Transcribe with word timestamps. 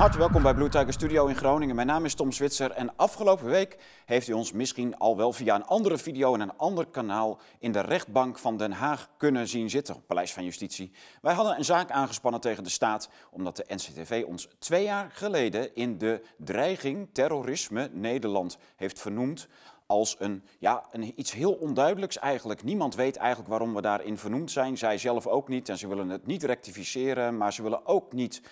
harte 0.00 0.18
welkom 0.18 0.42
bij 0.42 0.54
Blue 0.54 0.68
Tiger 0.68 0.92
Studio 0.92 1.26
in 1.26 1.34
Groningen. 1.34 1.74
Mijn 1.74 1.86
naam 1.86 2.04
is 2.04 2.14
Tom 2.14 2.32
Zwitser 2.32 2.70
en 2.70 2.96
afgelopen 2.96 3.46
week 3.46 3.78
heeft 4.04 4.28
u 4.28 4.32
ons 4.32 4.52
misschien 4.52 4.98
al 4.98 5.16
wel 5.16 5.32
via 5.32 5.54
een 5.54 5.64
andere 5.64 5.98
video 5.98 6.34
en 6.34 6.40
een 6.40 6.56
ander 6.56 6.86
kanaal 6.86 7.40
in 7.58 7.72
de 7.72 7.80
rechtbank 7.80 8.38
van 8.38 8.56
Den 8.56 8.72
Haag 8.72 9.10
kunnen 9.16 9.48
zien 9.48 9.70
zitten, 9.70 10.04
Paleis 10.06 10.32
van 10.32 10.44
Justitie. 10.44 10.92
Wij 11.22 11.34
hadden 11.34 11.56
een 11.56 11.64
zaak 11.64 11.90
aangespannen 11.90 12.40
tegen 12.40 12.64
de 12.64 12.70
staat 12.70 13.08
omdat 13.30 13.56
de 13.56 13.64
NCTV 13.66 14.24
ons 14.26 14.48
twee 14.58 14.84
jaar 14.84 15.10
geleden 15.12 15.74
in 15.74 15.98
de 15.98 16.22
dreiging 16.36 17.08
terrorisme 17.12 17.90
Nederland 17.92 18.58
heeft 18.76 19.00
vernoemd 19.00 19.48
als 19.86 20.16
een, 20.18 20.44
ja, 20.58 20.84
een, 20.90 21.12
iets 21.16 21.32
heel 21.32 21.52
onduidelijks 21.52 22.18
eigenlijk. 22.18 22.62
Niemand 22.62 22.94
weet 22.94 23.16
eigenlijk 23.16 23.48
waarom 23.48 23.74
we 23.74 23.80
daarin 23.80 24.18
vernoemd 24.18 24.50
zijn. 24.50 24.78
Zij 24.78 24.98
zelf 24.98 25.26
ook 25.26 25.48
niet 25.48 25.68
en 25.68 25.78
ze 25.78 25.88
willen 25.88 26.08
het 26.08 26.26
niet 26.26 26.44
rectificeren, 26.44 27.36
maar 27.36 27.52
ze 27.52 27.62
willen 27.62 27.86
ook 27.86 28.12
niet 28.12 28.42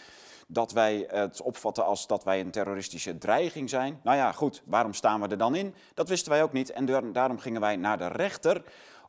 dat 0.51 0.73
wij 0.73 1.07
het 1.11 1.43
opvatten 1.43 1.85
als 1.85 2.07
dat 2.07 2.25
wij 2.25 2.41
een 2.41 2.51
terroristische 2.51 3.19
dreiging 3.19 3.71
zijn. 3.71 4.01
Nou 4.03 4.17
ja, 4.17 4.33
goed, 4.33 4.63
waarom 4.65 4.93
staan 4.93 5.21
we 5.21 5.29
er 5.29 5.39
dan 5.39 5.55
in? 5.55 5.75
Dat 5.95 6.09
wisten 6.09 6.33
wij 6.33 6.43
ook 6.43 6.53
niet 6.53 6.71
en 6.71 7.13
daarom 7.13 7.39
gingen 7.39 7.61
wij 7.61 7.77
naar 7.77 7.99
de 7.99 8.07
rechter 8.07 8.63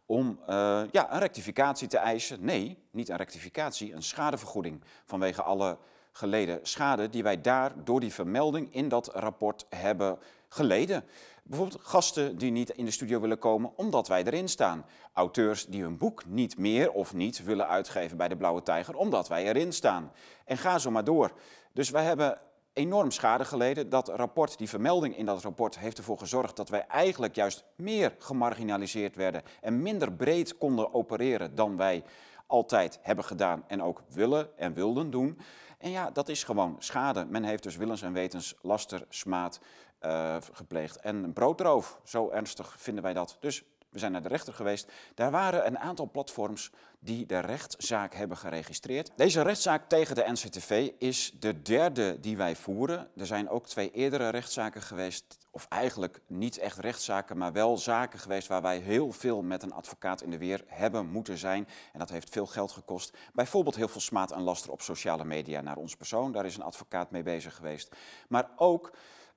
om 0.05 0.39
uh, 0.49 0.81
ja, 0.91 1.13
een 1.13 1.19
rectificatie 1.19 1.87
te 1.87 1.97
eisen. 1.97 2.45
Nee, 2.45 2.77
niet 2.91 3.09
een 3.09 3.17
rectificatie, 3.17 3.93
een 3.93 4.03
schadevergoeding 4.03 4.81
vanwege 5.05 5.41
alle 5.41 5.77
geleden 6.11 6.59
schade 6.63 7.09
die 7.09 7.23
wij 7.23 7.41
daar 7.41 7.71
door 7.83 7.99
die 7.99 8.13
vermelding 8.13 8.73
in 8.73 8.89
dat 8.89 9.07
rapport 9.13 9.65
hebben 9.69 10.19
geleden. 10.47 11.03
Bijvoorbeeld 11.49 11.81
gasten 11.83 12.37
die 12.37 12.51
niet 12.51 12.69
in 12.69 12.85
de 12.85 12.91
studio 12.91 13.19
willen 13.19 13.39
komen 13.39 13.71
omdat 13.75 14.07
wij 14.07 14.23
erin 14.23 14.47
staan. 14.47 14.85
Auteurs 15.13 15.65
die 15.65 15.81
hun 15.81 15.97
boek 15.97 16.25
niet 16.25 16.57
meer 16.57 16.91
of 16.91 17.13
niet 17.13 17.43
willen 17.43 17.67
uitgeven 17.67 18.17
bij 18.17 18.27
de 18.27 18.37
Blauwe 18.37 18.63
Tijger 18.63 18.95
omdat 18.95 19.27
wij 19.27 19.45
erin 19.45 19.73
staan. 19.73 20.11
En 20.45 20.57
ga 20.57 20.77
zo 20.77 20.91
maar 20.91 21.03
door. 21.03 21.31
Dus 21.73 21.89
wij 21.89 22.03
hebben 22.03 22.39
enorm 22.73 23.11
schade 23.11 23.45
geleden. 23.45 23.89
Dat 23.89 24.07
rapport, 24.07 24.57
die 24.57 24.69
vermelding 24.69 25.17
in 25.17 25.25
dat 25.25 25.41
rapport 25.41 25.79
heeft 25.79 25.97
ervoor 25.97 26.17
gezorgd 26.17 26.55
dat 26.55 26.69
wij 26.69 26.85
eigenlijk 26.87 27.35
juist 27.35 27.63
meer 27.75 28.15
gemarginaliseerd 28.19 29.15
werden 29.15 29.41
en 29.61 29.81
minder 29.81 30.11
breed 30.11 30.57
konden 30.57 30.93
opereren 30.93 31.55
dan 31.55 31.77
wij 31.77 32.03
altijd 32.47 32.99
hebben 33.01 33.25
gedaan 33.25 33.63
en 33.67 33.83
ook 33.83 34.03
willen 34.09 34.57
en 34.57 34.73
wilden 34.73 35.09
doen. 35.09 35.39
En 35.77 35.89
ja, 35.91 36.11
dat 36.11 36.29
is 36.29 36.43
gewoon 36.43 36.75
schade. 36.79 37.25
Men 37.25 37.43
heeft 37.43 37.63
dus 37.63 37.75
willens 37.75 38.01
en 38.01 38.13
wetens 38.13 38.55
laster, 38.61 39.05
smaad 39.09 39.59
uh, 40.01 40.35
gepleegd 40.51 40.99
en 40.99 41.33
broodroof. 41.33 41.99
Zo 42.03 42.29
ernstig 42.29 42.75
vinden 42.77 43.03
wij 43.03 43.13
dat. 43.13 43.37
Dus 43.39 43.63
we 43.89 43.99
zijn 43.99 44.11
naar 44.11 44.21
de 44.21 44.27
rechter 44.27 44.53
geweest. 44.53 44.91
Daar 45.15 45.31
waren 45.31 45.65
een 45.65 45.79
aantal 45.79 46.09
platforms 46.11 46.71
die 46.99 47.25
de 47.25 47.39
rechtszaak 47.39 48.13
hebben 48.13 48.37
geregistreerd. 48.37 49.11
Deze 49.15 49.41
rechtszaak 49.41 49.89
tegen 49.89 50.15
de 50.15 50.23
NCTV 50.27 50.91
is 50.97 51.33
de 51.39 51.61
derde 51.61 52.19
die 52.19 52.37
wij 52.37 52.55
voeren. 52.55 53.09
Er 53.17 53.25
zijn 53.25 53.49
ook 53.49 53.67
twee 53.67 53.91
eerdere 53.91 54.29
rechtszaken 54.29 54.81
geweest, 54.81 55.37
of 55.51 55.65
eigenlijk 55.69 56.21
niet 56.27 56.57
echt 56.57 56.77
rechtszaken, 56.77 57.37
maar 57.37 57.53
wel 57.53 57.77
zaken 57.77 58.19
geweest 58.19 58.47
waar 58.47 58.61
wij 58.61 58.77
heel 58.77 59.11
veel 59.11 59.41
met 59.41 59.63
een 59.63 59.73
advocaat 59.73 60.21
in 60.21 60.31
de 60.31 60.37
weer 60.37 60.63
hebben 60.67 61.05
moeten 61.05 61.37
zijn. 61.37 61.67
En 61.93 61.99
dat 61.99 62.09
heeft 62.09 62.29
veel 62.29 62.45
geld 62.45 62.71
gekost. 62.71 63.17
Bijvoorbeeld 63.33 63.75
heel 63.75 63.87
veel 63.87 64.01
smaad 64.01 64.31
en 64.31 64.41
laster 64.41 64.71
op 64.71 64.81
sociale 64.81 65.25
media 65.25 65.61
naar 65.61 65.77
ons 65.77 65.95
persoon. 65.95 66.31
Daar 66.31 66.45
is 66.45 66.55
een 66.55 66.63
advocaat 66.63 67.11
mee 67.11 67.23
bezig 67.23 67.55
geweest. 67.55 67.95
Maar 68.27 68.49
ook 68.55 68.91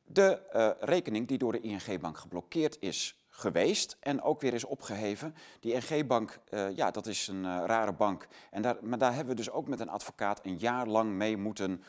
de 0.04 0.40
uh, 0.54 0.70
rekening 0.80 1.28
die 1.28 1.38
door 1.38 1.52
de 1.52 1.60
ING-bank 1.60 2.18
geblokkeerd 2.18 2.76
is 2.80 3.16
geweest 3.28 3.96
en 4.00 4.22
ook 4.22 4.40
weer 4.40 4.54
is 4.54 4.64
opgeheven. 4.64 5.34
Die 5.60 5.76
NG-bank, 5.76 6.38
uh, 6.50 6.76
ja, 6.76 6.90
dat 6.90 7.06
is 7.06 7.28
een 7.28 7.44
uh, 7.44 7.62
rare 7.66 7.92
bank. 7.92 8.26
En 8.50 8.62
daar, 8.62 8.76
maar 8.80 8.98
daar 8.98 9.14
hebben 9.14 9.30
we 9.30 9.42
dus 9.42 9.50
ook 9.50 9.68
met 9.68 9.80
een 9.80 9.88
advocaat 9.88 10.40
een 10.44 10.56
jaar 10.56 10.86
lang 10.86 11.10
mee 11.12 11.36
moeten 11.36 11.82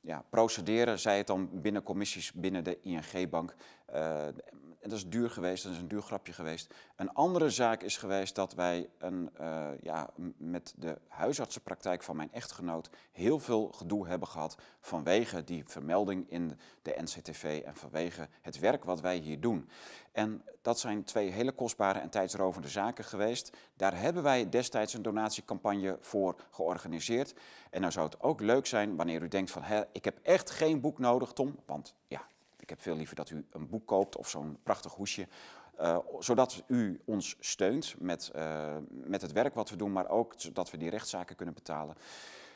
ja, 0.00 0.24
procederen, 0.30 0.98
zij 0.98 1.16
het 1.16 1.26
dan 1.26 1.48
binnen 1.52 1.82
commissies 1.82 2.32
binnen 2.32 2.64
de 2.64 2.78
ING-bank. 2.82 3.54
En 4.84 4.90
dat 4.90 4.98
is 4.98 5.08
duur 5.08 5.30
geweest, 5.30 5.62
dat 5.62 5.72
is 5.72 5.78
een 5.78 5.88
duur 5.88 6.02
grapje 6.02 6.32
geweest. 6.32 6.74
Een 6.96 7.12
andere 7.12 7.50
zaak 7.50 7.82
is 7.82 7.96
geweest 7.96 8.34
dat 8.34 8.54
wij 8.54 8.88
een, 8.98 9.30
uh, 9.40 9.68
ja, 9.80 10.10
met 10.36 10.74
de 10.76 10.98
huisartsenpraktijk 11.08 12.02
van 12.02 12.16
mijn 12.16 12.32
echtgenoot 12.32 12.90
heel 13.12 13.38
veel 13.38 13.72
gedoe 13.72 14.06
hebben 14.06 14.28
gehad 14.28 14.56
vanwege 14.80 15.44
die 15.44 15.64
vermelding 15.66 16.30
in 16.30 16.58
de 16.82 16.94
NCTV 17.02 17.62
en 17.64 17.76
vanwege 17.76 18.28
het 18.42 18.58
werk 18.58 18.84
wat 18.84 19.00
wij 19.00 19.16
hier 19.16 19.40
doen. 19.40 19.68
En 20.12 20.44
dat 20.62 20.78
zijn 20.78 21.04
twee 21.04 21.30
hele 21.30 21.52
kostbare 21.52 21.98
en 21.98 22.10
tijdsrovende 22.10 22.68
zaken 22.68 23.04
geweest. 23.04 23.56
Daar 23.76 24.00
hebben 24.00 24.22
wij 24.22 24.48
destijds 24.48 24.94
een 24.94 25.02
donatiecampagne 25.02 25.96
voor 26.00 26.36
georganiseerd. 26.50 27.34
En 27.70 27.80
nou 27.80 27.92
zou 27.92 28.06
het 28.06 28.20
ook 28.20 28.40
leuk 28.40 28.66
zijn 28.66 28.96
wanneer 28.96 29.22
u 29.22 29.28
denkt 29.28 29.50
van, 29.50 29.62
hè, 29.62 29.82
ik 29.92 30.04
heb 30.04 30.18
echt 30.22 30.50
geen 30.50 30.80
boek 30.80 30.98
nodig, 30.98 31.32
Tom, 31.32 31.58
want 31.66 31.94
ja, 32.06 32.26
ik 32.64 32.70
heb 32.70 32.80
veel 32.80 32.96
liever 32.96 33.16
dat 33.16 33.30
u 33.30 33.46
een 33.50 33.68
boek 33.68 33.86
koopt 33.86 34.16
of 34.16 34.28
zo'n 34.28 34.58
prachtig 34.62 34.92
hoesje. 34.92 35.28
Uh, 35.80 35.98
zodat 36.18 36.62
u 36.66 37.00
ons 37.04 37.36
steunt 37.40 37.94
met, 37.98 38.30
uh, 38.36 38.76
met 38.88 39.22
het 39.22 39.32
werk 39.32 39.54
wat 39.54 39.70
we 39.70 39.76
doen, 39.76 39.92
maar 39.92 40.08
ook 40.08 40.34
zodat 40.36 40.70
we 40.70 40.76
die 40.76 40.90
rechtszaken 40.90 41.36
kunnen 41.36 41.54
betalen. 41.54 41.96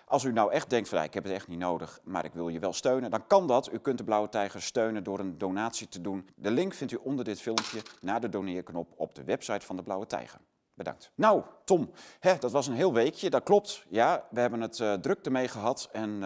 Als 0.04 0.24
u 0.24 0.32
nou 0.32 0.52
echt 0.52 0.70
denkt 0.70 0.88
van 0.88 1.02
ik 1.02 1.14
heb 1.14 1.24
het 1.24 1.32
echt 1.32 1.48
niet 1.48 1.58
nodig, 1.58 2.00
maar 2.04 2.24
ik 2.24 2.32
wil 2.32 2.48
je 2.48 2.58
wel 2.58 2.72
steunen, 2.72 3.10
dan 3.10 3.26
kan 3.26 3.46
dat. 3.46 3.72
U 3.72 3.78
kunt 3.78 3.98
de 3.98 4.04
Blauwe 4.04 4.28
Tijger 4.28 4.62
steunen 4.62 5.04
door 5.04 5.18
een 5.18 5.38
donatie 5.38 5.88
te 5.88 6.00
doen. 6.00 6.28
De 6.34 6.50
link 6.50 6.74
vindt 6.74 6.92
u 6.92 6.96
onder 6.96 7.24
dit 7.24 7.40
filmpje 7.40 7.82
naar 8.00 8.20
de 8.20 8.28
doneerknop 8.28 8.92
op 8.96 9.14
de 9.14 9.24
website 9.24 9.66
van 9.66 9.76
de 9.76 9.82
Blauwe 9.82 10.06
Tijger. 10.06 10.40
Bedankt. 10.74 11.10
Nou, 11.14 11.42
Tom, 11.64 11.90
hè, 12.20 12.38
dat 12.38 12.52
was 12.52 12.66
een 12.66 12.74
heel 12.74 12.92
weekje, 12.92 13.30
dat 13.30 13.42
klopt. 13.42 13.84
Ja, 13.88 14.26
we 14.30 14.40
hebben 14.40 14.60
het 14.60 14.78
uh, 14.78 14.92
druk 14.92 15.24
ermee 15.24 15.48
gehad 15.48 15.88
en... 15.92 16.22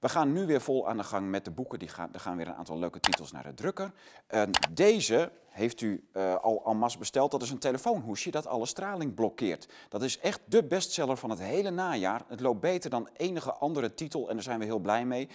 We 0.00 0.08
gaan 0.08 0.32
nu 0.32 0.46
weer 0.46 0.60
vol 0.60 0.88
aan 0.88 0.96
de 0.96 1.04
gang 1.04 1.28
met 1.28 1.44
de 1.44 1.50
boeken. 1.50 1.78
Die 1.78 1.88
gaan, 1.88 2.08
er 2.12 2.20
gaan 2.20 2.36
weer 2.36 2.48
een 2.48 2.54
aantal 2.54 2.78
leuke 2.78 3.00
titels 3.00 3.32
naar 3.32 3.42
de 3.42 3.54
drukker. 3.54 3.92
Uh, 4.30 4.42
deze 4.70 5.32
heeft 5.48 5.80
u 5.80 6.08
uh, 6.12 6.34
al 6.34 6.62
en 6.66 6.76
masse 6.76 6.98
besteld. 6.98 7.30
Dat 7.30 7.42
is 7.42 7.50
een 7.50 7.58
telefoonhoesje 7.58 8.30
dat 8.30 8.46
alle 8.46 8.66
straling 8.66 9.14
blokkeert. 9.14 9.68
Dat 9.88 10.02
is 10.02 10.18
echt 10.18 10.40
de 10.44 10.64
bestseller 10.64 11.16
van 11.16 11.30
het 11.30 11.38
hele 11.38 11.70
najaar. 11.70 12.22
Het 12.28 12.40
loopt 12.40 12.60
beter 12.60 12.90
dan 12.90 13.08
enige 13.16 13.52
andere 13.52 13.94
titel 13.94 14.28
en 14.28 14.34
daar 14.34 14.42
zijn 14.42 14.58
we 14.58 14.64
heel 14.64 14.78
blij 14.78 15.04
mee. 15.04 15.28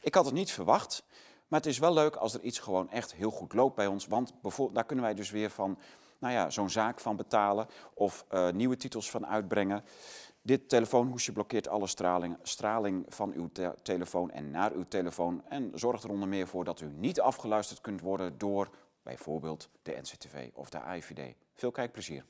Ik 0.00 0.14
had 0.14 0.24
het 0.24 0.34
niet 0.34 0.52
verwacht, 0.52 1.02
maar 1.48 1.60
het 1.60 1.68
is 1.68 1.78
wel 1.78 1.92
leuk 1.92 2.16
als 2.16 2.34
er 2.34 2.40
iets 2.40 2.58
gewoon 2.58 2.90
echt 2.90 3.14
heel 3.14 3.30
goed 3.30 3.52
loopt 3.52 3.76
bij 3.76 3.86
ons. 3.86 4.06
Want 4.06 4.32
daar 4.72 4.84
kunnen 4.84 5.04
wij 5.04 5.14
dus 5.14 5.30
weer 5.30 5.50
van 5.50 5.78
nou 6.18 6.34
ja, 6.34 6.50
zo'n 6.50 6.70
zaak 6.70 7.00
van 7.00 7.16
betalen 7.16 7.66
of 7.94 8.24
uh, 8.32 8.50
nieuwe 8.50 8.76
titels 8.76 9.10
van 9.10 9.26
uitbrengen. 9.26 9.84
Dit 10.48 10.68
telefoonhoesje 10.68 11.32
blokkeert 11.32 11.68
alle 11.68 11.86
straling, 11.86 12.36
straling 12.42 13.04
van 13.08 13.32
uw 13.32 13.48
te 13.52 13.74
telefoon 13.82 14.30
en 14.30 14.50
naar 14.50 14.72
uw 14.72 14.84
telefoon 14.88 15.42
en 15.48 15.70
zorgt 15.74 16.04
er 16.04 16.10
onder 16.10 16.28
meer 16.28 16.46
voor 16.46 16.64
dat 16.64 16.80
u 16.80 16.90
niet 16.92 17.20
afgeluisterd 17.20 17.80
kunt 17.80 18.00
worden 18.00 18.38
door 18.38 18.70
bijvoorbeeld 19.02 19.68
de 19.82 19.96
NCTV 20.00 20.50
of 20.54 20.70
de 20.70 20.80
AIVD. 20.80 21.34
Veel 21.54 21.70
kijkplezier. 21.70 22.24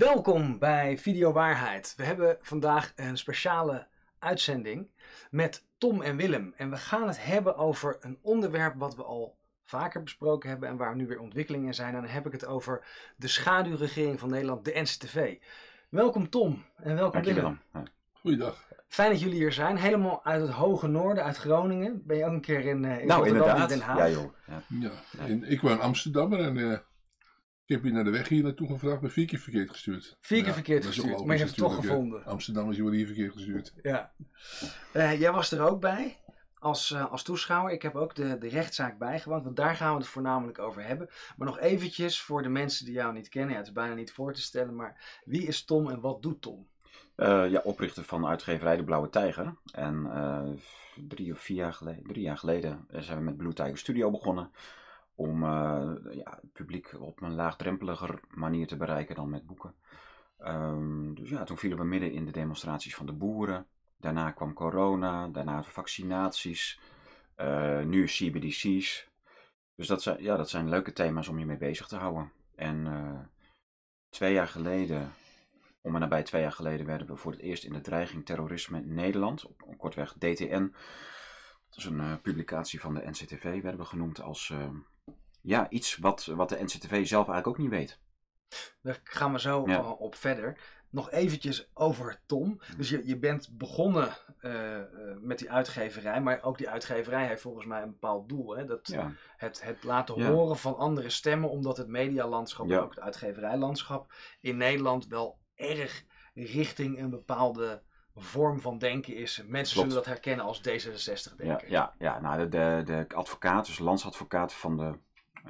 Welkom 0.00 0.58
bij 0.58 0.98
Video 0.98 1.32
Waarheid. 1.32 1.94
We 1.96 2.04
hebben 2.04 2.36
vandaag 2.40 2.92
een 2.96 3.18
speciale 3.18 3.86
uitzending 4.18 4.90
met 5.30 5.64
Tom 5.78 6.02
en 6.02 6.16
Willem. 6.16 6.54
En 6.56 6.70
we 6.70 6.76
gaan 6.76 7.06
het 7.06 7.24
hebben 7.24 7.56
over 7.56 7.96
een 8.00 8.18
onderwerp 8.22 8.74
wat 8.78 8.96
we 8.96 9.02
al 9.02 9.36
vaker 9.64 10.02
besproken 10.02 10.48
hebben 10.48 10.68
en 10.68 10.76
waar 10.76 10.96
nu 10.96 11.06
weer 11.06 11.20
ontwikkelingen 11.20 11.66
in 11.66 11.74
zijn. 11.74 11.94
En 11.94 12.00
dan 12.00 12.10
heb 12.10 12.26
ik 12.26 12.32
het 12.32 12.46
over 12.46 12.84
de 13.16 13.28
schaduwregering 13.28 14.18
van 14.18 14.30
Nederland, 14.30 14.64
de 14.64 14.80
NCTV. 14.80 15.36
Welkom 15.88 16.30
Tom 16.30 16.64
en 16.76 16.94
welkom 16.94 17.22
Willem. 17.22 17.60
Goeiedag. 18.12 18.68
Fijn 18.88 19.10
dat 19.10 19.20
jullie 19.20 19.38
hier 19.38 19.52
zijn. 19.52 19.76
Helemaal 19.76 20.24
uit 20.24 20.42
het 20.42 20.50
hoge 20.50 20.86
noorden, 20.86 21.24
uit 21.24 21.36
Groningen. 21.36 22.02
Ben 22.06 22.16
je 22.16 22.24
ook 22.24 22.32
een 22.32 22.40
keer 22.40 22.60
in, 22.60 22.82
uh, 22.84 23.00
in 23.00 23.06
nou, 23.06 23.20
Rotterdam 23.22 23.26
inderdaad. 23.26 23.70
en 23.70 23.78
Den 23.78 23.86
Haag? 23.86 23.98
Ja, 23.98 24.08
joh. 24.08 24.32
Ja. 24.46 24.90
Ja, 25.18 25.24
in- 25.26 25.44
ik 25.44 25.60
woon 25.60 25.72
in 25.72 25.80
Amsterdam 25.80 26.32
en 26.32 26.56
uh, 26.56 26.78
ik 27.70 27.76
heb 27.76 27.84
je 27.84 27.92
naar 27.92 28.04
de 28.04 28.10
weg 28.10 28.28
hier 28.28 28.42
naartoe 28.42 28.68
gevraagd, 28.68 29.00
maar 29.00 29.10
vier 29.10 29.26
keer 29.26 29.38
verkeerd 29.38 29.70
gestuurd. 29.70 30.16
Vier 30.20 30.38
keer 30.38 30.48
Ja, 30.48 30.54
verkeerd 30.54 30.84
is 30.84 30.94
gestuurd, 30.94 31.24
maar 31.24 31.36
je 31.36 31.42
hebt 31.42 31.56
het 31.56 31.64
toch 31.64 31.74
gevonden. 31.74 32.24
Amsterdammers 32.24 32.74
die 32.74 32.84
worden 32.84 33.04
hier 33.04 33.14
verkeerd 33.14 33.32
gestuurd. 33.32 33.74
Ja. 33.82 34.12
Eh, 34.92 35.20
jij 35.20 35.32
was 35.32 35.52
er 35.52 35.60
ook 35.60 35.80
bij 35.80 36.18
als, 36.58 36.90
eh, 36.90 37.10
als 37.10 37.22
toeschouwer. 37.22 37.72
Ik 37.72 37.82
heb 37.82 37.94
ook 37.94 38.14
de, 38.14 38.38
de 38.38 38.48
rechtszaak 38.48 38.98
bijgewoond, 38.98 39.44
want 39.44 39.56
daar 39.56 39.76
gaan 39.76 39.92
we 39.92 39.98
het 39.98 40.08
voornamelijk 40.08 40.58
over 40.58 40.84
hebben. 40.84 41.08
Maar 41.36 41.46
nog 41.46 41.58
eventjes 41.58 42.20
voor 42.20 42.42
de 42.42 42.48
mensen 42.48 42.84
die 42.84 42.94
jou 42.94 43.12
niet 43.12 43.28
kennen. 43.28 43.50
Ja, 43.50 43.56
het 43.56 43.66
is 43.66 43.72
bijna 43.72 43.94
niet 43.94 44.12
voor 44.12 44.32
te 44.34 44.42
stellen, 44.42 44.74
maar 44.74 45.20
wie 45.24 45.46
is 45.46 45.64
Tom 45.64 45.90
en 45.90 46.00
wat 46.00 46.22
doet 46.22 46.42
Tom? 46.42 46.66
Eh, 47.14 47.50
ja, 47.50 47.60
oprichter 47.64 48.04
van 48.04 48.26
uitgeverij 48.26 48.76
De 48.76 48.84
Blauwe 48.84 49.08
Tijger. 49.08 49.54
En 49.72 50.06
eh, 50.12 50.48
drie 51.08 51.32
of 51.32 51.38
vier 51.38 51.56
jaar 51.56 51.72
geleden, 51.72 52.02
drie 52.06 52.22
jaar 52.22 52.38
geleden 52.38 52.86
zijn 52.90 53.18
we 53.18 53.24
met 53.24 53.36
Blue 53.36 53.52
Tiger 53.52 53.78
Studio 53.78 54.10
begonnen. 54.10 54.50
Om 55.20 55.44
eh, 55.44 55.92
ja, 56.10 56.38
het 56.40 56.52
publiek 56.52 56.94
op 57.00 57.22
een 57.22 57.34
laagdrempeliger 57.34 58.20
manier 58.28 58.66
te 58.66 58.76
bereiken 58.76 59.14
dan 59.14 59.30
met 59.30 59.46
boeken. 59.46 59.74
Ehm, 60.38 61.14
dus 61.14 61.28
ja, 61.30 61.44
toen 61.44 61.58
vielen 61.58 61.78
we 61.78 61.84
midden 61.84 62.12
in 62.12 62.24
de 62.24 62.32
demonstraties 62.32 62.94
van 62.94 63.06
de 63.06 63.12
boeren. 63.12 63.66
Daarna 63.96 64.30
kwam 64.30 64.52
corona, 64.52 65.28
daarna 65.28 65.62
vaccinaties. 65.62 66.80
eh, 67.34 67.80
nu 67.82 68.04
CBDC's. 68.04 69.08
Dus 69.74 69.86
dat 69.86 70.02
zijn, 70.02 70.22
ja, 70.22 70.36
dat 70.36 70.50
zijn 70.50 70.68
leuke 70.68 70.92
thema's 70.92 71.28
om 71.28 71.38
je 71.38 71.46
mee 71.46 71.56
bezig 71.56 71.86
te 71.86 71.96
houden. 71.96 72.32
En 72.54 72.86
eh, 72.86 73.20
twee 74.08 74.32
jaar 74.32 74.48
geleden, 74.48 75.12
om 75.80 75.94
en 75.94 76.00
nabij 76.00 76.22
twee 76.22 76.42
jaar 76.42 76.52
geleden, 76.52 76.86
werden 76.86 77.06
we 77.06 77.16
voor 77.16 77.32
het 77.32 77.40
eerst 77.40 77.64
in 77.64 77.72
de 77.72 77.80
dreiging 77.80 78.26
terrorisme 78.26 78.78
in 78.82 78.94
Nederland, 78.94 79.46
op, 79.46 79.74
kortweg 79.78 80.12
DTN. 80.12 80.74
Dat 81.68 81.78
is 81.78 81.84
een 81.84 82.20
publicatie 82.20 82.80
van 82.80 82.94
de 82.94 83.10
NCTV, 83.10 83.62
werden 83.62 83.80
we 83.80 83.86
genoemd 83.86 84.20
als 84.20 84.52
ja, 85.42 85.70
iets 85.70 85.96
wat, 85.96 86.24
wat 86.24 86.48
de 86.48 86.62
NCTV 86.62 87.06
zelf 87.06 87.28
eigenlijk 87.28 87.46
ook 87.46 87.58
niet 87.58 87.70
weet. 87.70 87.98
Daar 88.82 89.00
gaan 89.04 89.32
we 89.32 89.40
zo 89.40 89.62
Ja. 89.66 89.82
op 89.90 90.14
verder. 90.14 90.58
Nog 90.90 91.10
eventjes 91.10 91.70
over 91.74 92.20
Tom. 92.26 92.60
Dus 92.76 92.88
je, 92.88 93.06
je 93.06 93.18
bent 93.18 93.48
begonnen 93.58 94.16
eh, 94.40 94.76
eh, 94.78 94.86
met 95.20 95.38
die 95.38 95.50
uitgeverij, 95.50 96.20
maar 96.20 96.42
ook 96.42 96.58
die 96.58 96.68
uitgeverij 96.68 97.26
heeft 97.26 97.42
volgens 97.42 97.66
mij 97.66 97.82
een 97.82 97.90
bepaald 97.90 98.28
doel. 98.28 98.56
Hè? 98.56 98.64
Dat, 98.64 98.88
Ja, 98.88 99.12
het, 99.36 99.62
het 99.64 99.84
laten 99.84 100.16
Ja. 100.18 100.30
horen 100.30 100.56
van 100.56 100.76
andere 100.76 101.10
stemmen, 101.10 101.50
omdat 101.50 101.76
het 101.76 101.88
medialandschap 101.88 102.70
en 102.70 102.78
ook 102.80 102.90
het 102.94 103.00
uitgeverijlandschap 103.00 104.12
in 104.40 104.56
Nederland 104.56 105.06
wel 105.06 105.38
erg 105.54 106.04
richting 106.34 106.98
een 106.98 107.10
bepaalde 107.10 107.82
vorm 108.14 108.60
van 108.60 108.78
denken 108.78 109.14
is. 109.16 109.36
Mensen 109.36 109.52
Klopt. 109.52 109.74
zullen 109.74 109.94
dat 109.94 110.04
herkennen 110.06 110.44
als 110.44 110.58
D66 110.68 111.36
ja, 111.36 111.36
denken. 111.36 111.70
ja, 111.70 111.94
ja 111.98 112.20
nou, 112.20 112.38
de, 112.38 112.48
de, 112.48 112.82
de 112.84 113.14
advocaat, 113.16 113.66
dus 113.66 113.78
landsadvocaat 113.78 114.52
van 114.52 114.76
de, 114.76 114.98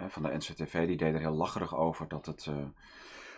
van 0.09 0.23
de 0.23 0.37
NCTV, 0.37 0.87
die 0.87 0.97
deed 0.97 1.15
er 1.15 1.21
heel 1.21 1.35
lacherig 1.35 1.77
over 1.77 2.09
dat 2.09 2.27
het... 2.27 2.47
eh, 2.47 2.55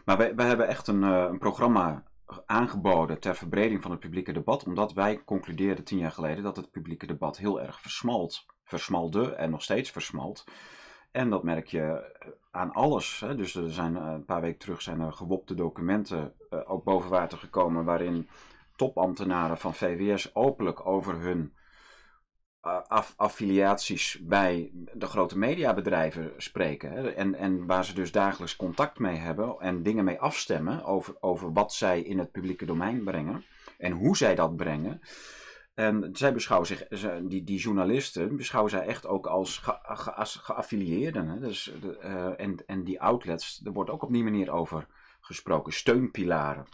Maar 0.04 0.16
wij, 0.16 0.46
hebben 0.46 0.68
echt 0.68 0.86
een, 0.86 1.02
eh, 1.04 1.26
een 1.30 1.38
programma 1.38 2.02
aangeboden 2.46 3.20
ter 3.20 3.34
verbreding 3.34 3.82
van 3.82 3.90
het 3.90 4.00
publieke 4.00 4.32
debat, 4.32 4.64
omdat 4.64 4.92
wij 4.92 5.24
concludeerden 5.24 5.84
tien 5.84 5.98
jaar 5.98 6.10
geleden 6.12 6.42
dat 6.44 6.56
het 6.56 6.70
publieke 6.70 7.06
debat 7.06 7.36
heel 7.36 7.60
erg 7.60 7.80
versmalt. 7.80 8.46
Versmalde 8.64 9.34
en 9.34 9.50
nog 9.50 9.62
steeds 9.62 9.90
versmalt. 9.90 10.44
En 11.10 11.30
dat 11.30 11.42
merk 11.42 11.66
je 11.66 11.80
eh, 11.80 12.28
aan 12.50 12.72
alles. 12.72 13.20
Hè. 13.20 13.34
Dus 13.34 13.54
er 13.54 13.70
zijn 13.70 13.94
een 13.96 14.24
paar 14.24 14.40
weken 14.40 14.58
terug 14.58 14.82
zijn 14.82 15.00
er 15.00 15.12
gewopte 15.12 15.54
documenten 15.54 16.34
ook 16.66 16.84
boven 16.84 17.10
water 17.10 17.38
gekomen 17.38 17.84
waarin 17.84 18.28
topambtenaren 18.76 19.58
van 19.58 19.74
VWS 19.74 20.34
openlijk 20.34 20.86
over 20.86 21.20
hun 21.20 21.54
aff- 22.62 23.14
affiliaties 23.16 24.18
bij 24.22 24.70
de 24.92 25.06
grote 25.06 25.38
mediabedrijven 25.38 26.32
spreken. 26.36 27.16
En, 27.16 27.34
en 27.34 27.66
waar 27.66 27.84
ze 27.84 27.94
dus 27.94 28.12
dagelijks 28.12 28.56
contact 28.56 28.98
mee 28.98 29.16
hebben 29.16 29.56
en 29.58 29.82
dingen 29.82 30.04
mee 30.04 30.20
afstemmen 30.20 30.84
over, 30.84 31.14
over 31.20 31.52
wat 31.52 31.72
zij 31.72 32.00
in 32.00 32.18
het 32.18 32.30
publieke 32.30 32.66
domein 32.66 33.04
brengen 33.04 33.44
en 33.78 33.92
hoe 33.92 34.16
zij 34.16 34.34
dat 34.34 34.56
brengen. 34.56 35.00
En 35.74 36.08
zij 36.12 36.32
beschouwen 36.32 36.68
zich, 36.68 36.88
die, 37.22 37.44
die 37.44 37.58
journalisten, 37.58 38.36
beschouwen 38.36 38.70
zij 38.70 38.86
echt 38.86 39.06
ook 39.06 39.26
als 39.26 39.58
ge, 39.58 39.78
ge- 39.82 40.12
als 40.12 40.36
geaffilieerden. 40.36 41.40
Dus, 41.40 41.72
eh, 42.00 42.40
en, 42.40 42.56
en 42.66 42.84
die 42.84 43.00
outlets, 43.00 43.60
er 43.64 43.72
wordt 43.72 43.90
ook 43.90 44.02
op 44.02 44.12
die 44.12 44.22
manier 44.22 44.52
over 44.52 44.86
gesproken. 45.32 45.72
Steunpilaren. 45.72 46.66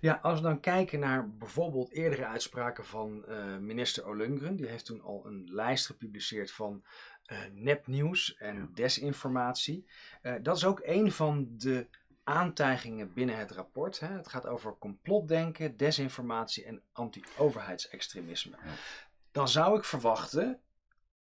Ja, 0.00 0.18
als 0.22 0.40
we 0.40 0.46
dan 0.46 0.60
kijken 0.60 0.98
naar 1.00 1.30
bijvoorbeeld 1.30 1.90
eerdere 1.92 2.26
uitspraken 2.26 2.84
van 2.84 3.24
eh, 3.26 3.56
minister 3.56 4.04
Olungren, 4.06 4.56
die 4.56 4.66
heeft 4.66 4.84
toen 4.84 5.02
al 5.02 5.26
een 5.26 5.48
lijst 5.50 5.86
gepubliceerd 5.86 6.50
van 6.50 6.84
eh, 7.24 7.38
nepnieuws 7.52 8.36
en 8.36 8.56
Ja. 8.56 8.68
desinformatie. 8.74 9.86
Eh, 10.22 10.34
dat 10.42 10.56
is 10.56 10.64
ook 10.64 10.80
een 10.84 11.12
van 11.12 11.48
de 11.58 11.86
aantijgingen 12.24 13.12
binnen 13.12 13.36
het 13.36 13.50
rapport. 13.50 14.00
Hè. 14.00 14.08
Het 14.08 14.28
gaat 14.28 14.46
over 14.46 14.76
complotdenken, 14.78 15.76
desinformatie 15.76 16.64
en 16.64 16.82
anti-overheidsextremisme. 16.92 18.56
Ja. 18.64 18.70
Dan 19.30 19.48
zou 19.48 19.78
ik 19.78 19.84
verwachten 19.84 20.60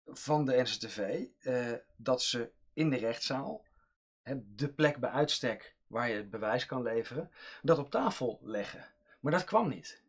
van 0.07 0.45
de 0.45 0.57
NCTV 0.63 1.25
dat 1.97 2.23
ze 2.23 2.51
in 2.73 2.91
de 2.91 2.97
rechtszaal, 2.97 3.65
hè, 4.23 4.35
de 4.55 4.69
plek 4.69 4.97
bij 4.97 5.11
uitstek 5.11 5.77
waar 5.89 6.09
je 6.09 6.15
het 6.15 6.31
bewijs 6.31 6.67
kan 6.67 6.83
leveren, 6.83 7.31
dat 7.63 7.79
op 7.79 7.91
tafel 7.91 8.41
leggen. 8.43 8.85
Maar 9.21 9.33
dat 9.33 9.45
kwam 9.45 9.69
niet. 9.69 10.03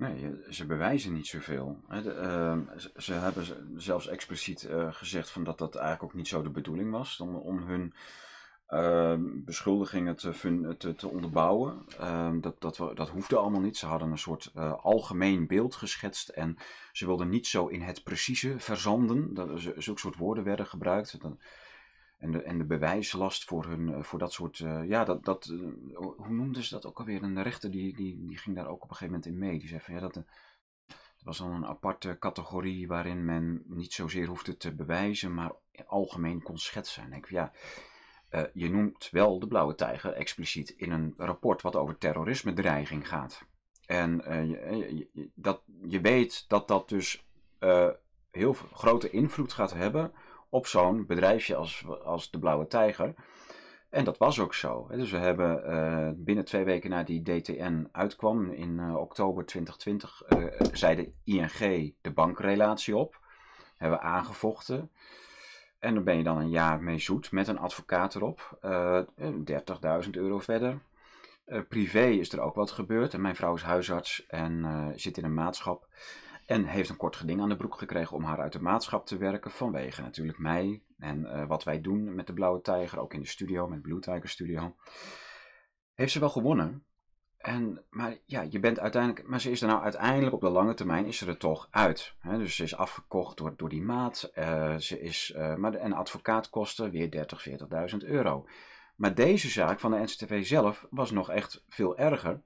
Nee, 0.00 0.36
ze 0.50 0.66
bewijzen 0.66 1.12
niet 1.12 1.26
zoveel. 1.26 1.80
ehm, 1.88 2.60
ze, 2.96 3.12
hebben 3.12 3.44
zelfs 3.76 4.08
expliciet 4.08 4.64
eh, 4.64 4.92
gezegd 4.92 5.30
van 5.30 5.44
dat 5.44 5.58
dat 5.58 5.74
eigenlijk 5.74 6.04
ook 6.04 6.18
niet 6.18 6.28
zo 6.28 6.42
de 6.42 6.50
bedoeling 6.50 6.90
was. 6.90 7.20
Om, 7.20 7.58
hun 7.58 7.94
ehm, 8.66 9.22
beschuldigingen 9.44 10.16
te, 10.16 11.08
onderbouwen. 11.08 11.84
Ehm, 11.98 12.40
dat, 12.40 12.60
dat, 12.60 12.76
dat 12.94 13.08
hoefde 13.08 13.36
allemaal 13.36 13.60
niet. 13.60 13.76
Ze 13.76 13.86
hadden 13.86 14.10
een 14.10 14.18
soort 14.18 14.50
eh, 14.54 14.72
algemeen 14.84 15.46
beeld 15.46 15.74
geschetst. 15.74 16.28
En 16.28 16.56
ze 16.92 17.06
wilden 17.06 17.28
niet 17.28 17.46
zo 17.46 17.66
in 17.66 17.82
het 17.82 18.02
precieze 18.02 18.58
verzanden. 18.58 19.34
Dat, 19.34 19.48
zulke 19.76 20.00
soort 20.00 20.16
woorden 20.16 20.44
werden 20.44 20.66
gebruikt. 20.66 21.18
En 22.20 22.30
de, 22.30 22.42
en 22.42 22.58
de 22.58 22.64
bewijslast 22.64 23.44
voor, 23.44 23.64
hun, 23.64 23.94
eh, 23.94 24.02
voor 24.02 24.18
dat 24.18 24.32
soort. 24.32 24.60
eh, 24.60 24.88
ja, 24.88 25.04
dat, 25.04 25.24
dat, 25.24 25.44
eh, 25.46 25.96
hoe 25.96 26.28
noemden 26.28 26.62
ze 26.64 26.74
dat 26.74 26.86
ook 26.86 26.98
alweer? 26.98 27.22
Een 27.22 27.42
rechter 27.42 27.70
die, 27.70 27.96
die, 27.96 28.26
die 28.26 28.38
ging 28.38 28.56
daar 28.56 28.66
ook 28.68 28.82
op 28.82 28.90
een 28.90 28.96
gegeven 28.96 29.06
moment 29.14 29.26
in 29.26 29.38
mee. 29.38 29.58
Die 29.58 29.68
zei 29.68 29.80
van 29.80 29.94
ja, 29.94 30.00
dat, 30.00 30.22
was 31.22 31.38
dan 31.38 31.50
een 31.52 31.66
aparte 31.66 32.16
categorie 32.18 32.88
waarin 32.88 33.24
men 33.24 33.62
niet 33.66 33.92
zozeer 33.92 34.26
hoefde 34.26 34.56
te 34.56 34.74
bewijzen, 34.74 35.34
maar 35.34 35.52
algemeen 35.86 36.42
kon 36.42 36.58
schetsen. 36.58 37.02
En 37.02 37.12
ik 37.12 37.28
ja, 37.28 37.52
je 38.52 38.70
noemt 38.70 39.08
wel 39.10 39.38
de 39.38 39.46
blauwe 39.46 39.74
tijger 39.74 40.12
expliciet 40.12 40.70
in 40.70 40.90
een 40.92 41.14
rapport 41.16 41.62
wat 41.62 41.76
over 41.76 41.98
terrorisme-dreiging 41.98 43.08
gaat. 43.08 43.42
En 43.86 44.22
je, 44.48 45.08
je- 45.12 45.30
dat, 45.34 45.62
je 45.88 46.00
weet 46.00 46.44
dat 46.48 46.68
dat 46.68 46.88
dus 46.88 47.26
heel 48.30 48.52
grote 48.52 49.10
invloed 49.10 49.52
gaat 49.52 49.72
hebben 49.72 50.12
op 50.50 50.66
zo'n 50.66 51.06
bedrijfje 51.06 51.54
als, 51.56 51.84
als 52.04 52.30
de 52.30 52.38
Blauwe 52.38 52.66
Tijger. 52.66 53.14
En 53.90 54.04
dat 54.04 54.18
was 54.18 54.40
ook 54.40 54.54
zo. 54.54 54.88
Dus 54.90 55.10
we 55.10 55.16
hebben 55.16 55.64
eh, 55.64 56.10
binnen 56.14 56.44
twee 56.44 56.64
weken 56.64 56.90
na 56.90 57.02
die 57.02 57.22
DTN 57.22 57.88
uitkwam, 57.92 58.52
in 58.52 58.78
eh, 58.78 58.96
oktober 58.96 59.46
2020, 59.46 60.22
eh, 60.22 60.44
zei 60.72 60.96
de 60.96 61.12
ING 61.24 61.94
de 62.00 62.10
bankrelatie 62.10 62.96
op. 62.96 63.18
Hebben 63.76 64.00
aangevochten. 64.00 64.90
En 65.78 65.94
dan 65.94 66.04
ben 66.04 66.16
je 66.16 66.22
dan 66.22 66.38
een 66.38 66.50
jaar 66.50 66.82
mee 66.82 66.98
zoet 66.98 67.32
met 67.32 67.48
een 67.48 67.58
advocaat 67.58 68.14
erop. 68.14 68.58
Eh 68.60 69.00
30.000 70.04 70.10
euro 70.10 70.38
verder. 70.38 70.78
Privé 71.68 72.04
is 72.04 72.32
er 72.32 72.40
ook 72.40 72.54
wat 72.54 72.70
gebeurd. 72.70 73.14
En 73.14 73.20
mijn 73.20 73.36
vrouw 73.36 73.54
is 73.54 73.62
huisarts 73.62 74.26
en 74.26 74.92
zit 74.96 75.18
in 75.18 75.24
een 75.24 75.34
maatschap. 75.34 75.88
En 76.50 76.64
heeft 76.64 76.88
een 76.88 76.96
kort 76.96 77.16
geding 77.16 77.40
aan 77.40 77.48
de 77.48 77.56
broek 77.56 77.78
gekregen 77.78 78.16
om 78.16 78.24
haar 78.24 78.40
uit 78.40 78.52
de 78.52 78.60
maatschap 78.60 79.06
te 79.06 79.16
werken. 79.16 79.50
Vanwege 79.50 80.02
natuurlijk 80.02 80.38
mij 80.38 80.82
en 80.98 81.26
eh, 81.26 81.46
wat 81.46 81.64
wij 81.64 81.80
doen 81.80 82.14
met 82.14 82.26
de 82.26 82.32
Blauwe 82.32 82.60
Tijger. 82.60 82.98
Ook 82.98 83.14
in 83.14 83.20
de 83.20 83.26
studio, 83.26 83.68
met 83.68 83.82
Blue 83.82 84.00
Tiger 84.00 84.28
Studio. 84.28 84.74
Heeft 85.94 86.12
ze 86.12 86.20
wel 86.20 86.30
gewonnen. 86.30 86.84
En, 87.36 87.84
maar 87.90 88.16
ja, 88.24 88.46
je 88.48 88.60
bent 88.60 88.78
uiteindelijk. 88.80 89.28
Maar 89.28 89.40
ze 89.40 89.50
is 89.50 89.62
er 89.62 89.68
nou 89.68 89.82
uiteindelijk 89.82 90.34
op 90.34 90.40
de 90.40 90.48
lange 90.48 90.74
termijn 90.74 91.06
is 91.06 91.16
ze 91.16 91.26
er 91.26 91.36
toch 91.36 91.68
uit. 91.70 92.14
Hè? 92.18 92.38
Dus 92.38 92.56
ze 92.56 92.62
is 92.62 92.76
afgekocht 92.76 93.36
door, 93.36 93.54
door 93.56 93.68
die 93.68 93.82
maat. 93.82 94.30
eh, 94.34 94.76
ze 94.76 95.00
is, 95.00 95.32
eh, 95.36 95.54
maar 95.54 95.74
en 95.74 95.92
advocaatkosten 95.92 96.90
weer 96.90 97.10
30, 97.10 97.42
40.000 97.42 98.04
euro. 98.04 98.46
Maar 98.96 99.14
deze 99.14 99.48
zaak 99.48 99.80
van 99.80 99.90
de 99.90 99.98
NCTV 99.98 100.46
zelf 100.46 100.86
was 100.90 101.10
nog 101.10 101.30
echt 101.30 101.64
veel 101.68 101.98
erger. 101.98 102.40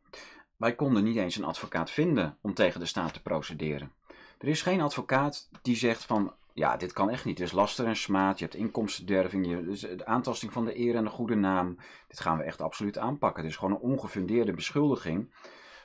Wij 0.57 0.75
konden 0.75 1.05
niet 1.05 1.17
eens 1.17 1.37
een 1.37 1.45
advocaat 1.45 1.91
vinden 1.91 2.39
om 2.41 2.55
tegen 2.55 2.81
de 2.81 2.87
staat 2.87 3.13
te 3.13 3.23
procederen. 3.23 3.93
Er 4.39 4.49
is 4.49 4.63
geen 4.63 4.81
advocaat 4.81 5.49
die 5.63 5.77
zegt 5.77 6.05
van, 6.05 6.33
ja, 6.53 6.77
dit 6.77 6.93
kan 6.93 7.11
echt 7.11 7.25
niet. 7.25 7.39
Het 7.39 7.47
is 7.47 7.53
laster 7.53 7.87
en 7.87 7.97
smaad, 7.97 8.39
je 8.39 8.45
hebt 8.45 8.57
inkomstenderving, 8.57 9.47
je, 9.47 9.65
dus 9.65 9.81
de 9.81 10.07
aantasting 10.07 10.53
van 10.53 10.65
de 10.65 10.79
eer 10.79 10.95
en 10.95 11.05
de 11.05 11.11
goede 11.11 11.35
naam. 11.35 11.77
Dit 12.09 12.21
gaan 12.21 12.39
we 12.39 12.45
echt 12.45 12.61
absoluut 12.61 12.99
aanpakken. 12.99 13.43
Het 13.43 13.53
is 13.53 13.59
gewoon 13.59 13.75
een 13.75 13.91
ongefundeerde 13.91 14.53
beschuldiging, 14.53 15.35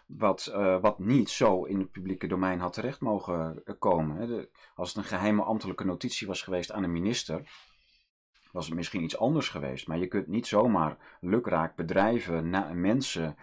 wat, 0.06 0.46
eh, 0.46 0.82
wat 0.82 1.00
niet 1.00 1.30
zo 1.30 1.64
in 1.64 1.80
het 1.80 1.92
publieke 1.92 2.28
domein 2.28 2.60
had 2.60 2.74
terecht 2.74 3.02
mogen 3.02 3.62
eh, 3.66 3.76
komen. 3.80 4.48
als 4.76 4.88
het 4.88 4.98
een 4.98 5.04
geheime 5.04 5.44
ambtelijke 5.44 5.86
notitie 5.86 6.28
was 6.28 6.42
geweest 6.42 6.72
aan 6.72 6.84
een 6.84 6.92
minister, 6.92 7.50
was 8.52 8.66
het 8.66 8.76
misschien 8.76 9.04
iets 9.04 9.18
anders 9.18 9.50
geweest. 9.50 9.88
Maar 9.88 9.98
je 9.98 10.08
kunt 10.08 10.28
niet 10.28 10.48
zomaar 10.48 11.18
lukraak 11.22 11.76
bedrijven, 11.76 12.50
na, 12.50 12.74
mensen 12.74 13.36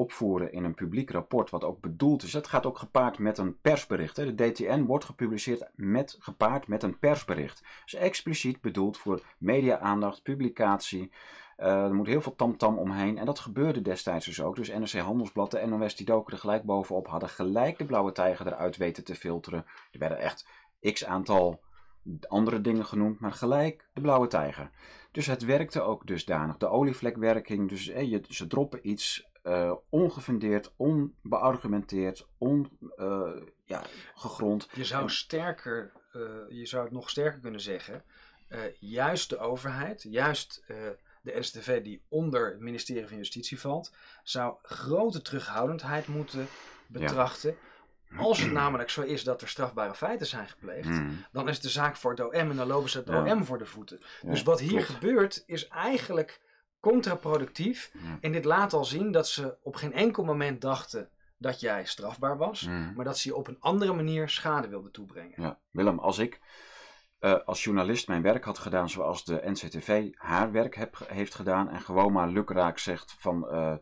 opvoeren 0.00 0.52
in 0.52 0.64
een 0.64 0.74
publiek 0.74 1.10
rapport, 1.10 1.50
wat 1.50 1.64
ook 1.64 1.80
bedoeld 1.80 2.22
is. 2.22 2.30
Dat 2.30 2.46
gaat 2.46 2.66
ook 2.66 2.78
gepaard 2.78 3.18
met 3.18 3.38
een 3.38 3.60
persbericht. 3.60 4.16
Hè. 4.16 4.34
De 4.34 4.50
DTN 4.50 4.84
wordt 4.84 5.04
gepubliceerd 5.04 5.70
met, 5.74 6.16
gepaard 6.20 6.68
met 6.68 6.82
een 6.82 6.98
persbericht. 6.98 7.62
Dus 7.84 7.94
expliciet 7.94 8.60
bedoeld 8.60 8.98
voor 8.98 9.22
media-aandacht, 9.38 10.22
publicatie. 10.22 11.12
Eh, 11.56 11.84
er 11.84 11.94
moet 11.94 12.06
heel 12.06 12.20
veel 12.20 12.34
tamtam 12.34 12.78
omheen. 12.78 13.18
En 13.18 13.26
dat 13.26 13.38
gebeurde 13.38 13.82
destijds 13.82 14.26
dus 14.26 14.42
ook. 14.42 14.56
Dus 14.56 14.68
NRC 14.68 14.92
Handelsblad, 14.92 15.50
de 15.50 15.66
NOS, 15.66 15.96
die 15.96 16.06
doken 16.06 16.32
er 16.32 16.38
gelijk 16.38 16.64
bovenop. 16.64 17.08
Hadden 17.08 17.28
gelijk 17.28 17.78
de 17.78 17.84
blauwe 17.84 18.12
tijger 18.12 18.46
eruit 18.46 18.76
weten 18.76 19.04
te 19.04 19.14
filteren. 19.14 19.64
Er 19.92 19.98
werden 19.98 20.18
echt 20.18 20.48
x 20.80 21.04
aantal 21.04 21.60
andere 22.28 22.60
dingen 22.60 22.84
genoemd, 22.84 23.20
maar 23.20 23.32
gelijk 23.32 23.88
de 23.92 24.00
blauwe 24.00 24.26
tijger. 24.26 24.70
Dus 25.12 25.26
het 25.26 25.44
werkte 25.44 25.80
ook 25.80 26.06
dusdanig. 26.06 26.56
De 26.56 26.68
olievlekwerking, 26.68 27.68
dus 27.68 27.84
je, 27.84 28.24
ze 28.28 28.46
droppen 28.46 28.88
iets 28.88 29.29
uh, 29.42 29.72
ongefundeerd, 29.88 30.72
onbeargumenteerd, 30.76 32.26
on, 32.38 32.78
uh, 32.96 33.30
ja. 33.64 33.82
Je 34.72 34.84
zou 34.84 35.10
sterker, 35.10 35.92
uh, 36.12 36.22
je 36.48 36.66
zou 36.66 36.84
het 36.84 36.92
nog 36.92 37.10
sterker 37.10 37.40
kunnen 37.40 37.60
zeggen. 37.60 38.04
juist 38.78 39.28
de 39.28 39.38
overheid, 39.38 40.02
juist 40.02 40.64
de 41.22 41.38
NSTV 41.38 41.82
die 41.82 42.02
onder 42.08 42.50
het 42.50 42.60
ministerie 42.60 43.08
van 43.08 43.16
Justitie 43.16 43.60
valt, 43.60 43.92
zou 44.22 44.54
grote 44.62 45.22
terughoudendheid 45.22 46.06
moeten 46.06 46.46
betrachten. 46.86 47.50
Ja. 47.50 48.18
Als 48.18 48.40
het 48.40 48.52
namelijk 48.52 48.90
zo 48.90 49.02
is 49.02 49.24
dat 49.24 49.42
er 49.42 49.48
strafbare 49.48 49.94
feiten 49.94 50.26
zijn 50.26 50.48
gepleegd, 50.48 50.88
mm. 50.88 51.24
dan 51.32 51.48
is 51.48 51.60
de 51.60 51.68
zaak 51.68 51.96
voor 51.96 52.10
het 52.10 52.20
OM 52.20 52.32
en 52.32 52.56
dan 52.56 52.66
lopen 52.66 52.90
ze 52.90 52.98
het 52.98 53.08
ja. 53.08 53.32
OM 53.32 53.44
voor 53.44 53.58
de 53.58 53.66
voeten. 53.66 54.00
Dus 54.22 54.42
wat 54.42 54.60
hier 54.60 54.70
klopt. 54.70 54.86
gebeurt 54.86 55.42
is 55.46 55.68
eigenlijk 55.68 56.40
contraproductief. 56.80 57.92
En 58.20 58.32
dit 58.32 58.44
laat 58.44 58.72
al 58.72 58.84
zien 58.84 59.12
dat 59.12 59.28
ze 59.28 59.56
op 59.62 59.74
geen 59.74 59.92
enkel 59.92 60.24
moment 60.24 60.60
dachten 60.60 61.08
dat 61.36 61.60
jij 61.60 61.84
strafbaar 61.84 62.36
was, 62.36 62.66
mm. 62.66 62.92
maar 62.96 63.04
dat 63.04 63.18
ze 63.18 63.28
je 63.28 63.36
op 63.36 63.48
een 63.48 63.60
andere 63.60 63.92
manier 63.92 64.28
schade 64.28 64.68
wilden 64.68 64.92
toebrengen. 64.92 65.42
Ja, 65.42 65.58
Willem, 65.70 65.98
als 65.98 66.18
ik 66.18 66.40
uh, 67.20 67.34
als 67.44 67.64
journalist 67.64 68.08
mijn 68.08 68.22
werk 68.22 68.44
had 68.44 68.58
gedaan 68.58 68.88
zoals 68.88 69.24
de 69.24 69.40
NCTV 69.44 70.08
haar 70.14 70.52
werk 70.52 70.74
heb, 70.74 70.98
heeft 71.08 71.34
gedaan 71.34 71.68
en 71.68 71.80
gewoon 71.80 72.12
maar 72.12 72.28
lukraak 72.28 72.78
zegt 72.78 73.14
van 73.18 73.48
uh, 73.50 73.74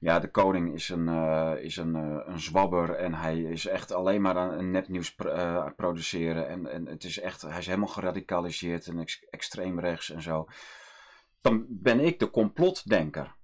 ja, 0.00 0.18
de 0.18 0.30
koning 0.30 0.74
is 0.74 0.88
een, 0.88 1.08
uh, 1.08 1.52
is 1.58 1.76
een, 1.76 1.94
een 2.30 2.40
zwabber 2.40 2.94
en 2.94 3.14
hij 3.14 3.40
is 3.40 3.66
echt 3.66 3.92
alleen 3.92 4.20
maar 4.20 4.36
aan 4.36 4.52
een 4.52 4.70
nepnieuws 4.70 5.14
pr 5.14 5.28
produceren 5.76 6.48
en, 6.48 6.66
en 6.66 6.86
het 6.86 7.04
is 7.04 7.20
echt, 7.20 7.42
hij 7.42 7.58
is 7.58 7.66
helemaal 7.66 7.88
geradicaliseerd 7.88 8.86
en 8.86 8.98
ex 8.98 9.24
extreem 9.30 9.80
rechts 9.80 10.10
en 10.10 10.22
zo 10.22 10.48
dan 11.46 11.66
ben 11.68 12.00
ik 12.00 12.18
de 12.18 12.30
complotdenker. 12.30 13.34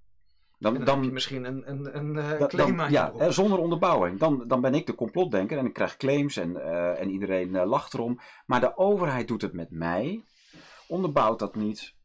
Dan, 0.59 0.73
dan, 0.73 0.85
dan 0.85 0.95
heb 0.95 1.05
je 1.05 1.11
misschien 1.11 1.43
een, 1.43 1.69
een, 1.69 1.97
een 1.97 2.15
uh, 2.15 2.47
claim 2.47 2.77
dan, 2.77 2.91
Ja, 2.91 3.11
erop. 3.15 3.31
zonder 3.31 3.59
onderbouwing. 3.59 4.19
Dan, 4.19 4.43
dan 4.47 4.61
ben 4.61 4.73
ik 4.73 4.85
de 4.85 4.95
complotdenker 4.95 5.57
en 5.57 5.65
ik 5.65 5.73
krijg 5.73 5.97
claims 5.97 6.37
en, 6.37 6.49
uh, 6.49 6.99
en 6.99 7.09
iedereen 7.09 7.49
uh, 7.49 7.65
lacht 7.65 7.93
erom. 7.93 8.19
Maar 8.45 8.59
de 8.59 8.77
overheid 8.77 9.27
doet 9.27 9.41
het 9.41 9.53
met 9.53 9.71
mij, 9.71 10.23
onderbouwt 10.87 11.39
dat 11.39 11.55
niet, 11.55 11.95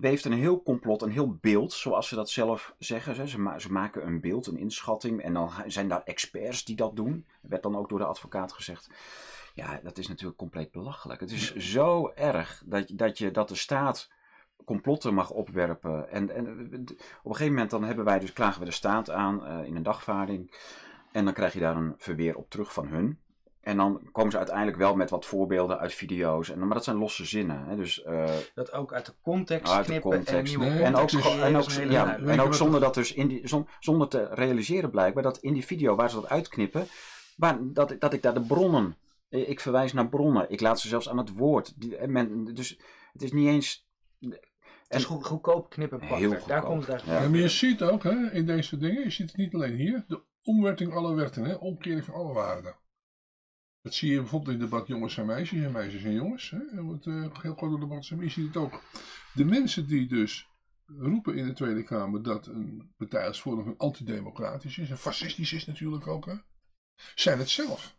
weeft 0.00 0.24
een 0.24 0.32
heel 0.32 0.62
complot, 0.62 1.02
een 1.02 1.10
heel 1.10 1.38
beeld, 1.40 1.72
zoals 1.72 2.08
ze 2.08 2.14
dat 2.14 2.30
zelf 2.30 2.74
zeggen. 2.78 3.28
Ze, 3.28 3.40
ma 3.40 3.58
ze 3.58 3.72
maken 3.72 4.06
een 4.06 4.20
beeld, 4.20 4.46
een 4.46 4.58
inschatting 4.58 5.22
en 5.22 5.32
dan 5.32 5.50
zijn 5.66 5.88
daar 5.88 6.02
experts 6.04 6.64
die 6.64 6.76
dat 6.76 6.96
doen. 6.96 7.26
Dat 7.40 7.50
werd 7.50 7.62
dan 7.62 7.76
ook 7.76 7.88
door 7.88 7.98
de 7.98 8.04
advocaat 8.04 8.52
gezegd. 8.52 8.90
Ja, 9.54 9.80
dat 9.82 9.98
is 9.98 10.08
natuurlijk 10.08 10.38
compleet 10.38 10.70
belachelijk. 10.70 11.20
Het 11.20 11.32
is 11.32 11.54
zo 11.54 12.12
erg 12.14 12.62
dat, 12.66 12.90
dat, 12.92 13.18
je, 13.18 13.30
dat 13.30 13.48
de 13.48 13.54
staat 13.54 14.08
complotten 14.68 15.14
mag 15.14 15.30
opwerpen. 15.30 16.10
En, 16.10 16.30
en 16.30 16.46
op 17.22 17.30
een 17.30 17.36
gegeven 17.36 17.52
moment 17.52 17.70
dan 17.70 17.84
hebben 17.84 18.04
wij 18.04 18.18
dus, 18.18 18.32
klagen 18.32 18.60
we 18.60 18.66
de 18.66 18.72
staat 18.72 19.10
aan 19.10 19.42
uh, 19.44 19.66
in 19.66 19.76
een 19.76 19.82
dagvaarding. 19.82 20.54
En 21.12 21.24
dan 21.24 21.34
krijg 21.34 21.52
je 21.52 21.60
daar 21.60 21.76
een 21.76 21.94
verweer 21.96 22.36
op 22.36 22.50
terug 22.50 22.72
van 22.72 22.86
hun. 22.86 23.18
En 23.60 23.76
dan 23.76 24.08
komen 24.12 24.30
ze 24.30 24.36
uiteindelijk 24.36 24.76
wel 24.76 24.96
met 24.96 25.10
wat 25.10 25.26
voorbeelden 25.26 25.78
uit 25.78 25.94
video's. 25.94 26.50
En, 26.50 26.58
maar 26.58 26.74
dat 26.74 26.84
zijn 26.84 26.96
losse 26.96 27.24
zinnen. 27.24 27.64
Hè? 27.64 27.76
Dus, 27.76 28.04
uh, 28.06 28.24
dat 28.54 28.72
ook 28.72 28.92
uit 28.92 29.06
de 29.06 29.14
context 29.22 29.72
uit 29.72 29.86
de 29.86 30.00
context. 30.00 30.54
En, 30.54 30.60
nee, 30.60 30.82
en 30.82 30.96
ook, 30.96 31.10
en 31.10 31.56
ook, 31.56 31.70
ja, 31.70 32.18
en 32.18 32.40
ook 32.40 32.54
zonder, 32.54 32.80
dat 32.80 32.94
dus 32.94 33.12
in 33.12 33.28
die, 33.28 33.50
zonder 33.80 34.08
te 34.08 34.28
realiseren 34.30 34.90
blijkbaar 34.90 35.22
dat 35.22 35.38
in 35.38 35.52
die 35.52 35.64
video 35.64 35.94
waar 35.94 36.10
ze 36.10 36.20
dat 36.20 36.28
uitknippen, 36.28 36.86
waar, 37.36 37.58
dat, 37.60 37.96
dat 37.98 38.12
ik 38.12 38.22
daar 38.22 38.34
de 38.34 38.46
bronnen, 38.46 38.96
ik 39.28 39.60
verwijs 39.60 39.92
naar 39.92 40.08
bronnen. 40.08 40.50
Ik 40.50 40.60
laat 40.60 40.80
ze 40.80 40.88
zelfs 40.88 41.08
aan 41.08 41.18
het 41.18 41.36
woord. 41.36 41.80
Die, 41.80 42.06
men, 42.06 42.44
dus 42.54 42.78
het 43.12 43.22
is 43.22 43.32
niet 43.32 43.48
eens 43.48 43.88
het 44.88 44.98
is 44.98 45.04
goed, 45.04 45.24
goedkoop 45.24 45.70
knippen 45.70 46.00
Heel 46.00 46.46
Daar 46.46 46.62
komt 46.62 46.86
het 46.86 47.02
ja. 47.02 47.22
ja. 47.22 47.28
maar 47.28 47.38
je 47.38 47.48
ziet 47.48 47.82
ook 47.82 48.02
hè, 48.02 48.30
in 48.32 48.46
deze 48.46 48.76
dingen, 48.76 49.02
je 49.02 49.10
ziet 49.10 49.28
het 49.28 49.36
niet 49.36 49.54
alleen 49.54 49.76
hier, 49.76 50.04
de 50.08 50.22
omwerting 50.42 50.94
alle 50.94 51.14
wetten, 51.14 51.44
hè, 51.44 51.54
omkering 51.54 52.04
van 52.04 52.14
alle 52.14 52.32
waarden. 52.32 52.76
Dat 53.82 53.94
zie 53.94 54.10
je 54.10 54.20
bijvoorbeeld 54.20 54.54
in 54.54 54.60
het 54.60 54.70
debat 54.70 54.86
jongens 54.86 55.16
en 55.16 55.26
meisjes 55.26 55.64
en 55.64 55.72
meisjes 55.72 56.02
en 56.02 56.12
jongens. 56.12 56.50
Hè. 56.50 56.58
Het 56.92 57.06
uh, 57.06 57.26
heel 57.42 57.54
groot 57.54 57.80
debat 57.80 58.04
zijn, 58.04 58.20
je 58.20 58.28
ziet 58.28 58.46
het 58.46 58.56
ook. 58.56 58.82
De 59.34 59.44
mensen 59.44 59.86
die 59.86 60.08
dus 60.08 60.48
roepen 60.86 61.36
in 61.36 61.46
de 61.46 61.52
Tweede 61.52 61.82
Kamer 61.82 62.22
dat 62.22 62.46
een 62.46 62.92
partij 62.96 63.26
als 63.26 63.40
Forum 63.40 63.74
antidemocratisch 63.76 64.78
is 64.78 64.90
en 64.90 64.98
fascistisch 64.98 65.52
is 65.52 65.66
natuurlijk 65.66 66.06
ook, 66.06 66.26
hè, 66.26 66.34
zijn 67.14 67.38
het 67.38 67.48
zelf. 67.48 67.97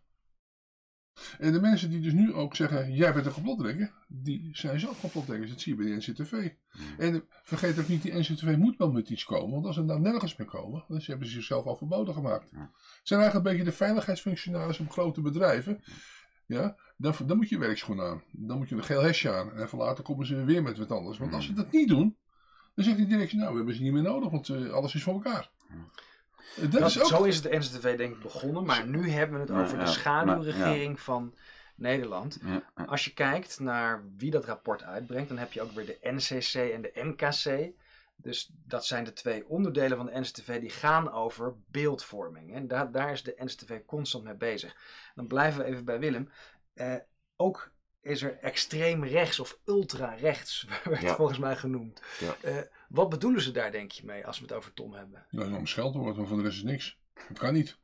En 1.39 1.51
de 1.51 1.61
mensen 1.61 1.89
die 1.89 2.01
dus 2.01 2.13
nu 2.13 2.33
ook 2.33 2.55
zeggen, 2.55 2.93
jij 2.93 3.13
bent 3.13 3.25
een 3.25 3.31
complotdenker, 3.31 3.93
die 4.07 4.49
zijn 4.51 4.79
zelf 4.79 4.99
complotdenkers. 4.99 5.49
Dat 5.49 5.61
zie 5.61 5.75
je 5.75 5.83
bij 5.83 5.91
de 5.91 5.95
NCTV. 5.95 6.31
Hmm. 6.31 6.83
En 6.97 7.23
vergeet 7.43 7.79
ook 7.79 7.87
niet, 7.87 8.01
die 8.01 8.19
NCTV 8.19 8.55
moet 8.57 8.77
wel 8.77 8.91
met 8.91 9.09
iets 9.09 9.25
komen. 9.25 9.51
Want 9.51 9.65
als 9.65 9.75
ze 9.75 9.85
daar 9.85 10.01
nergens 10.01 10.35
mee 10.35 10.47
komen, 10.47 10.83
dan 10.87 11.01
hebben 11.03 11.27
ze 11.27 11.33
zichzelf 11.33 11.65
al 11.65 11.75
verboden 11.75 12.13
gemaakt. 12.13 12.49
Ja. 12.51 12.71
zijn 13.03 13.19
eigenlijk 13.19 13.49
een 13.49 13.55
beetje 13.55 13.71
de 13.71 13.77
veiligheidsfunctionarissen 13.77 14.85
op 14.85 14.91
grote 14.91 15.21
bedrijven. 15.21 15.83
Ja, 16.45 16.75
dan, 16.97 17.13
dan 17.25 17.37
moet 17.37 17.49
je 17.49 17.57
werkschoen 17.57 18.01
aan. 18.01 18.23
Dan 18.31 18.57
moet 18.57 18.69
je 18.69 18.75
een 18.75 18.83
geel 18.83 19.01
hesje 19.01 19.31
aan. 19.31 19.51
En 19.51 19.63
even 19.63 19.77
later 19.77 20.03
komen 20.03 20.25
ze 20.25 20.43
weer 20.43 20.63
met 20.63 20.77
wat 20.77 20.91
anders. 20.91 21.17
Want 21.17 21.33
als 21.33 21.45
ze 21.45 21.53
dat 21.53 21.71
niet 21.71 21.87
doen, 21.87 22.17
dan 22.75 22.85
zegt 22.85 22.97
die 22.97 23.07
directie, 23.07 23.37
nou, 23.37 23.51
we 23.51 23.57
hebben 23.57 23.75
ze 23.75 23.81
niet 23.81 23.93
meer 23.93 24.01
nodig, 24.01 24.29
want 24.29 24.47
uh, 24.47 24.71
alles 24.71 24.95
is 24.95 25.03
voor 25.03 25.13
elkaar. 25.13 25.51
Dat 26.69 26.89
is 26.89 27.01
ook... 27.01 27.07
Zo 27.07 27.23
is 27.23 27.35
het 27.35 27.43
de 27.43 27.57
NCTV 27.57 27.97
denk 27.97 28.15
ik 28.15 28.21
begonnen, 28.21 28.65
maar 28.65 28.87
nu 28.87 29.09
hebben 29.09 29.35
we 29.35 29.53
het 29.53 29.63
over 29.63 29.79
de 29.79 29.87
schaduwregering 29.87 30.99
van 30.99 31.35
Nederland. 31.75 32.39
Als 32.85 33.05
je 33.05 33.13
kijkt 33.13 33.59
naar 33.59 34.03
wie 34.17 34.31
dat 34.31 34.45
rapport 34.45 34.83
uitbrengt, 34.83 35.29
dan 35.29 35.37
heb 35.37 35.53
je 35.53 35.61
ook 35.61 35.71
weer 35.71 35.85
de 35.85 35.97
NCC 36.01 36.53
en 36.53 36.81
de 36.81 36.91
NKC. 36.93 37.71
Dus 38.15 38.51
dat 38.65 38.85
zijn 38.85 39.03
de 39.03 39.13
twee 39.13 39.47
onderdelen 39.47 39.97
van 39.97 40.05
de 40.05 40.19
NCTV 40.19 40.59
die 40.59 40.69
gaan 40.69 41.11
over 41.11 41.55
beeldvorming. 41.67 42.53
En 42.53 42.67
daar, 42.67 42.91
daar 42.91 43.11
is 43.11 43.23
de 43.23 43.35
NCTV 43.37 43.85
constant 43.85 44.23
mee 44.23 44.35
bezig. 44.35 44.75
Dan 45.15 45.27
blijven 45.27 45.63
we 45.63 45.65
even 45.65 45.85
bij 45.85 45.99
Willem. 45.99 46.29
Eh, 46.73 46.95
ook 47.35 47.71
is 48.01 48.21
er 48.21 48.37
extreem 48.41 49.03
rechts 49.03 49.39
of 49.39 49.59
ultra 49.65 50.13
rechts, 50.13 50.67
werd 50.83 51.01
ja. 51.01 51.15
volgens 51.15 51.39
mij 51.39 51.55
genoemd. 51.55 52.01
Ja. 52.19 52.35
Uh, 52.51 52.61
wat 52.89 53.09
bedoelen 53.09 53.41
ze 53.41 53.51
daar 53.51 53.71
denk 53.71 53.91
je 53.91 54.05
mee 54.05 54.27
als 54.27 54.39
we 54.39 54.45
het 54.45 54.53
over 54.53 54.73
Tom 54.73 54.93
hebben? 54.93 55.25
Nou, 55.29 55.55
om 55.55 55.67
scheldwoord, 55.67 56.17
maar 56.17 56.27
van 56.27 56.37
de 56.37 56.43
rest 56.43 56.57
is 56.57 56.63
niks. 56.63 56.97
Dat 57.27 57.37
kan 57.37 57.53
niet. 57.53 57.77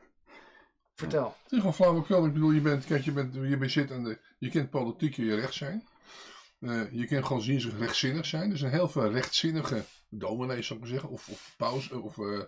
Vertel. 0.96 1.36
Het 1.44 1.52
is 1.52 1.58
gewoon 1.58 1.74
flauwekul. 1.74 2.26
Ik 2.26 2.34
bedoel, 2.34 2.52
je 2.52 2.62
bent, 2.62 2.86
kijk, 2.86 3.04
je 3.04 3.12
bent, 3.12 3.34
je 3.34 3.58
bent 3.58 3.72
zit 3.72 3.92
je 4.38 4.50
kent 4.50 4.70
politiek 4.70 5.16
je 5.16 5.36
recht 5.36 5.54
zijn. 5.54 5.84
Uh, 6.60 6.92
je 6.92 7.08
kan 7.08 7.26
gewoon 7.26 7.42
zien 7.42 7.62
ze 7.62 7.78
rechtzinnig 7.78 8.26
zijn. 8.26 8.52
Er 8.52 8.58
zijn 8.58 8.72
heel 8.72 8.90
veel 8.90 9.12
rechtzinnige 9.12 9.84
dominees, 10.10 10.68
zou 10.68 10.80
ik 10.80 10.86
maar 10.86 10.94
zeggen, 10.94 11.10
of, 11.10 11.30
of 11.30 11.54
paus, 11.58 11.92
of 11.92 12.18
uh, 12.18 12.44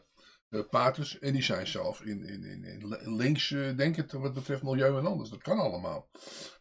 paters. 0.70 1.20
En 1.20 1.34
die 1.34 1.44
zijn 1.44 1.68
zelf 1.68 2.02
in, 2.02 2.26
in, 2.26 2.44
in, 2.44 2.64
in 2.64 3.16
links 3.16 3.50
uh, 3.50 3.78
denken 3.78 4.20
wat 4.22 4.34
betreft 4.34 4.64
milieu 4.64 4.98
en 4.98 5.06
anders. 5.06 5.30
Dat 5.30 5.42
kan 5.42 5.60
allemaal. 5.60 6.10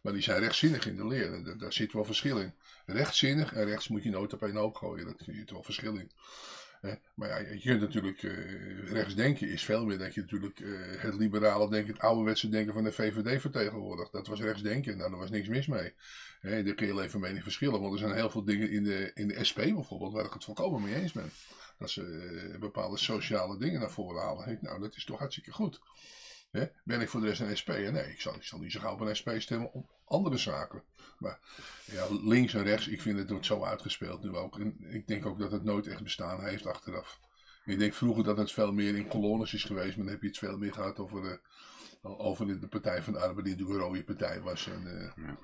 Maar 0.01 0.13
die 0.13 0.21
zijn 0.21 0.39
rechtzinnig 0.39 0.87
in 0.87 0.95
de 0.95 1.07
leer. 1.07 1.57
Daar, 1.57 1.73
zit 1.73 1.93
wel 1.93 2.05
verschil 2.05 2.39
in. 2.39 2.53
Rechtzinnig 2.85 3.53
en 3.53 3.65
rechts 3.65 3.87
moet 3.87 4.03
je 4.03 4.09
nooit 4.09 4.33
op 4.33 4.43
één 4.43 4.55
hoop 4.55 4.75
gooien. 4.75 5.05
Daar 5.05 5.15
zit 5.17 5.51
wel 5.51 5.63
verschil 5.63 5.95
in. 5.95 6.11
maar 7.15 7.29
ja, 7.29 7.37
je 7.37 7.59
kunt 7.59 7.81
natuurlijk 7.81 8.21
uh, 8.21 8.91
rechts 8.91 9.15
denken 9.15 9.49
is 9.49 9.63
veel 9.63 9.85
meer 9.85 9.97
dat 9.97 10.13
je 10.13 10.21
natuurlijk 10.21 10.63
het 10.97 11.13
liberale 11.13 11.69
denken, 11.69 11.93
het 11.93 12.01
ouderwetse 12.01 12.49
denken 12.49 12.73
van 12.73 12.83
de 12.83 12.91
VVD 12.91 13.41
vertegenwoordigt. 13.41 14.11
Dat 14.11 14.27
was 14.27 14.39
rechts 14.39 14.61
denken, 14.61 14.97
nou 14.97 15.09
daar 15.09 15.19
was 15.19 15.29
niks 15.29 15.47
mis 15.47 15.67
mee. 15.67 15.93
Hè, 16.39 16.63
daar 16.63 16.73
kun 16.73 16.87
je 16.87 17.01
even 17.01 17.19
mening 17.19 17.43
verschillen, 17.43 17.81
want 17.81 17.93
er 17.93 17.99
zijn 17.99 18.13
heel 18.13 18.29
veel 18.29 18.43
dingen 18.43 18.69
in 18.69 18.83
de, 18.83 19.11
in 19.13 19.27
de 19.27 19.43
SP 19.49 19.55
bijvoorbeeld 19.55 20.13
waar 20.13 20.25
ik 20.25 20.33
het 20.33 20.43
volkomen 20.43 20.81
mee 20.81 20.95
eens 20.95 21.11
ben 21.11 21.31
dat 21.77 21.89
ze 21.89 22.01
uh, 22.01 22.59
bepaalde 22.59 22.97
sociale 22.97 23.57
dingen 23.57 23.79
naar 23.79 23.91
voren 23.91 24.21
halen. 24.21 24.57
Nou, 24.61 24.79
dat 24.79 24.95
is 24.95 25.05
toch 25.05 25.19
hartstikke 25.19 25.51
goed. 25.51 25.79
Ben 26.83 27.01
ik 27.01 27.09
voor 27.09 27.21
de 27.21 27.27
rest 27.27 27.41
een 27.41 27.57
SP? 27.61 27.69
Nee, 27.69 28.11
ik 28.11 28.21
zal, 28.21 28.35
ik 28.35 28.43
zal 28.43 28.59
niet 28.59 28.71
zo 28.71 28.79
gauw 28.79 28.93
op 28.93 28.99
een 28.99 29.15
SP 29.19 29.29
stemmen 29.37 29.73
om 29.73 29.89
andere 30.05 30.37
zaken. 30.37 30.83
Maar 31.17 31.39
ja, 31.85 32.07
links 32.09 32.53
en 32.53 32.63
rechts, 32.63 32.87
ik 32.87 33.01
vind 33.01 33.19
het 33.19 33.29
wordt 33.29 33.45
zo 33.45 33.63
uitgespeeld 33.63 34.23
nu 34.23 34.35
ook. 34.35 34.59
En 34.59 34.77
ik 34.89 35.07
denk 35.07 35.25
ook 35.25 35.39
dat 35.39 35.51
het 35.51 35.63
nooit 35.63 35.87
echt 35.87 36.03
bestaan 36.03 36.43
heeft 36.43 36.65
achteraf. 36.65 37.19
Ik 37.65 37.79
denk 37.79 37.93
vroeger 37.93 38.23
dat 38.23 38.37
het 38.37 38.51
veel 38.51 38.73
meer 38.73 38.95
in 38.95 39.07
kolonnes 39.07 39.53
is 39.53 39.63
geweest, 39.63 39.95
maar 39.95 40.05
dan 40.05 40.13
heb 40.13 40.21
je 40.21 40.27
het 40.27 40.37
veel 40.37 40.57
meer 40.57 40.73
gehad 40.73 40.99
over 40.99 41.21
de, 41.21 41.39
over 42.01 42.59
de, 42.59 42.67
Partij 42.67 43.03
van 43.03 43.13
de 43.13 43.19
Arbeid, 43.19 43.45
die 43.45 43.55
natuurlijk 43.55 43.79
een 43.79 43.85
rode 43.85 44.03
partij 44.03 44.41
was. 44.41 44.67
En, 44.67 44.83
uh, 44.85 45.25
ja. 45.25 45.37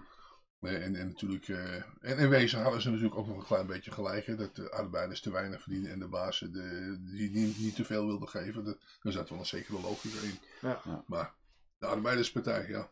En, 0.71 0.95
en 0.95 1.07
natuurlijk, 1.07 1.47
uh, 1.47 1.75
en 2.01 2.17
in 2.17 2.29
wezen 2.29 2.61
hadden 2.61 2.81
ze 2.81 2.89
natuurlijk 2.89 3.17
ook 3.17 3.27
nog 3.27 3.37
een 3.37 3.45
klein 3.45 3.67
beetje 3.67 3.91
gelijk. 3.91 4.25
Hè, 4.25 4.35
dat 4.35 4.55
de 4.55 4.71
arbeiders 4.71 5.21
te 5.21 5.31
weinig 5.31 5.61
verdienen 5.61 5.91
en 5.91 5.99
de 5.99 6.07
bazen 6.07 6.53
de, 6.53 6.97
die 6.99 7.29
niet, 7.31 7.57
niet 7.59 7.75
te 7.75 7.85
veel 7.85 8.05
wilden 8.05 8.29
geven. 8.29 8.63
Dat, 8.63 8.77
daar 9.01 9.13
zat 9.13 9.29
wel 9.29 9.39
een 9.39 9.45
zekere 9.45 9.81
logica 9.81 10.17
in. 10.23 10.39
Ja. 10.61 11.03
Maar 11.07 11.33
de 11.79 11.85
arbeiderspartij, 11.85 12.65
ja. 12.67 12.87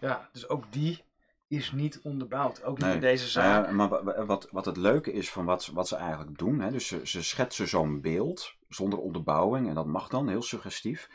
Ja, 0.00 0.28
dus 0.32 0.48
ook 0.48 0.72
die 0.72 1.04
is 1.48 1.72
niet 1.72 2.00
onderbouwd. 2.02 2.62
Ook 2.62 2.76
niet 2.78 2.86
Nee. 2.86 2.94
in 2.94 3.00
deze 3.00 3.28
zaak. 3.28 3.66
ja, 3.66 3.72
maar 3.72 3.88
wa- 3.88 4.02
wa- 4.04 4.24
wat, 4.24 4.48
wat 4.50 4.64
het 4.64 4.76
leuke 4.76 5.12
is 5.12 5.30
van 5.30 5.44
wat, 5.44 5.66
wat 5.66 5.88
ze 5.88 5.96
eigenlijk 5.96 6.38
doen, 6.38 6.60
hè, 6.60 6.70
dus 6.70 6.86
ze, 6.86 7.00
ze 7.06 7.22
schetsen 7.22 7.68
zo'n 7.68 8.00
beeld 8.00 8.54
zonder 8.68 8.98
onderbouwing 8.98 9.68
en 9.68 9.74
dat 9.74 9.86
mag 9.86 10.08
dan, 10.08 10.28
heel 10.28 10.42
suggestief. 10.42 11.08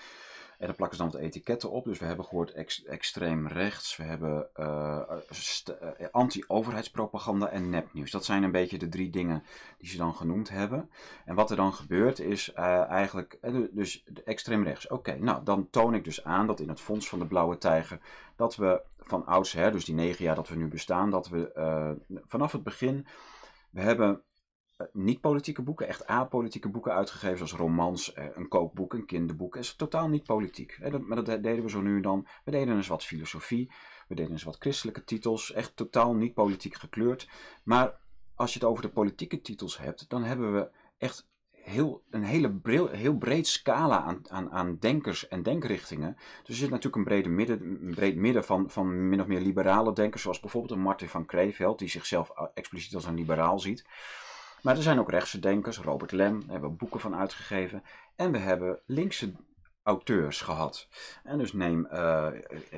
En 0.59 0.65
dan 0.67 0.75
plakken 0.75 0.97
ze 0.97 1.03
dan 1.03 1.11
wat 1.11 1.21
etiketten 1.21 1.71
op. 1.71 1.83
Dus 1.85 1.99
we 1.99 2.05
hebben 2.05 2.25
gehoord 2.25 2.51
ex- 2.51 2.83
extreem 2.83 3.47
rechts, 3.47 3.97
we 3.97 4.03
hebben 4.03 4.49
eh, 4.53 5.11
st- 5.29 5.69
eh, 5.69 6.07
anti-overheidspropaganda 6.11 7.49
en 7.49 7.69
nepnieuws. 7.69 8.11
Dat 8.11 8.25
zijn 8.25 8.43
een 8.43 8.51
beetje 8.51 8.77
de 8.77 8.89
drie 8.89 9.09
dingen 9.09 9.43
die 9.77 9.89
ze 9.89 9.97
dan 9.97 10.15
genoemd 10.15 10.49
hebben. 10.49 10.89
En 11.25 11.35
wat 11.35 11.49
er 11.49 11.55
dan 11.55 11.73
gebeurt 11.73 12.19
is 12.19 12.53
eh, 12.53 12.89
eigenlijk, 12.89 13.37
eh, 13.41 13.51
du- 13.51 13.69
dus 13.71 14.03
de 14.05 14.23
extreem 14.23 14.63
rechts. 14.63 14.87
Oké, 14.87 15.15
nou 15.19 15.43
dan 15.43 15.67
toon 15.69 15.93
ik 15.93 16.03
dus 16.03 16.23
aan 16.23 16.47
dat 16.47 16.59
in 16.59 16.69
het 16.69 16.81
Fonds 16.81 17.09
van 17.09 17.19
de 17.19 17.27
Blauwe 17.27 17.57
Tijger, 17.57 17.99
dat 18.35 18.55
we 18.55 18.81
van 18.99 19.25
oudsher, 19.25 19.71
dus 19.71 19.85
die 19.85 19.95
negen 19.95 20.23
jaar 20.25 20.35
dat 20.35 20.47
we 20.49 20.55
nu 20.55 20.67
bestaan, 20.67 21.09
dat 21.09 21.27
we 21.29 21.51
eh, 21.53 21.91
vanaf 22.25 22.51
het 22.51 22.63
begin, 22.63 23.07
we 23.69 23.81
hebben 23.81 24.09
eh, 24.09 24.28
niet-politieke 24.93 25.61
boeken, 25.61 25.87
echt 25.87 26.07
apolitieke 26.07 26.69
boeken 26.69 26.93
uitgegeven, 26.93 27.37
zoals 27.37 27.53
romans, 27.53 28.13
eh, 28.13 28.25
een 28.33 28.47
kookboek, 28.47 28.93
een 28.93 29.05
kinderboek. 29.05 29.55
Het 29.55 29.63
is 29.63 29.75
totaal 29.75 30.09
niet 30.09 30.23
politiek. 30.23 30.77
Dat, 30.91 31.01
maar 31.01 31.15
dat 31.15 31.25
de- 31.25 31.39
deden 31.39 31.63
we 31.63 31.69
zo 31.69 31.81
nu 31.81 31.95
en 31.95 32.01
dan. 32.01 32.27
We 32.43 32.51
deden 32.51 32.75
eens 32.75 32.87
wat 32.87 33.05
filosofie, 33.05 33.71
we 34.07 34.15
deden 34.15 34.31
eens 34.31 34.43
wat 34.43 34.55
christelijke 34.59 35.03
titels, 35.03 35.51
echt 35.53 35.75
totaal 35.75 36.13
niet 36.15 36.33
politiek 36.33 36.75
gekleurd. 36.75 37.29
Maar 37.63 37.99
als 38.35 38.53
je 38.53 38.59
het 38.59 38.67
over 38.67 38.83
de 38.83 38.89
politieke 38.89 39.41
titels 39.41 39.77
hebt, 39.77 40.09
dan 40.09 40.23
hebben 40.23 40.53
we 40.53 40.69
echt 40.97 41.27
heel, 41.51 42.03
een 42.09 42.23
hele 42.23 42.51
bril, 42.51 42.87
heel 42.87 43.17
breed 43.17 43.47
scala 43.47 44.01
aan, 44.01 44.29
aan, 44.29 44.51
aan 44.51 44.77
denkers 44.79 45.27
en 45.27 45.43
denkrichtingen. 45.43 46.15
Dus 46.15 46.47
er 46.47 46.53
zit 46.55 46.69
natuurlijk 46.69 46.95
een, 46.95 47.03
brede 47.03 47.29
midden, 47.29 47.91
breed 47.95 48.15
midden 48.15 48.43
van, 48.43 48.69
van 48.69 49.09
min 49.09 49.21
of 49.21 49.27
meer 49.27 49.41
liberale 49.41 49.93
denkers, 49.93 50.21
zoals 50.21 50.39
bijvoorbeeld 50.39 50.73
een 50.73 50.81
Martin 50.83 51.09
van 51.09 51.25
Kreeveld, 51.25 51.79
die 51.79 51.89
zichzelf 51.89 52.29
uh, 52.29 52.45
expliciet 52.53 52.95
als 52.95 53.05
een 53.05 53.15
liberaal 53.15 53.59
ziet. 53.59 53.85
Maar 54.61 54.75
er 54.75 54.81
zijn 54.83 54.99
ook 54.99 55.09
rechtse 55.09 55.39
denkers, 55.39 55.77
Robert 55.77 56.11
Lem, 56.11 56.39
daar 56.39 56.51
hebben 56.51 56.69
we 56.69 56.75
boeken 56.75 56.99
van 56.99 57.15
uitgegeven. 57.15 57.83
En 58.15 58.31
we 58.31 58.37
hebben 58.37 58.79
linkse 58.85 59.31
auteurs 59.89 60.41
gehad. 60.41 60.87
En 61.23 61.37
dus 61.37 61.53
neem 61.53 61.85
eh, 61.85 62.27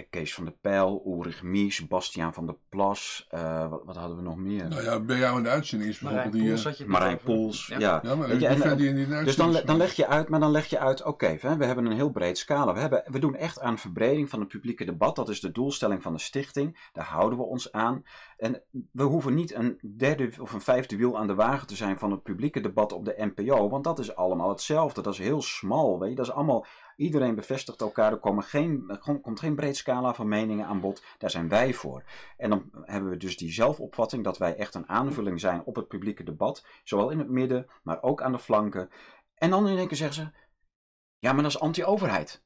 Kees 0.10 0.34
van 0.34 0.44
der 0.44 0.54
Pijl, 0.62 1.04
Ulrich 1.06 1.44
Mies, 1.44 1.88
Bastiaan 1.88 2.34
van 2.34 2.46
der 2.46 2.56
Plas, 2.70 3.28
eh, 3.30 3.70
wat, 3.70 3.82
wat 3.86 3.96
hadden 3.96 4.18
we 4.18 4.24
nog 4.24 4.38
meer? 4.38 4.68
Nou 4.68 4.84
ja, 4.84 5.00
bij 5.00 5.18
jou 5.18 5.38
in 5.38 5.44
de 5.44 5.50
uitzending 5.50 5.90
is 5.90 6.00
Marijn 6.00 6.32
bijvoorbeeld 6.32 6.64
die... 6.64 6.64
Poels 6.64 6.80
eh, 6.82 6.88
Marijn 6.88 7.14
over. 7.14 7.26
Poels, 7.26 7.68
ja. 7.68 8.00
ja, 8.04 8.16
maar 8.16 8.40
je, 8.40 8.48
en- 8.48 8.78
die 8.78 8.88
in 8.88 8.96
die 8.96 9.08
Dus 9.08 9.36
dan, 9.36 9.62
dan 9.66 9.78
leg 9.78 9.94
je 9.94 10.08
uit, 10.08 10.30
maar 10.30 10.40
dan 10.40 10.52
leg 10.52 10.66
je 10.66 10.80
uit, 10.80 11.04
oké, 11.04 11.38
hè, 11.40 11.58
we 11.58 11.66
hebben 11.66 11.86
een 11.86 11.96
heel 11.96 12.12
breed 12.12 12.38
scala. 12.38 12.74
We, 12.74 12.80
hebben, 12.80 13.04
we 13.06 13.20
doen 13.20 13.36
echt 13.36 13.60
aan 13.60 13.78
verbreding 13.78 14.30
van 14.30 14.40
het 14.40 14.48
publieke 14.48 14.86
debat. 14.86 15.16
Dat 15.16 15.30
is 15.30 15.40
de 15.40 15.52
doelstelling 15.52 16.02
van 16.02 16.14
de 16.14 16.20
stichting. 16.20 16.90
Daar 16.94 17.06
houden 17.06 17.38
we 17.38 17.46
ons 17.46 17.72
aan. 17.72 18.04
En 18.38 18.62
we 18.92 19.04
hoeven 19.04 19.34
niet 19.34 19.54
een 19.54 19.80
derde 19.98 20.32
of 20.40 20.54
een 20.54 20.62
vijfde 20.62 20.98
wiel 20.98 21.18
aan 21.18 21.28
de 21.28 21.36
wagen 21.36 21.68
te 21.68 21.76
zijn 21.76 22.00
van 22.00 22.12
het 22.12 22.24
publieke 22.24 22.60
debat 22.60 22.94
op 22.94 23.06
de 23.06 23.32
NPO. 23.36 23.70
Want 23.70 23.84
dat 23.84 24.00
is 24.00 24.16
allemaal 24.16 24.50
hetzelfde. 24.50 25.02
Dat 25.02 25.14
is 25.14 25.20
heel 25.20 25.42
smal. 25.42 26.00
Weet 26.00 26.10
je? 26.10 26.16
Dat 26.16 26.26
is 26.26 26.32
allemaal, 26.32 26.66
iedereen 27.02 27.36
bevestigt 27.36 27.82
elkaar. 27.82 28.12
Er 28.12 28.18
komen 28.18 28.44
geen, 28.44 28.98
kom- 29.00 29.22
komt 29.22 29.40
geen 29.40 29.56
breed 29.56 29.78
scala 29.78 30.14
van 30.14 30.28
meningen 30.28 30.66
aan 30.66 30.80
bod. 30.80 31.04
Daar 31.18 31.30
zijn 31.30 31.50
wij 31.50 31.74
voor. 31.74 32.04
En 32.38 32.50
dan 32.50 32.70
hebben 32.82 33.10
we 33.10 33.18
dus 33.18 33.38
die 33.38 33.52
zelfopvatting 33.52 34.24
dat 34.24 34.38
wij 34.38 34.56
echt 34.56 34.76
een 34.76 34.90
aanvulling 34.90 35.40
zijn 35.40 35.64
op 35.64 35.76
het 35.76 35.88
publieke 35.88 36.24
debat. 36.24 36.66
Zowel 36.84 37.10
in 37.10 37.20
het 37.20 37.30
midden, 37.30 37.68
maar 37.84 38.02
ook 38.02 38.22
aan 38.22 38.32
de 38.32 38.40
flanken. 38.40 38.90
En 39.36 39.50
dan 39.50 39.68
in 39.68 39.78
één 39.78 39.88
keer 39.88 39.98
zeggen 39.98 40.16
ze: 40.16 40.40
ja, 41.20 41.34
maar 41.34 41.44
dat 41.44 41.52
is 41.52 41.60
anti-overheid. 41.60 42.44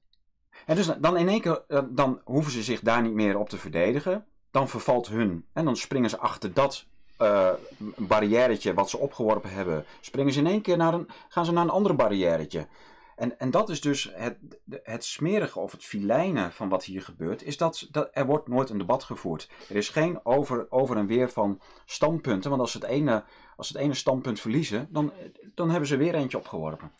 En 0.65 0.75
dus 0.75 0.85
dan 0.99 1.17
in 1.17 1.27
één 1.29 1.41
keer 1.41 1.63
eh, 1.67 1.83
dan 1.89 2.21
hoeven 2.23 2.51
ze 2.51 2.63
zich 2.63 2.79
daar 2.79 3.01
niet 3.01 3.13
meer 3.13 3.37
op 3.37 3.49
te 3.49 3.57
verdedigen. 3.57 4.25
Dan 4.51 4.69
vervalt 4.69 5.07
hun. 5.07 5.45
En 5.53 5.65
dan 5.65 5.75
springen 5.75 6.09
ze 6.09 6.17
achter 6.17 6.53
dat 6.53 6.85
eh 7.17 7.53
barrièretje 7.97 8.73
wat 8.73 8.89
ze 8.89 8.97
opgeworpen 8.97 9.49
hebben. 9.49 9.85
Springen 10.01 10.33
ze 10.33 10.39
in 10.39 10.47
één 10.47 10.61
keer 10.61 10.77
naar 10.77 10.93
een, 10.93 11.09
gaan 11.29 11.45
ze 11.45 11.51
naar 11.51 11.63
een 11.63 11.69
ander 11.69 11.95
barrièretje. 11.95 12.67
En, 13.15 13.39
en 13.39 13.51
dat 13.51 13.69
is 13.69 13.81
dus 13.81 14.11
het, 14.13 14.37
het 14.83 15.05
smerige 15.05 15.59
of 15.59 15.71
het 15.71 15.83
filijne 15.83 16.51
van 16.51 16.69
wat 16.69 16.83
hier 16.83 17.01
gebeurt. 17.01 17.43
Is 17.43 17.57
dat, 17.57 17.87
dat 17.91 18.09
er 18.13 18.25
wordt 18.25 18.47
nooit 18.47 18.69
een 18.69 18.77
debat 18.77 19.03
gevoerd. 19.03 19.49
Er 19.69 19.75
is 19.75 19.89
geen 19.89 20.25
over, 20.25 20.71
over 20.71 20.97
en 20.97 21.07
weer 21.07 21.29
van 21.29 21.61
standpunten. 21.85 22.49
Want 22.49 22.61
als 22.61 22.71
ze 22.71 22.77
het 22.77 22.87
ene, 22.87 23.23
als 23.55 23.67
het 23.67 23.77
ene 23.77 23.93
standpunt 23.93 24.39
verliezen, 24.39 24.87
dan, 24.89 25.13
dan 25.53 25.69
hebben 25.69 25.87
ze 25.87 25.97
weer 25.97 26.15
eentje 26.15 26.37
opgeworpen. 26.37 26.91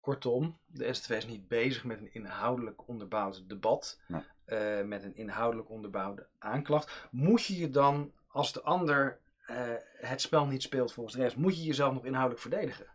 Kortom, 0.00 0.58
de 0.66 0.92
STV 0.94 1.10
is 1.10 1.26
niet 1.26 1.48
bezig 1.48 1.84
met 1.84 1.98
een 1.98 2.14
inhoudelijk 2.14 2.88
onderbouwd 2.88 3.48
debat. 3.48 4.00
Nee. 4.08 4.22
eh, 4.44 4.82
met 4.82 5.02
een 5.02 5.16
inhoudelijk 5.16 5.70
onderbouwde 5.70 6.26
aanklacht. 6.38 7.08
Moet 7.10 7.44
je 7.44 7.56
je 7.58 7.70
dan, 7.70 8.12
als 8.28 8.52
de 8.52 8.62
ander 8.62 9.18
eh, 9.46 9.56
het 9.96 10.20
spel 10.20 10.46
niet 10.46 10.62
speelt 10.62 10.92
volgens 10.92 11.16
de 11.16 11.22
rest, 11.22 11.36
moet 11.36 11.56
je 11.56 11.64
jezelf 11.64 11.92
nog 11.94 12.04
inhoudelijk 12.04 12.40
verdedigen? 12.40 12.86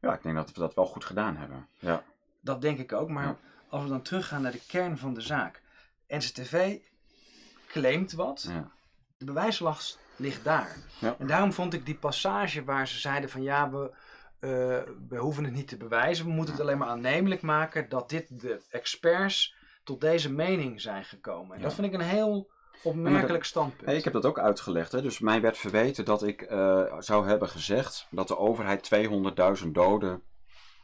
Ja, 0.00 0.14
ik 0.14 0.22
denk 0.22 0.36
dat 0.36 0.52
we 0.52 0.60
dat 0.60 0.74
wel 0.74 0.86
goed 0.86 1.04
gedaan 1.04 1.36
hebben. 1.36 1.68
Ja. 1.78 2.02
Dat 2.40 2.60
denk 2.60 2.78
ik 2.78 2.92
ook. 2.92 3.08
Maar 3.08 3.26
Ja. 3.26 3.36
als 3.68 3.82
we 3.82 3.88
dan 3.88 4.02
teruggaan 4.02 4.42
naar 4.42 4.52
de 4.52 4.66
kern 4.68 4.98
van 4.98 5.14
de 5.14 5.20
zaak. 5.20 5.62
NCTV 6.08 6.78
claimt 7.68 8.12
wat. 8.12 8.46
Ja. 8.48 8.70
De 9.18 9.24
bewijslast 9.24 9.98
ligt 10.16 10.44
daar. 10.44 10.76
Ja. 11.00 11.16
En 11.18 11.26
daarom 11.26 11.52
vond 11.52 11.74
ik 11.74 11.86
die 11.86 11.94
passage 11.94 12.64
waar 12.64 12.88
ze 12.88 12.98
zeiden 12.98 13.30
van 13.30 13.42
ja, 13.42 13.70
we, 13.70 13.90
eh, 14.38 14.48
we 15.08 15.16
hoeven 15.16 15.44
het 15.44 15.52
niet 15.52 15.68
te 15.68 15.76
bewijzen. 15.76 16.24
We 16.26 16.30
moeten 16.32 16.54
het 16.54 16.62
alleen 16.62 16.78
maar 16.78 16.88
aannemelijk 16.88 17.42
maken 17.42 17.88
dat 17.88 18.08
dit 18.08 18.40
de 18.40 18.62
experts 18.70 19.54
tot 19.84 20.00
deze 20.00 20.32
mening 20.32 20.80
zijn 20.80 21.04
gekomen. 21.04 21.56
En 21.56 21.62
dat 21.62 21.74
vind 21.74 21.86
ik 21.86 21.92
een 21.92 22.00
heel 22.00 22.50
opmerkelijk 22.82 23.44
standpunt. 23.44 23.88
Hey, 23.88 23.96
ik 23.96 24.04
heb 24.04 24.12
dat 24.12 24.24
ook 24.24 24.38
uitgelegd. 24.38 24.92
Hè. 24.92 25.02
Dus 25.02 25.18
mij 25.18 25.40
werd 25.40 25.58
verweten 25.58 26.04
dat 26.04 26.22
ik 26.22 26.42
eh, 26.42 26.96
zou 26.98 27.26
hebben 27.26 27.48
gezegd 27.48 28.06
dat 28.10 28.28
de 28.28 28.38
overheid 28.38 28.90
200.000 29.62 29.68
doden, 29.68 30.22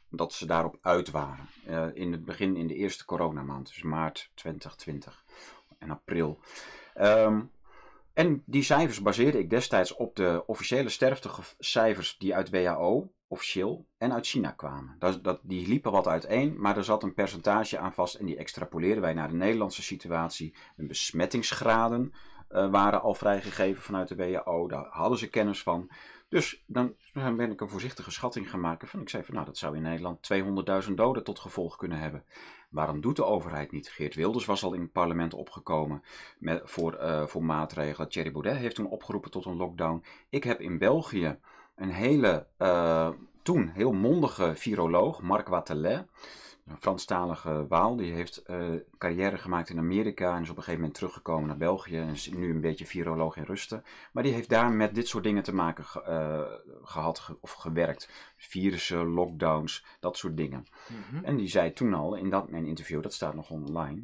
dat 0.09 0.33
ze 0.33 0.47
daarop 0.47 0.79
uit 0.81 1.11
waren. 1.11 1.49
Eh, 1.67 1.87
in 1.95 2.13
het 2.13 2.25
begin, 2.25 2.57
in 2.57 2.67
de 2.67 2.75
eerste 2.75 3.05
coronamaand, 3.05 3.67
dus 3.67 3.83
maart 3.83 4.31
2020 4.35 5.25
en 5.79 5.91
april. 5.91 6.41
Ehm, 6.95 7.41
en 8.13 8.43
die 8.47 8.63
cijfers 8.63 9.03
baseerde 9.03 9.39
ik 9.39 9.51
destijds 9.51 9.95
op 9.95 10.17
de 10.17 10.43
officiële 10.47 10.89
sterftecijfers 10.89 12.17
die 12.19 12.35
uit 12.35 12.51
WHO, 12.51 13.11
officieel, 13.29 13.87
en 13.99 14.13
uit 14.13 14.27
China 14.27 14.51
kwamen. 14.51 14.97
Dat, 14.99 15.25
dat, 15.25 15.41
die 15.43 15.69
liepen 15.69 15.93
wat 15.93 16.07
uiteen, 16.07 16.61
maar 16.61 16.77
er 16.77 16.85
zat 16.85 17.03
een 17.03 17.15
percentage 17.15 17.79
aan 17.79 17.95
vast 17.95 18.15
en 18.15 18.27
die 18.27 18.37
extrapoleerden 18.37 19.03
wij 19.03 19.15
naar 19.15 19.29
de 19.29 19.35
Nederlandse 19.35 19.83
situatie. 19.83 20.55
De 20.77 20.87
besmettingsgraden 20.87 22.13
eh, 22.49 22.71
waren 22.71 23.03
al 23.03 23.15
vrijgegeven 23.15 23.83
vanuit 23.83 24.09
de 24.09 24.17
WHO, 24.17 24.69
daar 24.69 24.87
hadden 24.91 25.19
ze 25.19 25.31
kennis 25.31 25.63
van. 25.63 25.91
Dus 26.29 26.65
dan 26.67 26.95
ben 27.13 27.51
ik 27.51 27.61
een 27.61 27.69
voorzichtige 27.69 28.11
schatting 28.11 28.51
gaan 28.51 28.61
maken 28.61 28.89
van, 28.89 29.01
ik 29.01 29.09
zei 29.09 29.25
van 29.25 29.35
nou 29.35 29.47
dat 29.47 29.59
zou 29.59 29.77
in 29.77 29.83
Nederland 29.83 30.29
200.000 30.89 30.95
doden 30.95 31.25
tot 31.25 31.39
gevolg 31.39 31.77
kunnen 31.77 31.99
hebben. 31.99 32.25
Waarom 32.71 33.01
doet 33.01 33.17
de 33.17 33.25
overheid 33.25 33.73
niet? 33.73 33.89
Geert 33.89 34.15
Wilders 34.15 34.45
was 34.45 34.63
al 34.63 34.73
in 34.73 34.81
het 34.81 34.93
parlement 34.93 35.35
opgekomen 35.35 36.03
met, 36.39 36.61
voor, 36.65 36.95
eh, 36.95 37.27
voor 37.27 37.45
maatregelen. 37.45 38.09
Thierry 38.09 38.33
Baudet 38.33 38.57
heeft 38.57 38.75
toen 38.75 38.89
opgeroepen 38.89 39.31
tot 39.31 39.45
een 39.45 39.57
lockdown. 39.57 40.05
Ik 40.29 40.45
heb 40.45 40.61
in 40.61 40.79
België 40.79 41.39
een 41.77 41.91
hele, 41.91 42.47
eh, 42.57 43.09
toen 43.43 43.69
heel 43.69 43.93
mondige 43.93 44.53
viroloog, 44.55 45.23
Marc 45.23 45.49
Watelet, 45.49 46.07
een 46.67 46.77
Franstalige 46.81 47.67
Waal, 47.69 47.97
die 47.97 48.13
heeft 48.13 48.37
eh, 48.43 48.65
carrière 48.99 49.39
gemaakt 49.39 49.69
in 49.69 49.79
Amerika 49.79 50.37
en 50.37 50.43
is 50.43 50.51
op 50.51 50.57
een 50.57 50.63
gegeven 50.63 50.81
moment 50.81 50.95
teruggekomen 50.99 51.47
naar 51.47 51.57
België 51.57 51.97
en 51.99 52.09
is 52.09 52.31
nu 52.31 52.51
een 52.51 52.61
beetje 52.61 52.87
viroloog 52.87 53.37
in 53.37 53.43
rusten. 53.43 53.85
Maar 54.13 54.23
die 54.23 54.33
heeft 54.33 54.49
daar 54.49 54.71
met 54.71 54.95
dit 54.95 55.09
soort 55.09 55.25
dingen 55.25 55.43
te 55.43 55.55
maken 55.55 55.85
ge- 55.85 56.03
eh, 56.03 56.41
gehad 56.83 57.19
ge- 57.19 57.37
of 57.41 57.53
gewerkt. 57.53 58.09
Virussen, 58.37 59.07
lockdowns, 59.07 59.85
dat 60.01 60.17
soort 60.17 60.37
dingen. 60.37 60.67
Mhm. 61.11 61.25
En 61.25 61.37
die 61.37 61.49
zei 61.49 61.73
toen 61.73 61.95
al 61.95 62.15
in 62.15 62.31
dat 62.31 62.51
mijn 62.51 62.67
interview, 62.67 63.03
dat 63.03 63.15
staat 63.15 63.35
nog 63.35 63.51
online, 63.51 64.03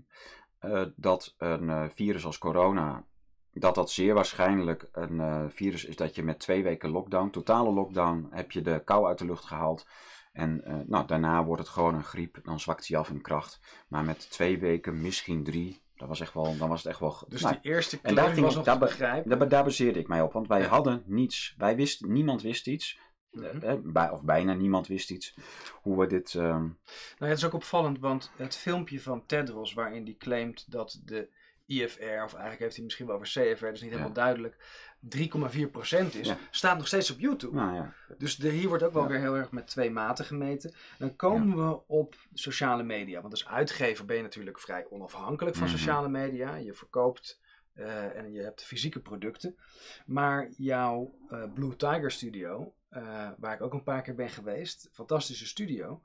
dat 0.97 1.35
een 1.39 1.91
virus 1.91 2.25
als 2.25 2.39
corona, 2.39 3.05
dat 3.53 3.75
dat 3.75 3.91
zeer 3.91 4.15
waarschijnlijk 4.15 4.89
een 4.93 5.21
eh, 5.21 5.45
virus 5.49 5.85
is 5.85 5.97
dat 5.97 6.15
je 6.15 6.23
met 6.23 6.39
twee 6.39 6.63
weken 6.63 6.91
lockdown, 6.91 7.31
totale 7.31 7.73
lockdown, 7.73 8.27
heb 8.31 8.51
je 8.51 8.63
de 8.63 8.83
kou 8.85 9.07
uit 9.07 9.19
de 9.19 9.25
lucht 9.25 9.45
gehaald. 9.45 9.87
En 10.33 10.65
eh, 10.65 10.75
nou, 10.87 11.07
daarna 11.07 11.45
wordt 11.45 11.63
het 11.63 11.71
gewoon 11.71 11.95
een 11.95 12.05
griep, 12.05 12.39
dan 12.43 12.61
zwakt 12.61 12.89
hij 12.89 12.99
af 12.99 13.11
in 13.11 13.21
kracht. 13.21 13.61
Maar 13.89 14.05
met 14.05 14.31
twee 14.31 14.59
weken, 14.59 15.01
misschien 15.01 15.45
drie, 15.45 15.83
dat 15.97 16.09
was 16.09 16.21
echt 16.21 16.35
wel, 16.35 16.57
dan 16.57 16.69
was 16.69 16.79
het 16.83 16.91
echt 16.93 17.01
wel... 17.01 17.17
Dus 17.29 17.43
nou, 17.43 17.59
die 17.63 17.73
eerste 17.73 17.99
en 18.03 18.15
daar 18.15 18.31
ging 18.31 18.45
was 18.45 18.55
nog 18.55 18.65
daar 18.65 18.75
te 18.75 18.81
be- 18.81 18.87
begrijpen. 18.87 19.39
daar, 19.39 19.49
daar 19.49 19.65
baseerde 19.65 19.99
ik 19.99 20.09
mij 20.09 20.23
op, 20.23 20.33
want 20.33 20.49
wij 20.49 20.61
Ja. 20.61 20.67
hadden 20.69 21.03
niets. 21.07 21.55
Wij 21.59 21.77
wisten, 21.77 22.13
niemand 22.13 22.43
wist 22.43 22.67
iets. 22.67 22.99
Mhm. 23.31 23.45
Eh, 23.63 23.75
bij, 23.83 24.11
of 24.11 24.23
bijna 24.23 24.53
niemand 24.55 24.87
wist 24.87 25.11
iets. 25.11 25.37
Hoe 25.83 25.99
we 25.99 26.07
dit... 26.07 26.35
ehm, 26.35 26.45
Nou 26.63 26.75
ja, 27.19 27.27
het 27.27 27.39
is 27.39 27.45
ook 27.45 27.53
opvallend, 27.53 27.99
want 27.99 28.31
het 28.37 28.57
filmpje 28.57 29.01
van 29.01 29.27
Tedros 29.27 29.73
waarin 29.73 30.05
hij 30.05 30.15
claimt 30.19 30.71
dat 30.71 31.01
de 31.05 31.29
IFR, 31.67 32.03
of 32.03 32.33
eigenlijk 32.33 32.59
heeft 32.59 32.75
hij 32.75 32.85
misschien 32.85 33.07
wel 33.07 33.15
over 33.15 33.27
CFR, 33.27 33.67
is 33.67 33.81
niet 33.81 33.91
helemaal 33.91 34.09
Ja. 34.09 34.15
duidelijk, 34.15 34.57
3,4% 35.01 36.15
is, 36.15 36.27
Ja. 36.29 36.37
staat 36.51 36.77
nog 36.77 36.87
steeds 36.87 37.11
op 37.11 37.19
YouTube. 37.19 37.57
nou 37.57 37.75
ja, 37.75 37.95
Dus 38.19 38.37
de, 38.37 38.49
hier 38.49 38.69
wordt 38.69 38.83
ook 38.83 38.93
wel 38.93 39.07
weer 39.07 39.19
heel 39.21 39.37
erg 39.37 39.51
met 39.51 39.67
twee 39.67 39.91
maten 39.91 40.25
gemeten. 40.25 40.75
Dan 40.99 41.17
komen 41.17 41.69
we 41.69 41.87
op 41.87 42.15
sociale 42.33 42.83
media. 42.83 43.21
Want 43.21 43.33
als 43.33 43.47
uitgever 43.47 44.05
ben 44.05 44.17
je 44.17 44.23
natuurlijk 44.23 44.61
vrij 44.61 44.87
onafhankelijk 44.91 45.57
van 45.57 45.67
Mhm. 45.67 45.77
sociale 45.77 46.09
media. 46.09 46.55
Je 46.55 46.73
verkoopt 46.75 47.41
eh, 47.73 48.17
en 48.17 48.33
je 48.33 48.41
hebt 48.43 48.63
fysieke 48.65 49.01
producten. 49.01 49.57
Maar 50.07 50.49
jouw 50.57 51.15
eh, 51.29 51.53
Blue 51.55 51.77
Tiger 51.77 52.11
Studio, 52.11 52.75
eh, 52.89 53.31
waar 53.39 53.55
ik 53.55 53.61
ook 53.63 53.73
een 53.73 53.83
paar 53.83 54.03
keer 54.03 54.15
ben 54.15 54.31
geweest, 54.31 54.89
fantastische 54.93 55.47
studio. 55.47 56.03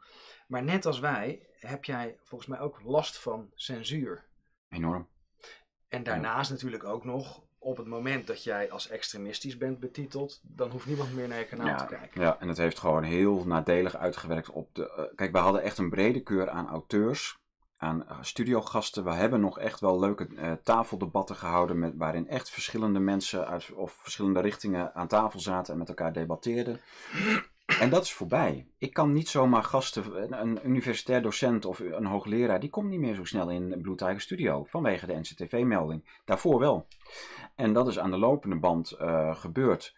Maar 0.48 0.63
net 0.63 0.86
als 0.86 1.00
wij 1.00 1.48
heb 1.60 1.84
jij 1.86 2.17
volgens 2.24 2.50
mij 2.50 2.60
ook 2.60 2.82
last 2.84 3.17
van 3.20 3.52
censuur. 3.56 4.26
Enorm. 4.70 5.08
En 5.89 6.04
daarnaast 6.04 6.52
natuurlijk 6.52 6.84
ook 6.84 7.04
nog, 7.06 7.41
op 7.60 7.78
het 7.78 7.88
moment 7.88 8.28
dat 8.28 8.43
jij 8.43 8.71
als 8.71 8.89
extremistisch 8.89 9.58
bent 9.58 9.80
betiteld, 9.80 10.39
dan 10.43 10.69
hoeft 10.69 10.86
niemand 10.86 11.15
meer 11.15 11.28
naar 11.28 11.39
je 11.39 11.45
kanaal 11.45 11.78
te 11.78 11.86
kijken. 11.86 12.21
Ja, 12.21 12.38
en 12.39 12.47
het 12.47 12.58
heeft 12.58 12.80
gewoon 12.80 13.04
heel 13.04 13.43
nadelig 13.45 13.95
uitgewerkt 13.95 14.50
op 14.50 14.76
de. 14.76 14.91
eh, 14.91 15.04
kijk, 15.15 15.32
we 15.32 15.38
hadden 15.38 15.62
echt 15.62 15.78
een 15.78 15.89
brede 15.89 16.19
keur 16.19 16.50
aan 16.50 16.67
auteurs, 16.67 17.39
aan 17.78 18.08
eh, 18.08 18.17
studiogasten. 18.21 19.04
We 19.04 19.13
hebben 19.13 19.39
nog 19.39 19.60
echt 19.60 19.80
wel 19.80 20.00
leuke 20.00 20.28
eh, 20.36 20.52
tafeldebatten 20.63 21.36
gehouden, 21.36 21.80
met, 21.80 21.93
waarin 21.97 22.28
echt 22.28 22.50
verschillende 22.50 23.00
mensen 23.00 23.47
uit 23.47 23.71
of 23.71 23.91
verschillende 24.02 24.39
richtingen 24.39 24.95
aan 24.95 25.08
tafel 25.08 25.39
zaten 25.39 25.73
en 25.73 25.80
met 25.80 25.89
elkaar 25.89 26.13
debatteerden. 26.13 26.80
En 27.67 27.89
dat 27.89 28.03
is 28.03 28.13
voorbij. 28.13 28.67
Ik 28.77 28.93
kan 28.93 29.13
niet 29.13 29.30
zomaar 29.30 29.63
gasten, 29.63 30.34
een- 30.41 30.60
universitair 30.63 31.21
docent 31.21 31.65
of 31.65 31.80
een 31.80 32.06
hoogleraar, 32.06 32.60
die 32.60 32.69
komt 32.69 32.89
niet 32.89 32.99
meer 32.99 33.15
zo 33.15 33.23
snel 33.23 33.49
in 33.49 33.82
Blue 33.82 33.95
Tiger 33.95 34.21
Studio 34.21 34.63
vanwege 34.63 35.06
de 35.06 35.13
NCTV-melding. 35.13 36.19
Daarvoor 36.25 36.60
wel. 36.60 36.88
En 37.56 37.73
dat 37.73 37.88
is 37.88 37.99
aan 37.99 38.12
de 38.12 38.17
lopende 38.17 38.56
band 38.56 38.91
eh, 38.91 39.36
gebeurd. 39.36 39.95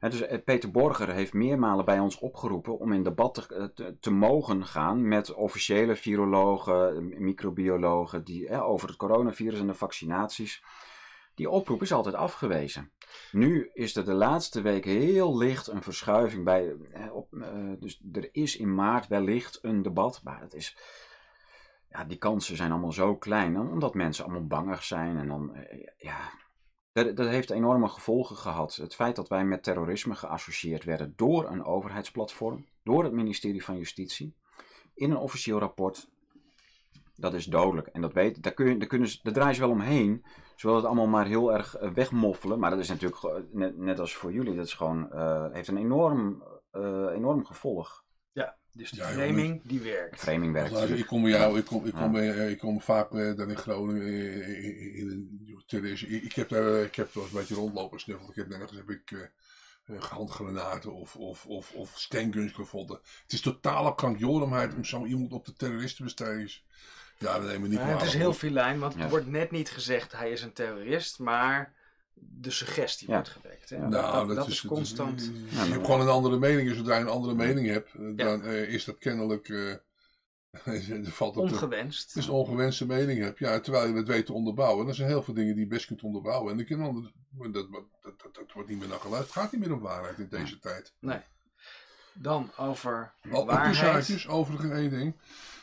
Dus 0.00 0.20
eh, 0.20 0.38
Peter 0.44 0.70
Borger 0.70 1.12
heeft 1.12 1.32
meermalen 1.32 1.84
bij 1.84 1.98
ons 1.98 2.18
opgeroepen 2.18 2.78
om 2.78 2.92
in 2.92 3.02
debat 3.02 3.34
te, 3.34 3.72
eh, 3.74 3.86
te, 4.00 4.10
mogen 4.10 4.66
gaan 4.66 5.08
met 5.08 5.34
officiële 5.34 5.96
virologen, 5.96 7.08
microbiologen 7.24 8.24
die, 8.24 8.60
over 8.62 8.88
het 8.88 8.96
coronavirus 8.96 9.60
en 9.60 9.66
de 9.66 9.74
vaccinaties. 9.74 10.62
Die 11.34 11.50
oproep 11.50 11.82
is 11.82 11.92
altijd 11.92 12.14
afgewezen. 12.14 12.92
Nu 13.32 13.70
is 13.72 13.96
er 13.96 14.04
de 14.04 14.12
laatste 14.12 14.60
week 14.60 14.84
heel 14.84 15.36
licht 15.36 15.66
een 15.66 15.82
verschuiving 15.82 16.44
bij. 16.44 16.76
eh, 16.92 17.14
op, 17.14 17.34
eh, 17.34 17.72
dus 17.78 18.02
er 18.12 18.28
is 18.32 18.56
in 18.56 18.74
maart 18.74 19.06
wellicht 19.06 19.58
een 19.62 19.82
debat, 19.82 20.20
maar 20.24 20.40
het 20.40 20.54
is. 20.54 20.76
Ja, 21.88 22.04
die 22.04 22.18
kansen 22.18 22.56
zijn 22.56 22.70
allemaal 22.70 22.92
zo 22.92 23.16
klein, 23.16 23.58
omdat 23.58 23.94
mensen 23.94 24.24
allemaal 24.24 24.46
bangig 24.46 24.84
zijn. 24.84 25.18
En 25.18 25.28
dan, 25.28 25.54
eh, 25.54 25.88
ja, 25.96 26.32
dat, 26.92 27.16
dat 27.16 27.28
heeft 27.28 27.50
enorme 27.50 27.88
gevolgen 27.88 28.36
gehad. 28.36 28.74
Het 28.74 28.94
feit 28.94 29.16
dat 29.16 29.28
wij 29.28 29.44
met 29.44 29.62
terrorisme 29.62 30.14
geassocieerd 30.14 30.84
werden 30.84 31.12
door 31.16 31.50
een 31.50 31.64
overheidsplatform, 31.64 32.66
door 32.82 33.04
het 33.04 33.12
ministerie 33.12 33.64
van 33.64 33.76
Justitie, 33.76 34.36
in 34.94 35.10
een 35.10 35.16
officieel 35.16 35.58
rapport, 35.58 36.08
dat 37.22 37.34
is 37.34 37.44
dodelijk. 37.44 37.86
En 37.86 38.00
dat 38.00 38.12
weet, 38.12 38.42
daar, 38.42 38.52
kun 38.52 38.68
je, 38.68 38.76
daar, 38.76 38.88
kunnen 38.88 39.08
ze, 39.08 39.18
daar 39.22 39.32
draaien 39.32 39.54
ze 39.54 39.60
wel 39.60 39.70
omheen. 39.70 40.24
Ze 40.56 40.66
willen 40.66 40.76
het 40.76 40.86
allemaal 40.86 41.06
maar 41.06 41.26
heel 41.26 41.52
erg 41.52 41.76
eh, 41.76 41.90
wegmoffelen. 41.90 42.58
Maar 42.58 42.70
dat 42.70 42.78
is 42.78 42.88
natuurlijk, 42.88 43.44
net, 43.52 43.76
net 43.78 43.98
als 44.00 44.14
voor 44.14 44.32
jullie, 44.32 44.54
dat 44.56 44.66
is 44.66 44.74
gewoon, 44.74 45.12
eh, 45.12 45.46
heeft 45.52 45.68
een 45.68 45.76
enorm, 45.76 46.42
eh, 46.70 47.06
enorm 47.14 47.44
gevolg. 47.46 48.04
Ja, 48.32 48.56
dus 48.72 48.90
die 48.90 49.00
Ja, 49.00 49.06
joh, 49.12 49.18
framing 49.18 49.62
die 49.64 49.80
werkt. 49.80 50.20
Framing 50.20 50.52
werkt. 50.52 50.90
Ik 50.90 51.06
kom 51.06 51.22
bij 51.22 51.30
jou, 51.30 51.58
ik 51.58 51.64
kom, 51.64 51.84
ik 51.84 51.92
kom, 51.92 52.00
Ja. 52.02 52.10
bij- 52.10 52.50
ik 52.50 52.58
kom 52.58 52.80
vaak 52.80 53.10
dan 53.10 53.50
in 53.50 53.56
Groningen 53.56 54.06
in, 54.62 54.94
in 54.94 55.10
een. 55.10 55.40
Ik, 55.66 56.22
ik 56.22 56.32
heb 56.32 56.48
daar, 56.48 56.82
ik 56.82 56.94
heb 56.94 57.14
wel 57.14 57.22
eens 57.22 57.32
een 57.32 57.38
beetje 57.38 57.54
rondlopen 57.54 58.00
snuffeld. 58.00 58.30
Ik 58.30 58.36
heb 58.36 58.48
nergens 58.48 58.72
heb 58.76 58.90
ik 58.90 59.30
handgranaten 59.98 60.92
of, 60.94 61.16
of, 61.16 61.46
of, 61.46 61.72
of 61.74 61.92
stenguns 61.98 62.52
gevonden. 62.52 62.98
Het 63.22 63.32
is 63.32 63.40
totale 63.40 63.94
krankjormheid 63.94 64.74
om 64.74 64.84
zo 64.84 65.04
iemand 65.04 65.32
op 65.32 65.44
de 65.46 65.52
terroristenbestrijding. 65.52 66.60
Ja, 67.22 67.38
dat 67.38 67.42
nemen 67.46 67.62
we 67.62 67.68
niet 67.68 67.78
Ja, 67.78 67.84
het 67.86 68.02
is 68.02 68.14
heel 68.14 68.24
hoor. 68.24 68.34
filijn, 68.34 68.78
want 68.78 68.94
Ja. 68.94 69.00
het 69.00 69.10
wordt 69.10 69.26
net 69.26 69.50
niet 69.50 69.70
gezegd 69.70 70.12
hij 70.12 70.30
is 70.30 70.42
een 70.42 70.52
terrorist, 70.52 71.18
maar 71.18 71.74
de 72.14 72.50
suggestie 72.50 73.08
Ja. 73.08 73.14
wordt 73.14 73.28
gewekt. 73.28 73.70
Hè? 73.70 73.78
Nou, 73.78 73.90
dat, 73.90 74.26
dat, 74.26 74.36
dat, 74.36 74.48
is, 74.48 74.60
constant. 74.66 75.20
is- 75.20 75.26
je 75.66 75.72
hebt 75.72 75.84
gewoon 75.84 76.00
een 76.00 76.08
andere 76.08 76.38
mening. 76.38 76.68
En 76.68 76.76
zodra 76.76 76.94
je 76.94 77.00
een 77.00 77.08
andere 77.08 77.34
mening 77.34 77.66
hebt, 77.68 77.94
eh, 77.94 78.00
dan 78.16 78.42
eh, 78.44 78.62
is 78.72 78.84
dat 78.84 78.98
kennelijk. 78.98 79.48
eh 79.48 79.74
er 80.64 81.04
valt 81.10 81.36
op 81.36 81.48
de, 81.48 81.54
ongewenst. 81.54 82.16
Als 82.16 82.24
je 82.24 82.30
een 82.30 82.36
ongewenste 82.36 82.86
mening 82.86 83.20
hebt, 83.22 83.38
ja, 83.38 83.60
terwijl 83.60 83.88
je 83.88 83.94
het 83.94 84.06
weet 84.08 84.26
te 84.26 84.32
onderbouwen. 84.32 84.88
Er 84.88 84.94
zijn 84.94 85.08
heel 85.08 85.22
veel 85.22 85.34
dingen 85.34 85.54
die 85.54 85.64
je 85.64 85.70
best 85.70 85.86
kunt 85.86 86.02
onderbouwen. 86.02 86.50
En 86.50 86.56
dan 86.56 86.66
kunnen 86.66 86.86
anderen- 86.86 87.12
dat, 87.52 87.68
dat, 88.02 88.34
dat, 88.34 88.52
wordt 88.52 88.68
niet 88.68 88.78
meer 88.78 88.88
naar 88.88 88.98
geluisterd. 89.00 89.34
Het 89.34 89.42
gaat 89.42 89.52
niet 89.52 89.60
meer 89.60 89.72
om 89.72 89.80
waarheid 89.80 90.18
in 90.18 90.26
deze 90.30 90.58
tijd. 90.58 90.92
Nee. 90.98 91.18
Dan 92.12 92.50
over 92.56 93.12
Al 93.30 93.46
waarheid. 93.46 93.76
zaakjes, 93.76 94.28
overigens 94.28 94.72
één 94.72 94.90
ding. 94.90 95.14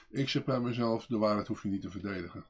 Ik 0.10 0.30
zeg 0.30 0.44
bij 0.44 0.60
mezelf, 0.60 1.06
de 1.06 1.18
waarheid 1.18 1.48
hoef 1.48 1.64
je 1.64 1.70
niet 1.70 1.82
te 1.82 1.90
verdedigen. 1.90 2.46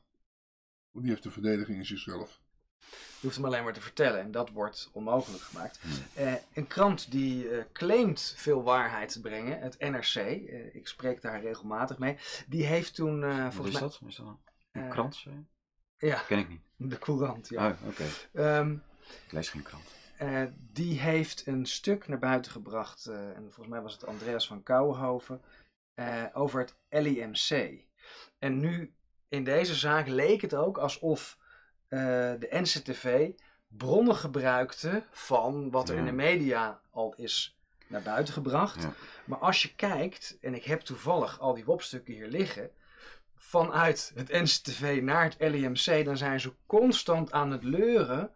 Want 0.92 1.04
die 1.06 1.10
heeft 1.10 1.24
de 1.24 1.32
verdediging 1.32 1.78
in 1.78 1.86
zichzelf. 1.86 2.42
Je 2.90 3.26
hoeft 3.26 3.36
hem 3.36 3.46
alleen 3.46 3.64
maar 3.64 3.74
te 3.74 3.82
vertellen 3.82 4.20
en 4.22 4.32
dat 4.32 4.50
wordt 4.50 4.90
onmogelijk 4.94 5.44
gemaakt. 5.44 5.80
Hmm. 5.82 5.92
Eh, 6.14 6.34
een 6.54 6.68
krant 6.68 7.12
die 7.12 7.50
eh, 7.50 7.64
claimt 7.74 8.34
veel 8.38 8.64
waarheid 8.64 9.12
te 9.12 9.22
brengen, 9.22 9.60
het 9.60 9.80
NRC, 9.80 10.16
eh, 10.16 10.76
ik 10.76 10.88
spreek 10.88 11.22
daar 11.22 11.42
regelmatig 11.42 11.98
mee, 11.98 12.18
die 12.48 12.66
heeft 12.66 12.96
toen 12.96 13.24
eh, 13.24 13.44
Wat 13.44 13.54
volgens 13.54 13.76
is 13.76 13.82
mij... 13.82 13.90
dat? 13.90 14.02
Is 14.08 14.16
dat 14.16 14.38
een 14.72 14.90
krant? 14.90 15.26
Ja, 15.98 16.20
Ken 16.28 16.38
ik 16.40 16.50
niet. 16.50 16.62
de 16.76 16.98
Courant, 16.98 17.50
ja. 17.50 17.70
Oh, 17.70 17.88
oké. 17.88 18.04
Ehm, 18.34 18.72
Ik 19.26 19.32
lees 19.32 19.50
geen 19.50 19.64
krant. 19.64 19.84
Die 20.58 21.00
heeft 21.00 21.48
een 21.48 21.66
stuk 21.66 22.08
naar 22.08 22.20
buiten 22.20 22.52
gebracht, 22.52 23.06
en 23.06 23.44
volgens 23.44 23.68
mij 23.68 23.82
was 23.82 23.94
het 23.94 24.06
Andreas 24.06 24.48
van 24.48 24.64
Kouwenhoven, 24.64 25.42
eh, 26.00 26.24
over 26.34 26.60
het 26.60 26.76
LIMC. 26.90 27.80
En 28.40 28.60
nu, 28.60 28.94
in 29.30 29.44
deze 29.44 29.76
zaak, 29.76 30.08
leek 30.08 30.42
het 30.42 30.56
ook 30.56 30.78
alsof 30.78 31.38
eh, 31.88 32.00
de 32.40 32.48
NCTV 32.50 33.32
bronnen 33.68 34.16
gebruikte 34.16 35.04
van 35.12 35.72
wat 35.72 35.90
er 35.90 35.96
in 35.96 36.06
de 36.06 36.12
media 36.12 36.82
al 36.92 37.14
is 37.18 37.58
naar 37.88 38.02
buiten 38.02 38.34
gebracht. 38.34 38.82
Ja. 38.82 38.94
Maar 39.26 39.38
als 39.38 39.62
je 39.62 39.76
kijkt, 39.76 40.38
en 40.42 40.56
ik 40.56 40.64
heb 40.64 40.80
toevallig 40.80 41.40
al 41.40 41.54
die 41.54 41.66
WOP-stukken 41.66 42.14
hier 42.14 42.28
liggen, 42.28 42.72
vanuit 43.36 44.12
het 44.16 44.32
NCTV 44.32 45.00
naar 45.02 45.24
het 45.24 45.36
LIMC, 45.40 46.06
dan 46.06 46.18
zijn 46.18 46.40
ze 46.40 46.54
constant 46.66 47.32
aan 47.32 47.52
het 47.52 47.64
leuren 47.64 48.32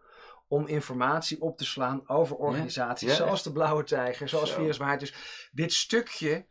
om 0.48 0.66
informatie 0.66 1.40
op 1.40 1.58
te 1.58 1.64
slaan 1.64 2.08
over 2.08 2.36
organisaties 2.36 3.10
Ja, 3.10 3.14
zoals 3.14 3.42
de 3.42 3.52
Blauwe 3.52 3.84
Tijger, 3.84 4.28
zoals 4.28 4.50
Zo. 4.50 4.56
Viruswaard. 4.56 5.00
Dus 5.00 5.14
dit 5.52 5.72
stukje, 5.72 6.46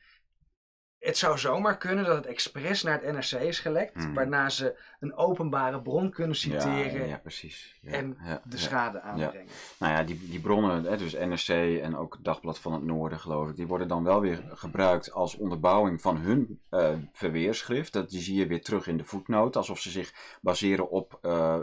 het 1.04 1.18
zou 1.18 1.38
zomaar 1.38 1.78
kunnen 1.78 2.06
dat 2.06 2.16
het 2.16 2.26
expres 2.26 2.84
naar 2.84 3.02
het 3.02 3.14
NRC 3.14 3.42
is 3.42 3.60
gelekt, 3.60 4.04
Hmm. 4.04 4.14
waarna 4.14 4.50
ze 4.50 4.80
een 5.00 5.16
openbare 5.16 5.82
bron 5.82 6.10
kunnen 6.10 6.36
citeren 6.36 7.00
ja, 7.00 7.06
ja, 7.06 7.18
precies. 7.18 7.80
Ja, 7.82 7.92
en 7.92 8.18
de 8.44 8.58
schade 8.58 9.02
aanbrengen. 9.02 9.48
Nou 9.80 9.94
ja, 9.94 10.04
die, 10.04 10.30
die 10.30 10.40
bronnen, 10.40 10.84
hè, 10.84 10.98
dus 10.98 11.14
NRC 11.14 11.82
en 11.82 11.96
ook 11.96 12.18
Dagblad 12.22 12.60
van 12.60 12.74
het 12.74 12.84
Noorden, 12.84 13.20
geloof 13.20 13.50
ik, 13.50 13.56
die 13.56 13.68
worden 13.68 13.88
dan 13.88 14.04
wel 14.04 14.22
weer 14.22 14.44
gebruikt 14.54 15.12
als 15.12 15.36
onderbouwing 15.36 16.02
van 16.02 16.18
hun 16.18 16.60
eh, 16.70 16.90
verweerschrift. 17.12 17.94
Dat, 17.94 18.10
die 18.10 18.22
zie 18.22 18.36
je 18.36 18.48
weer 18.48 18.64
terug 18.64 18.88
in 18.88 18.98
de 18.98 19.06
voetnoot, 19.06 19.56
alsof 19.56 19.80
ze 19.80 19.90
zich 19.90 20.14
baseren 20.42 20.90
op, 20.90 21.20
eh, 21.22 21.60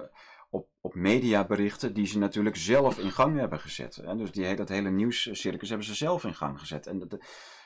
op, 0.51 0.69
op 0.81 0.95
mediaberichten 0.95 1.95
die 1.95 2.07
ze 2.07 2.19
natuurlijk 2.19 2.57
zelf 2.57 2.99
in 2.99 3.11
gang 3.11 3.39
hebben 3.39 3.61
gezet. 3.61 3.97
Hè. 3.97 4.17
Dus 4.17 4.33
die, 4.33 4.57
dat 4.57 4.69
hele 4.69 4.91
nieuwscircus 4.91 5.69
hebben 5.69 5.87
ze 5.87 5.95
zelf 5.95 6.25
in 6.25 6.35
gang 6.35 6.59
gezet. 6.59 6.87
En, 6.87 6.99
dat, 6.99 7.19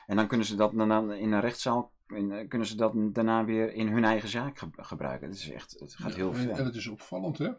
en 0.07 0.15
dan 0.15 0.27
kunnen 0.27 0.45
ze 0.45 0.55
dat 0.55 0.71
daarna 0.73 1.13
in 1.13 1.31
een 1.31 1.39
rechtszaal, 1.41 1.91
in, 2.07 2.31
eh, 2.31 2.47
kunnen 2.47 2.67
ze 2.67 2.75
dat 2.75 2.93
daarna 3.13 3.45
weer 3.45 3.73
in 3.73 3.87
hun 3.87 4.03
eigen 4.05 4.29
zaak 4.29 4.57
ge- 4.57 4.69
gebruiken. 4.75 5.27
Het 5.27 5.37
is 5.37 5.49
echt, 5.51 5.79
het 5.79 5.95
gaat 5.95 6.13
heel 6.15 6.33
en, 6.33 6.65
het 6.65 6.75
is 6.75 6.87
opvallend, 6.87 7.37
hè. 7.37 7.49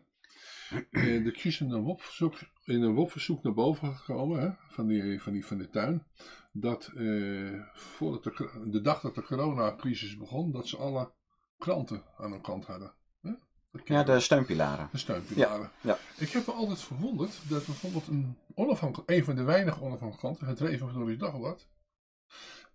Eh, 0.91 1.27
Er 1.27 1.41
is 1.47 1.61
een 1.61 1.83
WOP-verzoek, 1.83 2.35
in 2.65 2.83
een 2.83 2.95
WOP-verzoek 2.95 3.43
naar 3.43 3.55
boven 3.55 3.95
gekomen, 3.97 4.41
hè, 4.41 4.49
van, 4.69 4.87
die, 4.87 5.23
van, 5.23 5.33
die, 5.33 5.47
van 5.47 5.59
de 5.59 5.71
tuin. 5.71 6.07
Dat 6.53 6.87
eh, 6.97 7.61
voordat 7.75 8.25
de, 8.25 8.63
de 8.71 8.81
dag 8.81 9.01
dat 9.01 9.15
de 9.15 9.23
coronacrisis 9.23 10.17
begon, 10.17 10.53
dat 10.53 10.69
ze 10.69 10.77
alle 10.77 11.13
kranten 11.59 12.03
aan 12.17 12.31
hun 12.31 12.41
kant 12.41 12.65
hadden. 12.67 12.93
Hè? 13.23 13.31
Dat 13.73 13.89
Ja, 13.89 14.03
de 14.03 14.21
steunpilaren. 14.21 14.89
De 14.93 14.99
steunpilaren. 14.99 15.71
ja. 15.81 15.99
Ik 16.19 16.31
heb 16.31 16.47
me 16.47 16.53
altijd 16.53 16.81
verwonderd 16.81 17.49
dat 17.49 17.67
bijvoorbeeld 17.67 18.07
een 18.07 18.37
onafhankelijk, 18.55 19.11
een 19.11 19.25
van 19.25 19.35
de 19.35 19.43
weinige 19.43 19.77
onafhankelijke 19.81 20.19
kranten, 20.19 20.47
het 20.47 20.61
Reventorisch 20.61 21.19
Dagblad, 21.19 21.69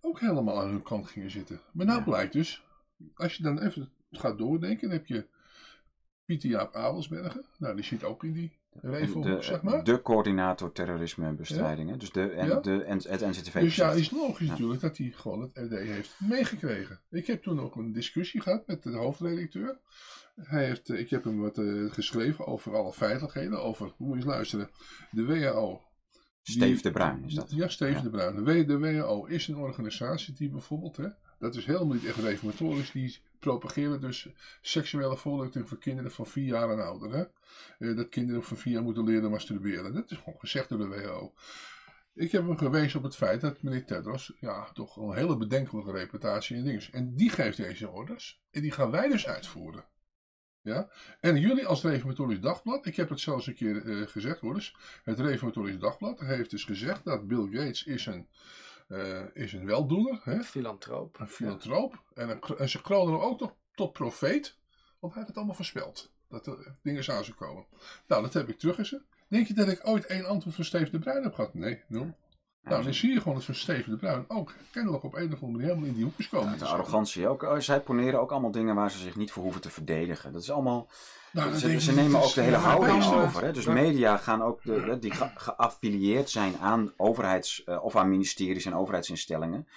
ook 0.00 0.20
helemaal 0.20 0.60
aan 0.60 0.68
hun 0.68 0.82
kant 0.82 1.06
gingen 1.06 1.30
zitten. 1.30 1.60
Maar 1.72 1.86
nou 1.86 1.98
Ja. 1.98 2.04
blijkt 2.04 2.32
dus, 2.32 2.64
als 3.14 3.34
je 3.36 3.42
dan 3.42 3.58
even 3.58 3.90
gaat 4.10 4.38
doordenken, 4.38 4.88
dan 4.88 4.96
heb 4.98 5.06
je 5.06 5.26
Pieter 6.24 6.48
Jaap 6.50 6.74
Abelsbergen, 6.74 7.44
nou 7.58 7.74
die 7.74 7.84
zit 7.84 8.04
ook 8.04 8.24
in 8.24 8.32
die 8.32 8.60
de, 8.80 9.36
zeg 9.40 9.62
maar. 9.62 9.84
de 9.84 10.02
coördinator 10.02 10.72
terrorisme 10.72 11.26
en 11.26 11.36
bestrijding. 11.36 11.90
hè? 11.90 11.96
Dus 11.96 12.10
de, 12.12 12.30
en, 12.30 12.46
Ja. 12.46 12.60
de, 12.60 12.82
en, 12.84 12.96
het 12.96 13.20
NCTV. 13.20 13.60
Dus 13.60 13.76
ja, 13.76 13.90
is 13.92 14.10
logisch 14.10 14.48
natuurlijk 14.48 14.80
dat 14.80 14.96
hij 14.96 15.12
gewoon 15.14 15.40
het 15.40 15.50
RD 15.54 15.70
heeft 15.78 16.20
meegekregen. 16.20 17.00
Ik 17.10 17.26
heb 17.26 17.42
toen 17.42 17.60
ook 17.60 17.76
een 17.76 17.92
discussie 17.92 18.40
gehad 18.40 18.66
met 18.66 18.82
de 18.82 18.90
hoofdredacteur. 18.90 19.78
Hij 20.34 20.64
heeft, 20.64 20.90
eh, 20.90 20.98
ik 20.98 21.10
heb 21.10 21.24
hem 21.24 21.40
wat 21.40 21.58
eh, 21.58 21.84
geschreven 21.90 22.46
over 22.46 22.74
alle 22.76 22.92
feitelijkheden, 22.92 23.62
over, 23.62 23.92
moet 23.96 24.08
je 24.10 24.14
eens 24.16 24.24
luisteren, 24.24 24.70
de 25.10 25.24
WHO. 25.24 25.80
Steef 26.42 26.72
die- 26.74 26.82
de 26.82 26.90
Bruin 26.90 27.24
is 27.24 27.34
dat. 27.34 27.50
Ja, 27.50 27.68
Steef 27.68 27.94
Ja. 27.94 28.00
de 28.02 28.10
Bruin. 28.10 28.44
De 28.66 28.78
WHO 28.78 29.24
is 29.26 29.48
een 29.48 29.56
organisatie 29.56 30.34
die 30.34 30.48
bijvoorbeeld, 30.50 30.96
hè, 30.96 31.08
dat 31.38 31.54
is 31.56 31.64
helemaal 31.66 31.94
niet 31.94 32.04
echt 32.04 32.16
reformatorisch, 32.16 32.90
die 32.92 33.18
propageren 33.38 34.00
dus 34.00 34.28
seksuele 34.60 35.16
voorlichting 35.16 35.68
voor 35.68 35.78
kinderen 35.78 36.10
van 36.10 36.26
4 36.26 36.44
jaar 36.44 36.70
en 36.70 36.84
ouder. 36.84 37.12
Hè? 37.12 37.24
Eh, 37.90 37.96
dat 37.96 38.08
kinderen 38.08 38.42
van 38.42 38.56
4 38.56 38.72
jaar 38.72 38.82
moeten 38.82 39.04
leren 39.04 39.30
masturberen. 39.30 39.94
Dat 39.94 40.10
is 40.10 40.16
gewoon 40.16 40.38
gezegd 40.38 40.68
door 40.68 40.78
de 40.78 40.86
WHO. 40.86 41.32
Ik 42.14 42.32
heb 42.32 42.46
hem 42.46 42.58
gewezen 42.58 42.98
op 42.98 43.04
het 43.04 43.16
feit 43.16 43.40
dat 43.40 43.62
meneer 43.62 43.84
Tedros 43.84 44.32
ja, 44.40 44.68
toch 44.72 44.96
een 44.96 45.14
hele 45.14 45.36
bedenkelijke 45.36 45.90
reputatie 45.92 46.56
en 46.56 46.64
dingen. 46.64 46.82
En 46.92 47.14
die 47.14 47.30
geeft 47.30 47.56
deze 47.56 47.88
orders. 47.90 48.42
En 48.50 48.62
die 48.62 48.70
gaan 48.70 48.90
wij 48.90 49.08
dus 49.08 49.26
uitvoeren. 49.26 49.84
Ja? 50.62 50.88
En 51.20 51.40
jullie 51.40 51.66
als 51.66 51.82
Reformatorisch 51.82 52.40
Dagblad, 52.40 52.86
ik 52.86 52.96
heb 52.96 53.08
het 53.08 53.20
zelfs 53.20 53.46
een 53.46 53.54
keer 53.54 53.84
uh, 53.84 54.06
gezegd 54.06 54.40
hoor 54.40 54.54
eens. 54.54 54.76
Het 55.04 55.20
Reformatorisch 55.20 55.78
Dagblad 55.78 56.20
heeft 56.20 56.50
dus 56.50 56.64
gezegd 56.64 57.04
dat 57.04 57.26
Bill 57.26 57.48
Gates 57.50 57.84
is 57.84 58.06
een, 58.06 58.26
uh, 58.88 59.22
is 59.32 59.52
een 59.52 59.66
weldoener. 59.66 60.20
Hè? 60.22 60.42
Filantroop. 60.42 61.20
Een 61.20 61.28
filantroop. 61.28 62.02
Ja. 62.14 62.22
En, 62.22 62.30
een, 62.30 62.58
en, 62.58 62.68
ze 62.68 62.82
kronen 62.82 63.14
hem 63.14 63.22
ook 63.22 63.38
tot, 63.38 63.54
tot 63.74 63.92
profeet. 63.92 64.58
Want 64.98 65.12
hij 65.12 65.22
heeft 65.22 65.26
het 65.26 65.36
allemaal 65.36 65.54
voorspeld. 65.54 66.10
Dat 66.28 66.46
er 66.46 66.76
dingen 66.82 66.98
aan 66.98 67.04
zouden 67.04 67.34
komen. 67.34 67.66
Nou, 68.06 68.22
dat 68.22 68.32
heb 68.32 68.48
ik 68.48 68.58
teruggezet. 68.58 69.02
Denk 69.28 69.46
je 69.46 69.54
dat 69.54 69.68
ik 69.68 69.88
ooit 69.88 70.06
één 70.06 70.26
antwoord 70.26 70.54
van 70.54 70.64
Steven 70.64 70.90
de 70.90 70.98
Bruin 70.98 71.22
heb 71.22 71.34
gehad? 71.34 71.54
Nee, 71.54 71.82
nul. 71.86 72.16
Nou, 72.64 72.82
dan 72.82 72.94
zie 72.94 73.12
je 73.12 73.18
gewoon 73.20 73.34
dat 73.34 73.42
zo'n 73.42 73.54
Steven 73.54 73.90
de 73.90 73.96
Bruin 73.96 74.24
ook 74.28 74.54
kennelijk 74.70 75.02
op 75.02 75.14
een 75.14 75.32
of 75.32 75.42
andere 75.42 75.50
manier 75.50 75.66
helemaal 75.66 75.88
in 75.88 75.94
die 75.94 76.04
hoekjes 76.04 76.28
komen. 76.28 76.52
Ja, 76.52 76.58
de 76.58 76.64
arrogantie 76.64 77.28
ook. 77.28 77.42
Oh, 77.42 77.58
zij 77.58 77.80
poneren 77.80 78.20
ook 78.20 78.30
allemaal 78.30 78.50
dingen 78.50 78.74
waar 78.74 78.90
ze 78.90 78.98
zich 78.98 79.16
niet 79.16 79.32
voor 79.32 79.42
hoeven 79.42 79.60
te 79.60 79.70
verdedigen. 79.70 80.32
Dat 80.32 80.42
is 80.42 80.50
allemaal... 80.50 80.88
Nou, 81.32 81.54
ze, 81.54 81.80
ze 81.80 81.94
nemen 81.94 82.22
ook 82.22 82.34
de 82.34 82.40
hele 82.40 82.56
houding 82.56 83.04
over. 83.04 83.44
Hè? 83.44 83.52
Dus 83.52 83.66
media 83.66 84.16
gaan 84.16 84.42
ook 84.42 84.62
de, 84.62 84.98
die 85.00 85.12
geaffilieerd 85.34 86.30
zijn 86.30 86.56
aan 86.56 86.92
overheids- 86.96 87.64
of 87.64 87.96
aan 87.96 88.08
ministeries 88.08 88.64
en 88.64 88.74
overheidsinstellingen. 88.74 89.68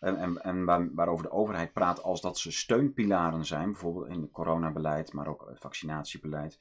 En, 0.00 0.16
en, 0.16 0.42
en 0.42 0.64
waar, 0.64 0.88
waarover 0.94 1.24
de 1.24 1.32
overheid 1.32 1.72
praat 1.72 2.02
als 2.02 2.20
dat 2.20 2.38
ze 2.38 2.52
steunpilaren 2.52 3.44
zijn, 3.44 3.70
bijvoorbeeld 3.70 4.08
in 4.08 4.20
het 4.20 4.30
coronabeleid, 4.30 5.12
maar 5.12 5.26
ook 5.26 5.44
het 5.48 5.60
vaccinatiebeleid 5.60 6.58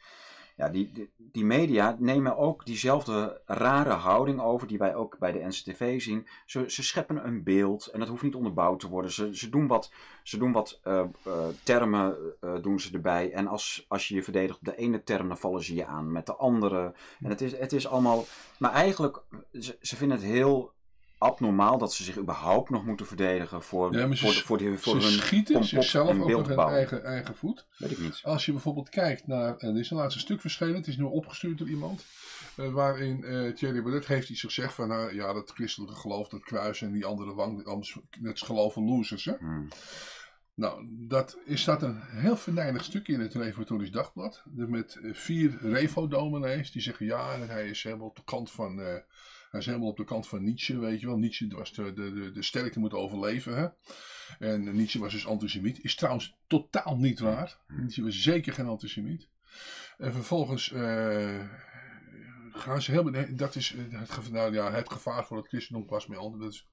ja, 0.55 0.69
die, 0.69 1.09
die, 1.17 1.45
media 1.45 1.95
nemen 1.99 2.37
ook 2.37 2.65
diezelfde 2.65 3.41
rare 3.45 3.93
houding 3.93 4.41
over 4.41 4.67
die 4.67 4.77
wij 4.77 4.95
ook 4.95 5.17
bij 5.17 5.31
de 5.31 5.45
NCTV 5.45 6.01
zien. 6.01 6.27
Ze, 6.45 6.63
ze 6.67 6.83
scheppen 6.83 7.25
een 7.25 7.43
beeld 7.43 7.87
en 7.87 7.99
dat 7.99 8.07
hoeft 8.07 8.23
niet 8.23 8.35
onderbouwd 8.35 8.79
te 8.79 8.89
worden. 8.89 9.11
Ze, 9.11 9.37
ze 9.37 9.49
doen 9.49 9.67
wat, 9.67 9.91
ze 10.23 10.37
doen 10.37 10.51
wat 10.51 10.79
uh, 10.87 11.03
uh, 11.27 11.33
termen 11.63 12.15
uh, 12.41 12.55
doen 12.61 12.79
ze 12.79 12.93
erbij. 12.93 13.31
En 13.31 13.47
als, 13.47 13.85
als 13.87 14.07
je 14.07 14.15
je 14.15 14.23
verdedigt 14.23 14.59
op 14.59 14.65
de 14.65 14.75
ene 14.75 15.03
term, 15.03 15.27
dan 15.27 15.37
vallen 15.37 15.63
ze 15.63 15.75
je 15.75 15.85
aan 15.85 16.11
met 16.11 16.25
de 16.25 16.35
andere. 16.35 16.93
En 17.21 17.29
het 17.29 17.41
is, 17.41 17.57
het 17.57 17.73
is 17.73 17.87
allemaal. 17.87 18.25
Maar 18.57 18.71
eigenlijk, 18.71 19.21
ze, 19.51 19.77
ze 19.81 19.95
vinden 19.95 20.17
het 20.17 20.25
heel 20.25 20.72
abnormaal 21.23 21.77
dat 21.77 21.93
ze 21.93 22.03
zich 22.03 22.17
überhaupt 22.17 22.69
nog 22.69 22.85
moeten 22.85 23.05
verdedigen 23.05 23.61
voor, 23.61 23.95
ja, 23.95 24.13
voor, 24.15 24.33
voor, 24.33 24.57
die, 24.57 24.77
voor 24.77 25.01
ze 25.01 25.07
hun 25.07 25.17
schieten 25.17 25.63
zichzelf 25.63 26.19
ook 26.19 26.27
nog 26.27 26.47
hun 26.47 26.57
eigen, 26.57 27.03
eigen 27.03 27.35
voet. 27.35 27.67
Weet 27.77 27.91
ik 27.91 27.99
niet. 27.99 28.19
Als 28.23 28.45
je 28.45 28.51
bijvoorbeeld 28.51 28.89
kijkt 28.89 29.27
naar, 29.27 29.57
er 29.57 29.79
is 29.79 29.89
een 29.89 29.97
laatste 29.97 30.19
stuk 30.19 30.41
verschenen, 30.41 30.75
het 30.75 30.87
is 30.87 30.97
nu 30.97 31.03
opgestuurd 31.03 31.57
door 31.57 31.69
iemand, 31.69 32.05
uh, 32.57 32.73
waarin 32.73 33.23
uh, 33.23 33.53
Thierry 33.53 33.81
Baudet 33.81 34.07
heeft 34.07 34.29
iets 34.29 34.41
gezegd 34.41 34.73
van, 34.73 34.91
uh, 34.91 35.13
ja, 35.13 35.33
dat 35.33 35.51
christelijke 35.51 35.95
geloof, 35.95 36.29
dat 36.29 36.43
kruis 36.43 36.81
en 36.81 36.91
die 36.91 37.05
andere 37.05 37.33
wang, 37.33 37.65
anders, 37.65 37.99
net 38.19 38.41
geloof 38.41 38.73
van 38.73 38.85
losers, 38.85 39.25
hè. 39.25 39.33
Hmm. 39.39 39.67
Nou, 40.55 40.87
dat 40.89 41.37
is 41.45 41.61
staat 41.61 41.81
een 41.81 42.01
heel 42.01 42.37
venijnig 42.37 42.83
stukje 42.83 43.13
in 43.13 43.19
het 43.19 43.33
Reformatorisch 43.33 43.91
Dagblad. 43.91 44.43
Met 44.45 44.99
vier 45.11 45.57
Revo-dominees 45.61 46.71
die 46.71 46.81
zeggen 46.81 47.05
ja, 47.05 47.33
en 47.33 47.47
hij 47.49 47.69
is 47.69 47.83
helemaal 47.83 48.07
op 48.07 48.15
de 48.15 48.23
kant 48.25 48.51
van 48.51 48.81
hij 49.53 49.61
is 49.61 49.67
helemaal 49.67 49.89
op 49.89 49.97
de 49.97 50.03
kant 50.03 50.27
van 50.27 50.43
Nietzsche, 50.43 50.79
weet 50.79 50.99
je 50.99 51.05
wel. 51.05 51.17
Nietzsche 51.17 51.47
was 51.47 51.73
de, 51.73 51.93
de, 51.93 52.13
de, 52.13 52.31
de 52.31 52.41
sterkte 52.41 52.79
moet 52.79 52.93
overleven. 52.93 53.57
Hè? 53.57 53.67
En 54.47 54.75
Nietzsche 54.75 54.99
was 54.99 55.11
dus 55.11 55.27
antisemiet. 55.27 55.83
Is 55.83 55.95
trouwens 55.95 56.35
totaal 56.47 56.97
niet 56.97 57.19
waar. 57.19 57.57
Nietzsche 57.67 58.03
was 58.03 58.21
zeker 58.21 58.53
geen 58.53 58.67
antisemiet. 58.67 59.27
En 59.97 60.13
vervolgens 60.13 60.71
uh, 60.71 61.49
gaan 62.51 62.81
ze 62.81 62.91
helemaal. 62.91 63.25
Dat 63.35 63.55
is 63.55 63.75
het, 63.91 64.31
nou, 64.31 64.53
ja, 64.53 64.71
het 64.71 64.91
gevaar 64.91 65.25
voor 65.25 65.37
het 65.37 65.47
christendom 65.47 65.87
was 65.87 66.07
mee 66.07 66.19
anders. 66.19 66.67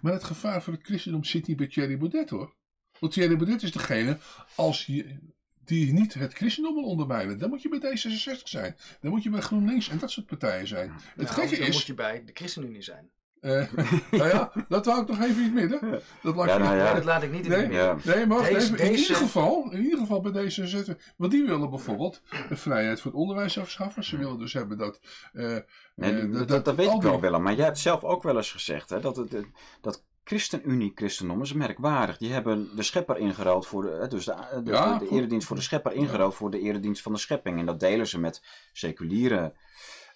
Maar 0.00 0.12
het 0.12 0.24
gevaar 0.24 0.62
voor 0.62 0.72
het 0.72 0.86
christendom 0.86 1.24
zit 1.24 1.46
niet 1.46 1.56
bij 1.56 1.66
Thierry 1.66 1.98
Baudet 1.98 2.30
hoor. 2.30 2.54
Want 2.98 3.12
Thierry 3.12 3.36
Baudet 3.36 3.62
is 3.62 3.72
degene, 3.72 4.18
als 4.54 4.86
je 4.86 5.18
die 5.64 5.92
niet 5.92 6.14
het 6.14 6.32
christendom 6.34 6.74
wil 6.74 6.84
ondermijnen. 6.84 7.38
Dan 7.38 7.48
moet 7.48 7.62
je 7.62 7.68
bij 7.68 7.80
D66 7.80 8.42
zijn. 8.44 8.76
Dan 9.00 9.10
moet 9.10 9.22
je 9.22 9.30
bij 9.30 9.40
GroenLinks 9.40 9.88
en 9.88 9.98
dat 9.98 10.10
soort 10.10 10.26
partijen 10.26 10.66
zijn. 10.66 10.90
Het 10.90 11.16
nou, 11.16 11.28
gekke 11.28 11.56
dan 11.56 11.66
is... 11.66 11.74
moet 11.74 11.86
je 11.86 11.94
bij 11.94 12.22
de 12.24 12.32
ChristenUnie 12.34 12.82
zijn. 12.82 13.10
Uh, 13.40 13.72
nou 14.10 14.28
ja, 14.28 14.52
dat 14.68 14.86
wou 14.86 15.02
ik 15.02 15.08
nog 15.08 15.20
even 15.20 15.36
in 15.36 15.42
het 15.42 15.52
midden. 15.52 16.00
Dat, 16.22 16.34
laat, 16.36 16.48
ja, 16.48 16.58
nou 16.58 16.76
ja. 16.76 16.94
dat 16.94 17.04
laat 17.04 17.22
ik 17.22 17.32
niet 17.32 17.44
in 17.44 17.50
nee, 17.50 17.58
het 17.60 17.68
midden. 17.68 18.00
Ja. 18.04 18.14
Nee, 18.14 18.26
maar 18.26 18.38
Deze- 18.42 18.56
even, 18.56 18.78
in, 18.78 18.90
deze- 18.90 19.00
ieder 19.00 19.16
geval, 19.16 19.70
in 19.72 19.82
ieder 19.82 19.98
geval 19.98 20.20
bij 20.20 20.50
D66. 20.50 20.96
Want 21.16 21.32
die 21.32 21.44
willen 21.44 21.70
bijvoorbeeld 21.70 22.22
de 22.48 22.56
vrijheid 22.56 23.00
voor 23.00 23.10
het 23.10 23.20
onderwijs 23.20 23.58
afschaffen. 23.58 24.04
Ze 24.04 24.16
willen 24.16 24.38
dus 24.38 24.52
hebben 24.52 24.78
dat... 24.78 25.00
eh, 25.32 25.56
Nee, 25.94 26.20
eh, 26.20 26.32
dat, 26.32 26.48
dat, 26.48 26.64
dat 26.64 26.74
weet 26.76 26.86
ik 26.86 27.00
die- 27.00 27.10
wel, 27.10 27.20
Willem. 27.20 27.42
Maar 27.42 27.54
jij 27.54 27.64
hebt 27.64 27.78
zelf 27.78 28.04
ook 28.04 28.22
wel 28.22 28.36
eens 28.36 28.52
gezegd 28.52 28.90
hè, 28.90 29.00
dat, 29.00 29.16
het, 29.16 29.36
dat 29.80 30.04
ChristenUnie, 30.24 30.92
christendom 30.94 31.42
is 31.42 31.52
merkwaardig. 31.52 32.16
Die 32.18 32.32
hebben 32.32 32.76
de 32.76 32.82
schepper 32.82 33.18
ingeruild 33.18 33.66
voor 33.66 33.82
de, 33.82 34.06
dus 34.08 34.24
de, 34.24 34.34
de, 34.64 34.70
Ja, 34.70 34.98
de, 34.98 35.08
eredienst 35.08 35.46
voor 35.46 35.56
de 35.56 35.62
schepper 35.62 35.92
ingeruild 35.92 36.34
voor 36.34 36.50
de 36.50 36.60
eredienst 36.60 37.02
van 37.02 37.12
de 37.12 37.18
schepping. 37.18 37.58
En 37.58 37.66
dat 37.66 37.80
delen 37.80 38.06
ze 38.06 38.18
met 38.20 38.42
seculiere 38.72 39.52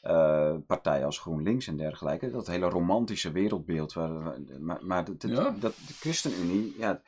eh, 0.03 0.55
partijen 0.67 1.05
als 1.07 1.19
GroenLinks 1.19 1.67
en 1.67 1.77
dergelijke. 1.77 2.31
Dat 2.31 2.47
hele 2.47 2.69
romantische 2.69 3.33
wereldbeeld. 3.33 3.93
Waar, 3.93 4.11
maar 4.61 4.79
maar 4.83 5.05
dat, 5.05 5.21
dat, 5.21 5.31
Ja. 5.31 5.51
dat- 5.61 5.77
de 5.87 5.93
ChristenUnie, 6.01 6.75
ja, 6.79 7.01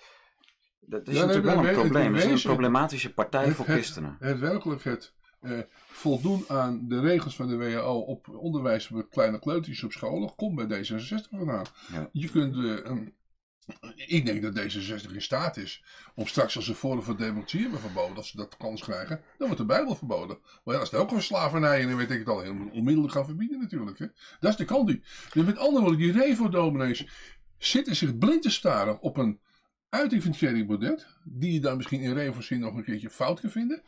dat 0.81 1.09
is 1.09 1.15
nee, 1.15 1.27
natuurlijk 1.27 1.55
wel 1.57 1.67
een 1.67 1.75
probleem. 1.75 2.15
Het 2.15 2.25
is 2.25 2.31
een 2.45 2.51
problematische 2.51 3.15
partij 3.15 3.45
het- 3.45 3.55
voor 3.55 3.67
het- 3.67 3.75
christenen. 3.75 4.17
Het 4.19 4.39
werkelijk 4.39 4.85
het 4.85 5.13
eh, 5.40 5.59
voldoen 5.87 6.44
aan 6.48 6.88
de 6.88 7.00
regels 7.00 7.37
van 7.37 7.48
de 7.48 7.57
WHO 7.57 7.98
op 7.98 8.29
onderwijs 8.29 8.87
voor 8.87 9.09
kleine 9.09 9.38
kleutertjes 9.38 9.83
op 9.83 9.92
scholen 9.92 10.35
komt 10.35 10.68
bij 10.68 10.85
D66 10.85 11.29
vandaan. 11.31 11.64
Ja. 11.92 12.09
Je 12.12 12.31
kunt, 12.31 12.57
eh, 12.57 12.96
ik 13.96 14.26
denk 14.26 14.42
dat 14.42 14.59
D66 14.59 15.12
in 15.12 15.22
staat 15.22 15.57
is 15.57 15.85
om 16.14 16.26
straks 16.26 16.57
als 16.57 16.64
ze 16.64 16.74
Forum 16.74 17.03
voor 17.03 17.16
Democratie 17.16 17.61
hebben 17.61 17.81
verboden, 17.81 18.16
als 18.16 18.29
ze 18.29 18.37
dat 18.37 18.57
kans 18.57 18.83
krijgen, 18.83 19.20
dan 19.38 19.46
wordt 19.46 19.59
de 19.62 19.66
Bijbel 19.66 19.94
verboden. 19.94 20.38
Maar 20.64 20.74
ja, 20.74 20.81
dat 20.81 20.92
is 20.92 20.98
ook 20.98 21.11
een 21.11 21.22
slavernij 21.22 21.81
en 21.81 21.88
dan 21.88 21.96
weet 21.96 22.11
ik 22.11 22.18
het 22.18 22.29
al, 22.29 22.40
heel 22.40 22.57
onmiddellijk 22.72 23.12
gaan 23.12 23.24
verbieden 23.24 23.61
natuurlijk. 23.61 23.98
Hè. 23.98 24.07
Dat 24.40 24.50
is 24.50 24.57
de 24.57 24.64
kant 24.64 24.87
die. 24.87 25.03
Dus 25.33 25.44
met 25.44 25.59
andere 25.59 25.81
woorden, 25.85 26.00
die 26.00 26.12
Revo-dominees 26.12 27.07
zitten 27.59 27.96
zich 27.96 28.18
blind 28.18 28.42
te 28.42 28.50
staren 28.50 29.00
op 29.00 29.16
een 29.16 29.40
uiting 29.90 30.22
van 30.22 30.33
Thierry 30.33 30.66
Baudet, 30.66 31.07
die 31.24 31.53
je 31.53 31.61
dan 31.61 31.76
misschien 31.76 32.00
in 32.00 32.12
Revo-zin 32.12 32.61
nog 32.61 32.74
een 32.74 32.85
keertje 32.85 33.11
fout 33.11 33.40
kan 33.40 33.50
vinden. 33.50 33.83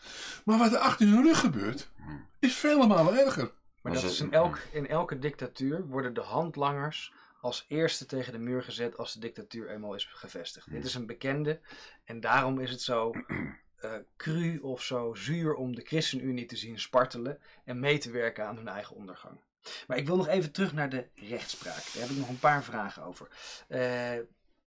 Maar 0.44 0.58
wat 0.58 0.72
er 0.72 0.78
achter 0.78 1.06
hun 1.06 1.22
rug 1.22 1.40
gebeurt, 1.40 1.90
is 2.38 2.54
vele 2.54 2.86
malen 2.86 3.18
erger. 3.18 3.52
Maar 3.82 3.92
dat 3.92 4.02
is 4.02 4.20
in, 4.20 4.32
elk, 4.32 4.58
in 4.72 4.88
elke 4.88 5.18
dictatuur 5.18 5.86
worden 5.86 6.14
de 6.14 6.20
handlangers 6.20 7.12
als 7.40 7.64
eerste 7.68 8.06
tegen 8.06 8.32
de 8.32 8.38
muur 8.38 8.62
gezet 8.62 8.96
als 8.96 9.12
de 9.12 9.20
dictatuur 9.20 9.70
eenmaal 9.70 9.94
is 9.94 10.04
gevestigd. 10.04 10.70
Dit 10.70 10.84
is 10.84 10.94
een 10.94 11.06
bekende 11.06 11.60
en 12.04 12.20
daarom 12.20 12.60
is 12.60 12.70
het 12.70 12.80
zo 12.80 13.10
eh 13.76 13.92
cru 14.16 14.58
of 14.58 14.82
zo 14.82 15.14
zuur 15.14 15.54
om 15.54 15.74
de 15.74 15.82
ChristenUnie 15.84 16.46
te 16.46 16.56
zien 16.56 16.80
spartelen 16.80 17.38
en 17.64 17.80
mee 17.80 17.98
te 17.98 18.10
werken 18.10 18.46
aan 18.46 18.56
hun 18.56 18.68
eigen 18.68 18.96
ondergang. 18.96 19.40
Maar 19.86 19.96
ik 19.96 20.06
wil 20.06 20.16
nog 20.16 20.28
even 20.28 20.52
terug 20.52 20.72
naar 20.72 20.88
de 20.88 21.06
rechtspraak. 21.14 21.92
Daar 21.92 22.02
heb 22.02 22.10
ik 22.10 22.16
nog 22.16 22.28
een 22.28 22.38
paar 22.38 22.64
vragen 22.64 23.02
over. 23.02 23.28
Eh, 23.68 24.18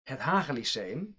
het 0.03 0.18
Hagen 0.18 0.55
Lyceum, 0.55 1.16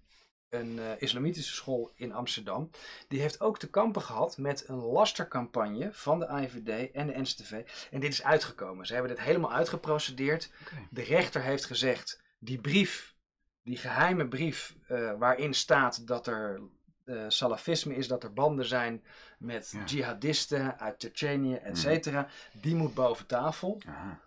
een 0.54 0.78
eh, 0.78 0.90
islamitische 0.98 1.54
school 1.54 1.92
in 1.94 2.12
Amsterdam, 2.12 2.70
die 3.08 3.20
heeft 3.20 3.40
ook 3.40 3.58
te 3.58 3.70
kampen 3.70 4.02
gehad 4.02 4.38
met 4.38 4.68
een 4.68 4.76
lastercampagne 4.76 5.88
van 5.92 6.18
de 6.18 6.26
AIVD 6.26 6.90
en 6.92 7.06
de 7.06 7.18
NCTV. 7.20 7.62
En 7.90 8.00
dit 8.00 8.12
is 8.12 8.22
uitgekomen. 8.22 8.86
Ze 8.86 8.92
hebben 8.94 9.10
dit 9.14 9.24
helemaal 9.24 9.52
uitgeprocedeerd. 9.52 10.50
De 10.90 11.02
rechter 11.02 11.42
heeft 11.42 11.64
gezegd, 11.64 12.22
die 12.38 12.60
brief, 12.60 13.14
die 13.62 13.76
geheime 13.76 14.28
brief 14.28 14.74
eh, 14.86 15.12
waarin 15.18 15.54
staat 15.54 16.06
dat 16.06 16.26
er 16.26 16.60
eh, 17.04 17.24
salafisme 17.28 17.94
is, 17.96 18.08
dat 18.08 18.22
er 18.22 18.32
banden 18.32 18.64
zijn 18.66 19.04
met 19.38 19.70
Ja. 19.76 19.84
jihadisten 19.84 20.78
uit 20.78 20.98
Tsjetsjenië, 20.98 21.54
et 21.54 21.78
cetera, 21.78 22.28
die 22.52 22.74
moet 22.74 22.94
boven 22.94 23.26
tafel. 23.26 23.80
Aha. 23.86 24.20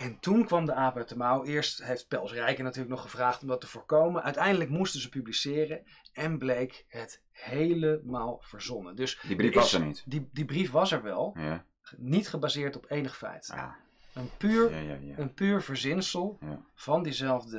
En 0.00 0.18
toen 0.20 0.44
kwam 0.44 0.64
de 0.66 0.74
aap 0.74 0.96
uit 0.96 1.08
de 1.08 1.16
mouw. 1.16 1.44
Eerst 1.44 1.84
heeft 1.84 2.08
Pels 2.08 2.32
Rijken 2.32 2.64
natuurlijk 2.64 2.90
nog 2.90 3.02
gevraagd 3.02 3.42
om 3.42 3.48
dat 3.48 3.60
te 3.60 3.66
voorkomen. 3.66 4.22
Uiteindelijk 4.22 4.70
moesten 4.70 5.00
ze 5.00 5.08
publiceren 5.08 5.82
en 6.12 6.38
bleek 6.38 6.84
het 6.88 7.22
helemaal 7.30 8.38
verzonnen. 8.42 8.96
Dus 8.96 9.20
Die 9.26 9.36
brief 9.36 9.48
is- 9.50 9.54
was 9.56 9.72
er 9.72 9.84
niet. 9.84 10.02
Die, 10.06 10.28
die 10.32 10.44
brief 10.44 10.70
was 10.70 10.92
er 10.92 11.02
wel, 11.02 11.34
Ja, 11.38 11.64
niet 11.96 12.28
gebaseerd 12.28 12.76
op 12.76 12.90
enig 12.90 13.16
feit. 13.16 13.46
ja, 13.54 13.76
Een 14.14 14.30
puur, 14.36 14.70
ja, 14.70 14.78
ja. 14.78 14.94
ja. 15.00 15.18
een 15.18 15.34
puur 15.34 15.62
verzinsel 15.62 16.38
van 16.74 17.02
diezelfde 17.02 17.58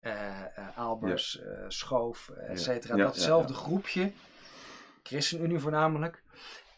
eh, 0.00 0.38
eh, 0.58 0.78
Aalbers, 0.78 1.40
eh, 1.40 1.64
Schoof, 1.68 2.28
et 2.28 2.60
cetera. 2.60 2.96
Datzelfde 2.96 3.54
groepje, 3.54 4.12
ChristenUnie 5.02 5.58
voornamelijk, 5.58 6.22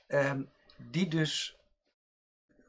ehm, 0.07 0.43
die 0.77 1.09
dus 1.09 1.59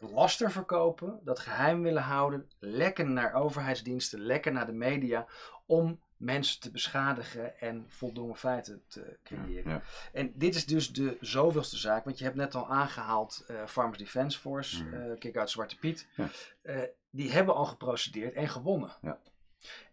laster 0.02 0.52
verkopen, 0.52 1.20
dat 1.24 1.40
geheim 1.40 1.82
willen 1.82 2.02
houden, 2.04 2.50
lekken 2.60 3.14
naar 3.14 3.34
overheidsdiensten, 3.34 4.20
lekken 4.20 4.54
naar 4.54 4.66
de 4.66 4.72
media, 4.72 5.26
om 5.66 6.00
mensen 6.18 6.60
te 6.60 6.72
beschadigen 6.72 7.60
en 7.60 7.86
voldongen 7.88 8.36
feiten 8.36 8.84
te 8.88 9.18
creëren. 9.24 9.72
Ja. 9.72 9.82
En 10.14 10.32
dit 10.36 10.56
is 10.56 10.66
dus 10.66 10.94
de 10.94 11.18
zoveelste 11.20 11.78
zaak, 11.78 12.04
want 12.04 12.18
je 12.18 12.24
hebt 12.24 12.36
net 12.36 12.56
al 12.56 12.68
aangehaald 12.70 13.46
uh, 13.52 13.66
Farmers 13.66 13.98
Defence 13.98 14.40
Force, 14.40 14.84
Mhm. 14.84 14.94
eh 14.94 15.20
Kick-Out 15.20 15.50
Zwarte 15.50 15.78
Piet. 15.78 16.08
Ja. 16.16 16.30
Eh, 16.62 16.82
die 17.10 17.32
hebben 17.32 17.56
al 17.56 17.66
geprocedeerd 17.66 18.34
en 18.34 18.50
gewonnen. 18.50 18.92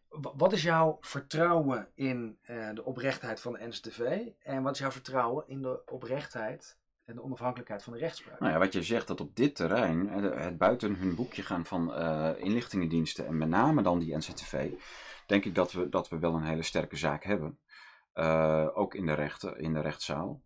Wat 0.09 0.53
is 0.53 0.63
jouw 0.63 0.99
vertrouwen 1.01 1.89
in 1.95 2.39
eh, 2.43 2.69
de 2.75 2.85
oprechtheid 2.85 3.41
van 3.41 3.53
de 3.53 3.67
NCTV 3.67 4.27
en 4.43 4.63
wat 4.63 4.73
is 4.73 4.79
jouw 4.79 4.91
vertrouwen 4.91 5.45
in 5.47 5.63
de 5.63 5.83
oprechtheid 5.87 6.77
en 7.09 7.15
de 7.15 7.23
onafhankelijkheid 7.23 7.83
van 7.83 7.93
de 7.93 7.99
rechtspraak? 7.99 8.41
Nou 8.41 8.53
ja, 8.53 8.59
wat 8.59 8.73
je 8.73 8.83
zegt, 8.83 9.07
dat 9.07 9.21
op 9.21 9.37
dit 9.37 9.57
terrein, 9.57 10.09
eh, 10.09 10.45
het 10.45 10.59
buiten 10.59 10.95
hun 10.95 11.15
boekje 11.15 11.43
gaan 11.43 11.65
van 11.65 11.95
eh, 11.95 12.31
inlichtingendiensten 12.37 13.27
en 13.27 13.39
met 13.39 13.49
name 13.49 13.83
dan 13.83 13.99
die 13.99 14.17
NCTV, 14.17 14.71
denk 15.27 15.45
ik 15.45 15.55
dat 15.55 15.73
we, 15.73 15.89
dat 15.89 16.09
we 16.09 16.19
wel 16.19 16.35
een 16.35 16.43
hele 16.43 16.63
sterke 16.63 16.97
zaak 16.97 17.25
hebben. 17.25 17.59
Eh, 18.13 18.69
ook 18.75 18.95
in 18.95 19.07
de, 19.07 19.13
rechten, 19.13 19.59
in 19.59 19.73
de 19.73 19.81
rechtszaal. 19.81 20.41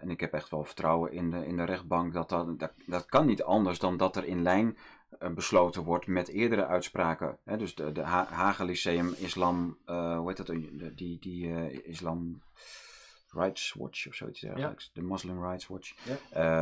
En 0.00 0.10
ik 0.10 0.20
heb 0.20 0.32
echt 0.32 0.50
wel 0.50 0.64
vertrouwen 0.64 1.12
in 1.12 1.30
de, 1.30 1.46
in 1.46 1.56
de 1.56 1.64
rechtbank 1.64 2.12
dat 2.12 2.28
dat, 2.28 2.58
dat 2.58 2.72
dat 2.86 3.06
kan 3.06 3.26
niet 3.26 3.42
anders 3.42 3.78
dan 3.78 3.96
dat 3.96 4.16
er 4.16 4.24
in 4.24 4.42
lijn 4.42 4.76
besloten 5.34 5.82
wordt 5.82 6.06
met 6.06 6.28
eerdere 6.28 6.66
uitspraken. 6.66 7.38
Hè, 7.44 7.56
dus 7.56 7.74
de, 7.74 7.92
de 7.92 8.00
Ha- 8.00 8.28
Hagen 8.30 8.66
Lyceum 8.66 9.14
Islam, 9.18 9.78
hoe 9.86 10.24
heet 10.26 10.36
dat, 10.36 10.46
die, 10.96 11.18
die 11.18 11.82
Islam 11.82 12.42
Rights 13.36 13.72
Watch 13.78 14.06
of 14.08 14.14
zoiets 14.14 14.40
dergelijks. 14.40 14.90
De 14.92 15.02
Muslim 15.02 15.42
Rights 15.44 15.66
Watch. 15.66 15.94
Ja. 16.04 16.16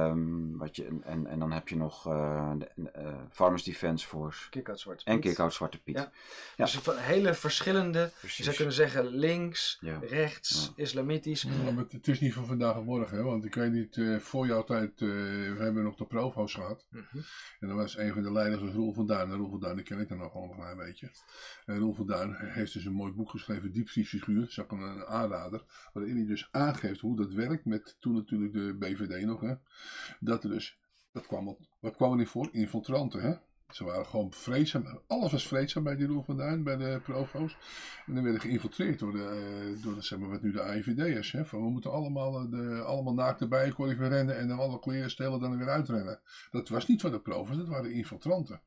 Ehm, 0.08 0.56
wat 0.56 0.76
je, 0.76 0.98
en, 1.02 1.26
en 1.26 1.38
dan 1.38 1.52
heb 1.52 1.68
je 1.68 1.76
nog 1.76 2.06
eh, 2.06 2.52
de, 2.58 2.90
eh, 2.90 3.14
Farmers 3.30 3.62
Defence 3.62 4.06
Force 4.06 4.50
Kick-Out 4.50 4.80
Zwarte 4.80 5.04
en. 5.04 5.20
Kick-Out 5.20 5.54
Zwarte 5.54 5.82
Piet. 5.82 5.96
Ja. 5.96 6.10
Ja. 6.56 6.64
Dus 6.64 6.78
van 6.78 6.96
hele 6.96 7.34
verschillende, 7.34 8.10
je 8.20 8.42
zou 8.42 8.56
kunnen 8.56 8.74
zeggen 8.74 9.06
links, 9.06 9.78
Ja. 9.80 9.98
rechts, 10.08 10.72
islamitisch. 10.76 11.42
Ja, 11.42 11.70
maar 11.72 11.84
het- 11.88 12.08
is 12.08 12.20
niet 12.20 12.34
van 12.34 12.46
vandaag 12.46 12.76
op 12.76 12.84
morgen, 12.84 13.16
hè? 13.16 13.22
want 13.22 13.44
ik 13.44 13.54
weet 13.54 13.72
niet, 13.72 13.96
eh, 13.96 14.16
voor 14.18 14.46
jouw 14.46 14.64
tijd, 14.64 14.90
eh, 15.00 15.08
we 15.08 15.56
hebben 15.58 15.82
nog 15.82 15.96
de 15.96 16.06
provo's 16.06 16.54
gehad. 16.54 16.86
Mhm. 16.90 17.18
En 17.60 17.68
dan 17.68 17.76
was 17.76 17.96
een 17.98 18.12
van 18.12 18.22
de 18.22 18.32
leiders 18.32 18.62
was 18.62 18.72
Roel 18.72 18.92
van 18.92 19.06
Duin. 19.06 19.30
En 19.30 19.36
Roel 19.36 19.50
van 19.50 19.60
Duin, 19.60 19.76
die 19.76 19.84
ken 19.84 20.00
ik 20.00 20.08
dan 20.08 20.18
nog 20.18 20.32
wel 20.32 20.42
een 20.42 20.56
klein 20.56 20.76
beetje. 20.76 21.10
En 21.66 21.78
Roel 21.78 21.94
van 21.94 22.06
Duin 22.06 22.34
heeft 22.38 22.72
dus 22.72 22.84
een 22.84 22.92
mooi 22.92 23.12
boek 23.12 23.30
geschreven, 23.30 23.72
Diepvriesfiguur. 23.72 24.40
Dat 24.40 24.48
is 24.48 24.60
ook 24.60 24.72
een, 24.72 24.80
een 24.80 25.04
aanrader. 25.06 25.64
Waarin 25.92 26.16
hij 26.16 26.26
dus 26.26 26.48
aangeeft 26.66 27.00
hoe 27.00 27.16
dat 27.16 27.32
werkt 27.32 27.64
met 27.64 27.96
toen 28.00 28.14
natuurlijk 28.14 28.52
de 28.52 28.76
BVD 28.78 29.24
nog. 29.24 29.40
Hè? 29.40 29.54
Dat 30.20 30.44
er 30.44 30.50
dus, 30.50 30.78
dat 31.12 31.26
kwam, 31.26 31.56
wat 31.80 31.96
kwam 31.96 32.10
er 32.10 32.16
niet 32.16 32.28
voor? 32.28 32.48
Infiltranten. 32.52 33.20
Hè? 33.20 33.34
Ze 33.74 33.84
waren 33.84 34.06
gewoon 34.06 34.32
vreedzaam. 34.32 35.00
Alles 35.06 35.32
was 35.32 35.46
vreedzaam 35.46 35.82
bij 35.82 35.96
die 35.96 36.06
Roel 36.06 36.22
van 36.22 36.36
Duin, 36.36 36.62
bij 36.62 36.76
de 36.76 37.00
provo's. 37.02 37.56
En 38.06 38.14
dan 38.14 38.22
werden 38.22 38.40
geïnfiltreerd 38.40 38.98
door, 38.98 39.12
de, 39.12 39.24
eh, 39.24 39.82
door 39.82 39.94
de, 39.94 40.02
zeg 40.02 40.18
maar, 40.18 40.28
wat 40.28 40.42
nu 40.42 40.52
de 40.52 40.62
AIVD'ers. 40.62 41.32
Hè? 41.32 41.44
Van 41.44 41.62
we 41.62 41.70
moeten 41.70 41.90
allemaal, 41.90 42.40
eh, 42.40 42.50
de, 42.50 42.82
allemaal 42.82 43.14
naakt 43.14 43.38
de 43.38 43.94
rennen 43.98 44.38
en 44.38 44.48
dan 44.48 44.58
alle 44.58 44.78
kleren 44.78 45.10
stelen 45.10 45.40
dan 45.40 45.58
weer 45.58 45.68
uitrennen. 45.68 46.20
Dat 46.50 46.68
was 46.68 46.86
niet 46.86 47.00
van 47.00 47.10
de 47.10 47.20
provo's, 47.20 47.56
dat 47.56 47.68
waren 47.68 47.92
infiltranten. 47.92 48.60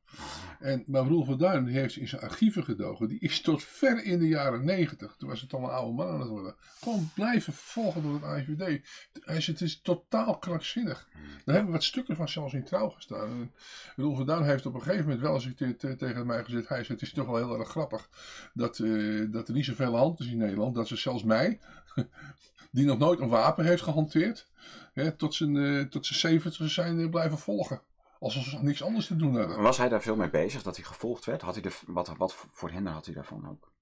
En, 0.58 0.84
maar 0.86 1.02
Roel 1.02 1.24
van 1.24 1.38
Duin 1.38 1.66
heeft 1.66 1.96
in 1.96 2.08
zijn 2.08 2.22
archieven 2.22 2.64
gedogen. 2.64 3.08
Die 3.08 3.20
is 3.20 3.40
tot 3.40 3.62
ver 3.62 4.04
in 4.04 4.18
de 4.18 4.28
jaren 4.28 4.64
negentig, 4.64 5.16
toen 5.16 5.28
was 5.28 5.40
het 5.40 5.52
al 5.52 5.62
een 5.62 5.70
oude 5.70 5.94
man 5.94 6.08
aan 6.08 6.20
het 6.20 6.28
worden, 6.28 6.54
gewoon 6.80 7.10
blijven 7.14 7.52
vervolgen 7.52 8.02
door 8.02 8.14
het 8.14 8.22
AIVD. 8.22 8.80
Zegt, 9.12 9.46
het 9.46 9.60
is 9.60 9.80
totaal 9.80 10.38
krankzinnig. 10.38 11.08
Daar 11.44 11.54
hebben 11.54 11.72
wat 11.72 11.84
stukken 11.84 12.16
van 12.16 12.28
zelfs 12.28 12.54
in 12.54 12.64
trouw 12.64 12.88
gestaan. 12.88 13.30
En 13.30 13.52
Roel 13.96 14.16
van 14.16 14.26
Duin 14.26 14.44
heeft 14.44 14.66
op 14.66 14.74
een 14.74 14.82
gegeven 14.82 14.97
moment 15.04 15.20
wel 15.20 15.34
eens 15.34 15.98
tegen 15.98 16.26
mij 16.26 16.44
gezegd. 16.44 16.68
Hij 16.68 16.84
het 16.88 17.02
is 17.02 17.12
toch 17.12 17.26
wel 17.26 17.36
heel 17.36 17.58
erg 17.58 17.68
grappig 17.68 18.08
dat, 18.54 18.78
eh, 18.78 19.24
dat 19.30 19.48
er 19.48 19.54
niet 19.54 19.64
zoveel 19.64 19.96
hand 19.96 20.20
is 20.20 20.26
in 20.26 20.38
Nederland. 20.38 20.74
Dat 20.74 20.88
ze 20.88 20.96
zelfs 20.96 21.22
mij, 21.22 21.60
die 22.70 22.84
nog 22.84 22.98
nooit 22.98 23.20
een 23.20 23.28
wapen 23.28 23.64
heeft 23.64 23.82
gehanteerd, 23.82 24.48
hè, 24.92 25.12
tot 25.12 25.34
zijn, 25.34 25.56
eh, 25.56 25.80
tot 25.80 26.06
zijn 26.06 26.18
70 26.18 26.70
zijn 26.70 27.00
eh, 27.00 27.08
blijven 27.08 27.38
volgen. 27.38 27.82
Alsof 28.20 28.44
ze 28.44 28.62
niks 28.62 28.82
anders 28.82 29.06
te 29.06 29.16
doen 29.16 29.34
hebben. 29.34 29.62
Was 29.62 29.78
hij 29.78 29.88
daar 29.88 30.02
veel 30.02 30.16
mee 30.16 30.30
bezig, 30.30 30.62
dat 30.62 30.76
hij 30.76 30.84
gevolgd 30.84 31.24
werd? 31.24 31.42
Had 31.42 31.54
hij 31.54 31.64
er, 31.64 31.78
wat, 31.86 32.16
wat 32.16 32.34
voor 32.50 32.70
hinder 32.70 32.92
had 32.92 33.04
hij 33.04 33.14
daarvan 33.14 33.48
ook? 33.48 33.72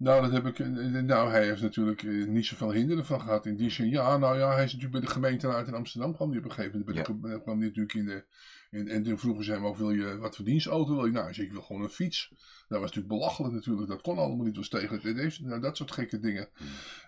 Nou, 0.00 0.22
dat 0.22 0.30
heb 0.32 0.46
ik. 0.46 0.58
eh, 0.58 0.96
eh, 0.96 1.04
Nou, 1.04 1.30
hij 1.30 1.44
heeft 1.44 1.62
natuurlijk 1.62 2.02
eh, 2.02 2.26
niet 2.26 2.46
zoveel 2.46 2.72
hinderen 2.72 3.06
van 3.06 3.20
gehad. 3.20 3.46
In 3.46 3.56
die 3.56 3.70
zin, 3.70 3.88
ja, 3.88 4.16
nou 4.16 4.38
ja, 4.38 4.54
hij 4.54 4.64
is 4.64 4.72
natuurlijk 4.72 5.00
bij 5.00 5.08
de 5.08 5.14
gemeenteraad 5.14 5.66
in 5.68 5.74
Amsterdam. 5.74 6.14
kwam 6.14 6.28
hij 6.30 6.38
op 6.38 6.44
een 6.44 6.52
gegeven 6.52 6.78
moment. 6.86 7.20
Bij 7.20 7.30
de, 7.32 7.40
kwam 7.42 7.58
hij 7.58 7.66
natuurlijk 7.66 7.94
in 7.94 8.04
de. 8.04 8.24
In, 8.70 8.88
en 8.88 9.02
toen 9.02 9.18
vroegen 9.18 9.44
ze 9.44 9.52
hem 9.52 9.66
ook: 9.66 9.76
wil 9.76 9.90
je 9.90 10.18
wat 10.18 10.36
voor 10.36 10.44
dienstauto? 10.44 10.94
Wil 10.94 11.04
je? 11.06 11.12
Nou, 11.12 11.24
hij 11.24 11.34
zei: 11.34 11.46
ik 11.46 11.52
wil 11.52 11.62
gewoon 11.62 11.82
een 11.82 11.88
fiets. 11.88 12.28
Dat 12.68 12.80
was 12.80 12.80
natuurlijk 12.80 13.08
belachelijk, 13.08 13.54
natuurlijk. 13.54 13.88
Dat 13.88 14.00
kon 14.02 14.18
allemaal 14.18 14.46
niet. 14.46 14.56
was 14.56 14.68
tegen 14.68 14.94
het 14.96 15.04
idee. 15.04 15.36
Nou, 15.40 15.60
dat 15.60 15.76
soort 15.76 15.90
gekke 15.90 16.18
dingen. 16.20 16.48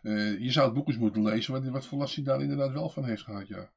Eh, 0.03 0.39
je 0.39 0.51
zou 0.53 0.67
het 0.67 0.75
boek 0.75 0.89
eens 0.89 0.97
moeten 0.99 1.23
lezen. 1.23 1.53
Wat, 1.53 1.65
wat 1.65 1.87
voor 1.87 1.99
last 1.99 2.15
hij 2.15 2.25
daar 2.25 2.41
inderdaad 2.43 2.73
wel 2.73 2.89
van 2.91 3.05
heeft 3.05 3.23
gehad, 3.23 3.49
ja. 3.49 3.71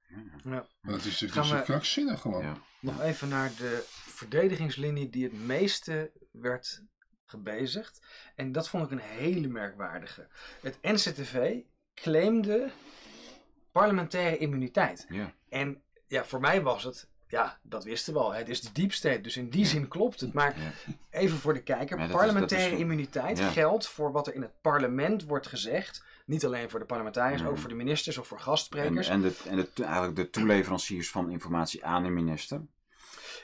Ja. 0.43 0.67
Maar 0.81 0.93
dat 0.93 1.05
is, 1.05 1.19
het 1.19 1.31
Gaan 1.31 1.43
is 1.43 1.51
we- 1.51 1.61
krankzinnig 1.61 2.21
gewoon. 2.21 2.43
Ja. 2.43 2.57
Nog 2.79 3.01
even 3.01 3.29
naar 3.29 3.51
de 3.57 3.83
verdedigingslinie 4.05 5.09
die 5.09 5.23
het 5.23 5.45
meeste 5.45 6.11
werd 6.31 6.83
gebezigd. 7.25 8.05
En 8.35 8.51
dat 8.51 8.69
vond 8.69 8.85
ik 8.85 8.91
een 8.91 8.99
hele 8.99 9.47
merkwaardige. 9.47 10.27
Het 10.61 10.77
NCTV 10.81 11.55
claimde 11.93 12.69
parlementaire 13.71 14.37
immuniteit. 14.37 15.05
Ja. 15.09 15.33
En 15.49 15.81
ja, 16.07 16.25
voor 16.25 16.39
mij 16.39 16.61
was 16.61 16.83
het, 16.83 17.09
ja, 17.27 17.59
dat 17.61 17.83
wisten 17.83 18.13
we 18.13 18.19
al. 18.19 18.33
Het 18.33 18.49
is 18.49 18.61
de 18.61 18.71
deep 18.71 18.91
state, 18.93 19.21
dus 19.21 19.37
in 19.37 19.49
die 19.49 19.65
zin 19.65 19.87
klopt 19.87 20.19
het. 20.19 20.33
Maar 20.33 20.59
Ja. 20.59 20.71
even 21.09 21.37
voor 21.37 21.53
de 21.53 21.63
kijker, 21.63 21.99
is- 21.99 22.11
parlementaire 22.11 22.73
is- 22.73 22.79
immuniteit 22.79 23.39
geldt 23.39 23.87
voor 23.87 24.11
wat 24.11 24.27
er 24.27 24.33
in 24.33 24.41
het 24.41 24.61
parlement 24.61 25.23
wordt 25.23 25.47
gezegd. 25.47 26.03
Niet 26.25 26.45
alleen 26.45 26.69
voor 26.69 26.79
de 26.79 26.85
parlementariërs, 26.85 27.43
ook 27.45 27.57
voor 27.57 27.69
de 27.69 27.75
ministers 27.75 28.17
of 28.17 28.27
voor 28.27 28.39
gastsprekers. 28.39 29.07
en, 29.07 29.21
de, 29.21 29.35
en 29.47 29.55
de, 29.55 29.83
eigenlijk 29.83 30.15
de 30.15 30.29
toeleveranciers 30.29 31.09
van 31.11 31.29
informatie 31.31 31.85
aan 31.85 32.03
de 32.03 32.09
minister. 32.09 32.61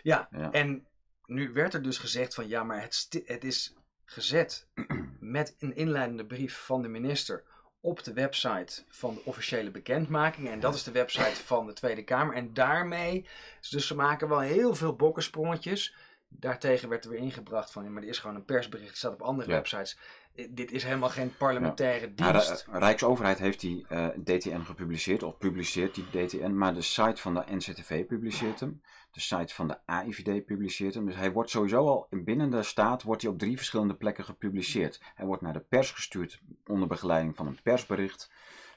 Ja. 0.04 0.28
en 0.52 0.88
nu 1.32 1.54
werd 1.54 1.74
er 1.74 1.82
dus 1.82 1.98
gezegd 1.98 2.34
van 2.34 2.48
ja, 2.48 2.64
maar 2.64 2.82
het, 2.82 3.22
het 3.26 3.44
is 3.44 3.74
gezet 4.06 4.68
met 5.20 5.56
een 5.60 5.76
inleidende 5.76 6.26
brief 6.26 6.58
van 6.58 6.82
de 6.82 6.88
minister 6.88 7.44
op 7.82 8.04
de 8.04 8.14
website 8.14 8.84
van 8.90 9.14
de 9.14 9.22
officiële 9.26 9.72
bekendmaking. 9.72 10.50
En 10.50 10.60
dat 10.60 10.76
is 10.76 10.84
de 10.84 10.92
website 10.92 11.44
van 11.44 11.66
de 11.66 11.74
Tweede 11.74 12.04
Kamer. 12.04 12.36
En 12.36 12.54
daarmee, 12.54 13.26
dus 13.70 13.88
ze 13.88 13.96
maken 13.96 14.28
wel 14.30 14.40
heel 14.40 14.76
veel 14.76 14.96
bokkensprongetjes. 14.96 15.96
Daartegen 16.28 16.90
werd 16.90 17.04
er 17.04 17.10
weer 17.10 17.20
ingebracht 17.20 17.72
van, 17.72 17.84
ja, 17.84 17.90
maar 17.90 18.02
dit 18.02 18.10
is 18.10 18.20
gewoon 18.20 18.36
een 18.36 18.46
persbericht, 18.46 18.90
het 18.90 18.98
staat 18.98 19.14
op 19.14 19.22
andere 19.22 19.50
Ja. 19.50 19.56
websites. 19.56 19.98
Eh, 20.36 20.48
Dit 20.50 20.72
is 20.72 20.84
helemaal 20.84 21.10
geen 21.10 21.36
parlementaire 21.38 22.14
dienst. 22.14 22.66
de 22.72 22.78
Rijksoverheid 22.78 23.38
heeft 23.38 23.60
die 23.60 23.86
eh, 23.88 24.08
DTN 24.08 24.62
gepubliceerd, 24.62 25.24
of 25.24 25.38
publiceert 25.38 25.96
die 25.96 26.06
DTN, 26.26 26.54
maar 26.58 26.74
de 26.74 26.82
site 26.82 27.22
van 27.22 27.34
de 27.34 27.44
NCTV 27.48 28.06
publiceert 28.06 28.60
hem. 28.60 28.82
De 29.12 29.20
site 29.20 29.54
van 29.54 29.68
de 29.68 29.78
AIVD 29.86 30.46
publiceert 30.46 30.94
hem. 30.94 31.06
Dus 31.06 31.16
hij 31.16 31.32
wordt 31.32 31.50
sowieso 31.50 31.88
al 31.88 32.08
binnen 32.10 32.50
de 32.50 32.64
staat 32.64 33.04
wordt 33.04 33.22
hij 33.22 33.32
op 33.32 33.38
drie 33.40 33.58
verschillende 33.58 33.96
plekken 33.96 34.24
gepubliceerd. 34.24 35.02
Hij 35.16 35.26
wordt 35.26 35.42
naar 35.42 35.54
de 35.54 35.60
pers 35.70 35.92
gestuurd 35.92 36.42
onder 36.66 36.88
begeleiding 36.88 37.36
van 37.36 37.48
een 37.48 37.60
persbericht. 37.64 38.32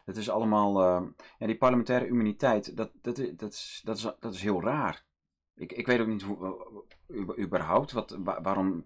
Het 0.04 0.16
is 0.16 0.30
allemaal. 0.30 0.80
eh, 0.82 1.02
ja, 1.38 1.46
die 1.46 1.56
parlementaire 1.56 2.06
immuniteit, 2.06 2.76
dat, 2.76 2.90
dat, 3.02 3.16
dat, 3.36 3.52
is, 3.52 3.80
dat, 3.84 3.96
is, 3.96 4.02
dat 4.20 4.34
is 4.34 4.42
heel 4.42 4.62
raar. 4.62 5.04
Ik, 5.56 5.72
ik 5.72 5.86
weet 5.86 6.00
ook 6.00 6.06
niet 6.06 6.22
hoe, 6.22 6.46
eh, 7.08 7.16
u- 7.16 7.42
überhaupt 7.42 7.92
wat, 7.92 8.16
wa- 8.24 8.40
waarom 8.42 8.84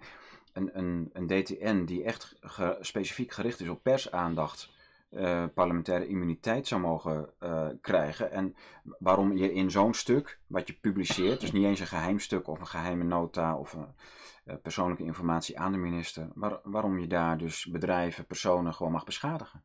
een, 0.53 0.79
een, 0.79 1.11
een 1.13 1.27
DTN 1.27 1.85
die 1.85 2.05
echt 2.05 2.39
specifiek 2.81 3.33
gericht 3.33 3.61
is 3.61 3.69
op 3.69 3.83
persaandacht, 3.83 4.71
eh, 5.09 5.45
parlementaire 5.55 6.07
immuniteit 6.07 6.67
zou 6.67 6.81
mogen 6.81 7.29
eh, 7.39 7.67
krijgen. 7.81 8.31
En 8.31 8.55
waarom 8.99 9.37
je 9.37 9.53
in 9.53 9.71
zo'n 9.71 9.95
stuk, 9.95 10.41
wat 10.47 10.67
je 10.67 10.79
publiceert, 10.81 11.41
dus 11.41 11.53
niet 11.53 11.65
eens 11.65 11.81
een 11.81 11.87
geheim 11.87 12.19
stuk 12.19 12.49
of 12.49 12.61
een 12.61 12.67
geheime 12.67 13.05
nota 13.05 13.57
of 13.57 13.73
een, 13.73 13.87
persoonlijke 14.57 15.05
informatie 15.05 15.59
aan 15.59 15.73
de 15.73 15.79
minister, 15.79 16.29
waar- 16.35 16.61
waarom 16.63 16.99
je 16.99 17.07
daar 17.07 17.39
dus 17.39 17.65
bedrijven, 17.67 18.27
personen 18.27 18.75
gewoon 18.75 18.93
mag 18.93 19.05
beschadigen. 19.05 19.65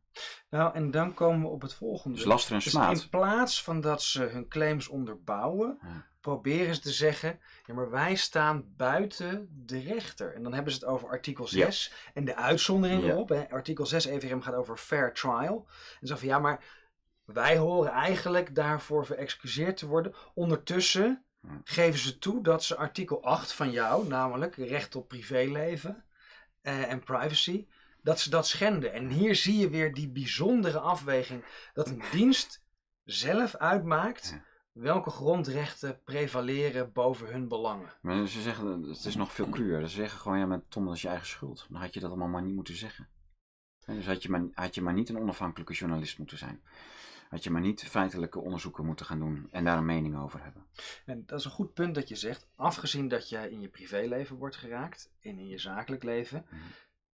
Nou, 0.49 0.73
en 0.73 0.91
dan 0.91 1.13
komen 1.13 1.41
we 1.41 1.47
op 1.47 1.61
het 1.61 1.73
volgende. 1.73 2.15
Dus 2.15 2.25
laster 2.25 2.53
en 2.53 2.59
Dus 2.59 2.71
smaad. 2.71 3.01
in 3.01 3.09
plaats 3.09 3.63
van 3.63 3.81
dat 3.81 4.01
ze 4.01 4.23
hun 4.23 4.47
claims 4.47 4.87
onderbouwen, 4.87 5.77
Ja. 5.81 6.05
proberen 6.21 6.75
ze 6.75 6.81
te 6.81 6.91
zeggen: 6.91 7.39
ja, 7.65 7.73
maar 7.73 7.89
wij 7.89 8.15
staan 8.15 8.63
buiten 8.77 9.47
de 9.65 9.79
rechter. 9.79 10.33
En 10.35 10.43
dan 10.43 10.53
hebben 10.53 10.73
ze 10.73 10.79
het 10.79 10.87
over 10.87 11.09
artikel 11.09 11.47
6 11.47 11.93
en 12.13 12.25
de 12.25 12.35
uitzondering 12.35 13.03
erop. 13.03 13.29
Hè. 13.29 13.49
Artikel 13.49 13.85
6 13.85 14.05
EVRM 14.05 14.41
gaat 14.41 14.53
over 14.55 14.77
fair 14.77 15.13
trial. 15.13 15.67
En 16.01 16.07
zo 16.07 16.15
van 16.15 16.27
ja, 16.27 16.39
maar 16.39 16.63
wij 17.25 17.57
horen 17.57 17.91
eigenlijk 17.91 18.55
daarvoor 18.55 19.05
verexcuseerd 19.05 19.77
te 19.77 19.87
worden. 19.87 20.13
Ondertussen. 20.33 21.23
Geven 21.63 21.99
ze 21.99 22.17
toe 22.17 22.43
dat 22.43 22.63
ze 22.63 22.75
artikel 22.75 23.23
8 23.23 23.53
van 23.53 23.71
jou, 23.71 24.07
namelijk 24.07 24.55
recht 24.55 24.95
op 24.95 25.07
privéleven 25.07 26.03
eh, 26.61 26.91
en 26.91 27.03
privacy, 27.03 27.67
dat 28.01 28.19
ze 28.19 28.29
dat 28.29 28.47
schenden. 28.47 28.93
En 28.93 29.09
hier 29.09 29.35
zie 29.35 29.57
je 29.57 29.69
weer 29.69 29.93
die 29.93 30.09
bijzondere 30.09 30.79
afweging 30.79 31.45
dat 31.73 31.87
een 31.87 32.03
dienst 32.11 32.65
zelf 33.03 33.55
uitmaakt 33.55 34.41
welke 34.71 35.09
grondrechten 35.09 36.03
prevaleren 36.03 36.91
boven 36.91 37.27
hun 37.27 37.47
belangen. 37.47 37.93
Maar 38.01 38.27
ze 38.27 38.41
zeggen, 38.41 38.83
het 38.83 39.05
is 39.05 39.15
nog 39.15 39.33
veel 39.33 39.49
cruwer. 39.49 39.89
Ze 39.89 39.95
zeggen 39.95 40.19
gewoon, 40.19 40.39
ja, 40.39 40.45
maar 40.45 40.61
Tom, 40.67 40.85
dat 40.85 40.95
is 40.95 41.01
je 41.01 41.07
eigen 41.07 41.27
schuld. 41.27 41.65
Dan 41.69 41.81
had 41.81 41.93
je 41.93 41.99
dat 41.99 42.09
allemaal 42.09 42.27
maar 42.27 42.41
niet 42.41 42.55
moeten 42.55 42.75
zeggen. 42.75 43.09
Dus 43.85 44.05
had 44.05 44.23
je, 44.23 44.29
maar, 44.29 44.43
had 44.53 44.75
je 44.75 44.81
maar 44.81 44.93
niet 44.93 45.09
een 45.09 45.19
onafhankelijke 45.19 45.73
journalist 45.73 46.17
moeten 46.17 46.37
zijn. 46.37 46.63
Had 47.33 47.43
je 47.43 47.49
maar 47.49 47.61
niet 47.61 47.83
feitelijke 47.83 48.39
onderzoeken 48.39 48.85
moeten 48.85 49.05
gaan 49.05 49.19
doen 49.19 49.47
en 49.51 49.63
daar 49.63 49.77
een 49.77 49.85
mening 49.85 50.17
over 50.17 50.43
hebben. 50.43 50.65
En 51.05 51.23
dat 51.25 51.39
is 51.39 51.45
een 51.45 51.51
goed 51.51 51.73
punt 51.73 51.95
dat 51.95 52.07
je 52.07 52.15
zegt. 52.15 52.47
Afgezien 52.55 53.07
dat 53.07 53.29
je 53.29 53.51
in 53.51 53.61
je 53.61 53.67
privéleven 53.67 54.35
wordt 54.35 54.55
geraakt 54.55 55.11
en 55.21 55.39
in 55.39 55.47
je 55.47 55.57
zakelijk 55.57 56.03
leven. 56.03 56.45
Mhm. 56.49 56.61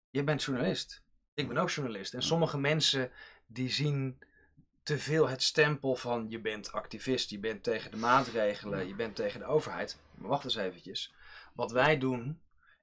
Je 0.10 0.24
bent 0.24 0.44
journalist. 0.44 1.04
Ik 1.34 1.48
ben 1.48 1.58
ook 1.58 1.70
journalist. 1.70 2.14
En 2.14 2.24
sommige 2.24 2.58
mensen 2.58 3.12
die 3.48 3.70
zien 3.70 4.20
te 4.84 4.98
veel 4.98 5.30
het 5.30 5.44
stempel 5.44 5.96
van 5.96 6.26
je 6.30 6.40
bent 6.40 6.72
activist, 6.72 7.30
je 7.30 7.40
bent 7.40 7.64
tegen 7.64 7.92
de 7.92 7.98
maatregelen, 7.98 8.88
je 8.88 8.96
bent 8.96 9.16
tegen 9.16 9.40
de 9.40 9.46
overheid. 9.46 10.00
Maar 10.16 10.30
wacht 10.30 10.44
eens 10.44 10.56
eventjes. 10.56 11.14
Wat 11.54 11.72
wij 11.72 11.98
doen 11.98 12.40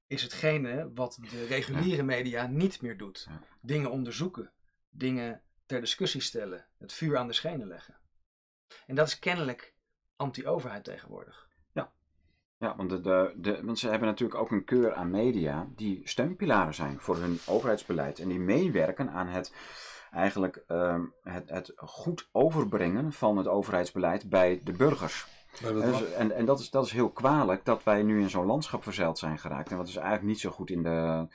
is 0.07 0.23
hetgene 0.23 0.91
wat 0.95 1.19
de 1.31 1.47
reguliere 1.47 2.03
media 2.03 2.47
niet 2.47 2.81
meer 2.83 2.97
doet. 2.97 3.29
Dingen 3.61 3.91
onderzoeken, 3.91 4.53
dingen 4.91 5.41
ter 5.67 5.81
discussie 5.81 6.21
stellen, 6.21 6.67
het 6.79 6.93
vuur 6.93 7.17
aan 7.17 7.27
de 7.27 7.33
schenen 7.33 7.67
leggen. 7.67 7.97
En 8.87 8.95
dat 8.95 9.07
is 9.07 9.19
kennelijk 9.19 9.75
anti-overheid 10.17 10.85
tegenwoordig. 10.85 11.47
Ja, 12.59 12.77
want, 12.77 12.91
de, 12.91 13.01
de, 13.01 13.33
de, 13.37 13.65
want 13.65 13.79
ze 13.79 13.89
hebben 13.89 14.09
natuurlijk 14.09 14.41
ook 14.41 14.51
een 14.51 14.65
keur 14.65 14.95
aan 14.95 15.11
media 15.11 15.69
die 15.75 16.01
steunpilaren 16.05 16.75
zijn 16.75 17.01
voor 17.01 17.17
hun 17.17 17.39
overheidsbeleid. 17.47 18.19
En 18.19 18.29
die 18.29 18.39
meewerken 18.39 19.11
aan 19.11 19.27
het, 19.27 19.53
eigenlijk, 20.11 20.65
ehm, 20.67 21.05
het, 21.23 21.51
het 21.51 21.73
goed 21.77 22.29
overbrengen 22.33 23.13
van 23.13 23.37
het 23.37 23.47
overheidsbeleid 23.47 24.29
bij 24.29 24.61
de 24.65 24.73
burgers. 24.73 25.27
Dat 25.61 25.83
En, 25.83 25.91
dus- 25.91 26.13
en, 26.13 26.33
en 26.33 26.45
dat, 26.45 26.61
is, 26.61 26.71
dat 26.71 26.85
is 26.85 26.93
heel 26.93 27.11
kwalijk 27.11 27.65
dat 27.65 27.85
wij 27.85 28.03
nu 28.03 28.21
in 28.21 28.31
zo'n 28.31 28.47
landschap 28.47 28.83
verzeild 28.83 29.19
zijn 29.19 29.39
geraakt. 29.39 29.71
En 29.71 29.77
wat 29.77 29.89
is 29.89 29.97
eigenlijk 29.97 30.27
niet 30.27 30.41
zo 30.41 30.51
goed 30.51 30.71
in 30.71 30.83
de. 30.83 31.27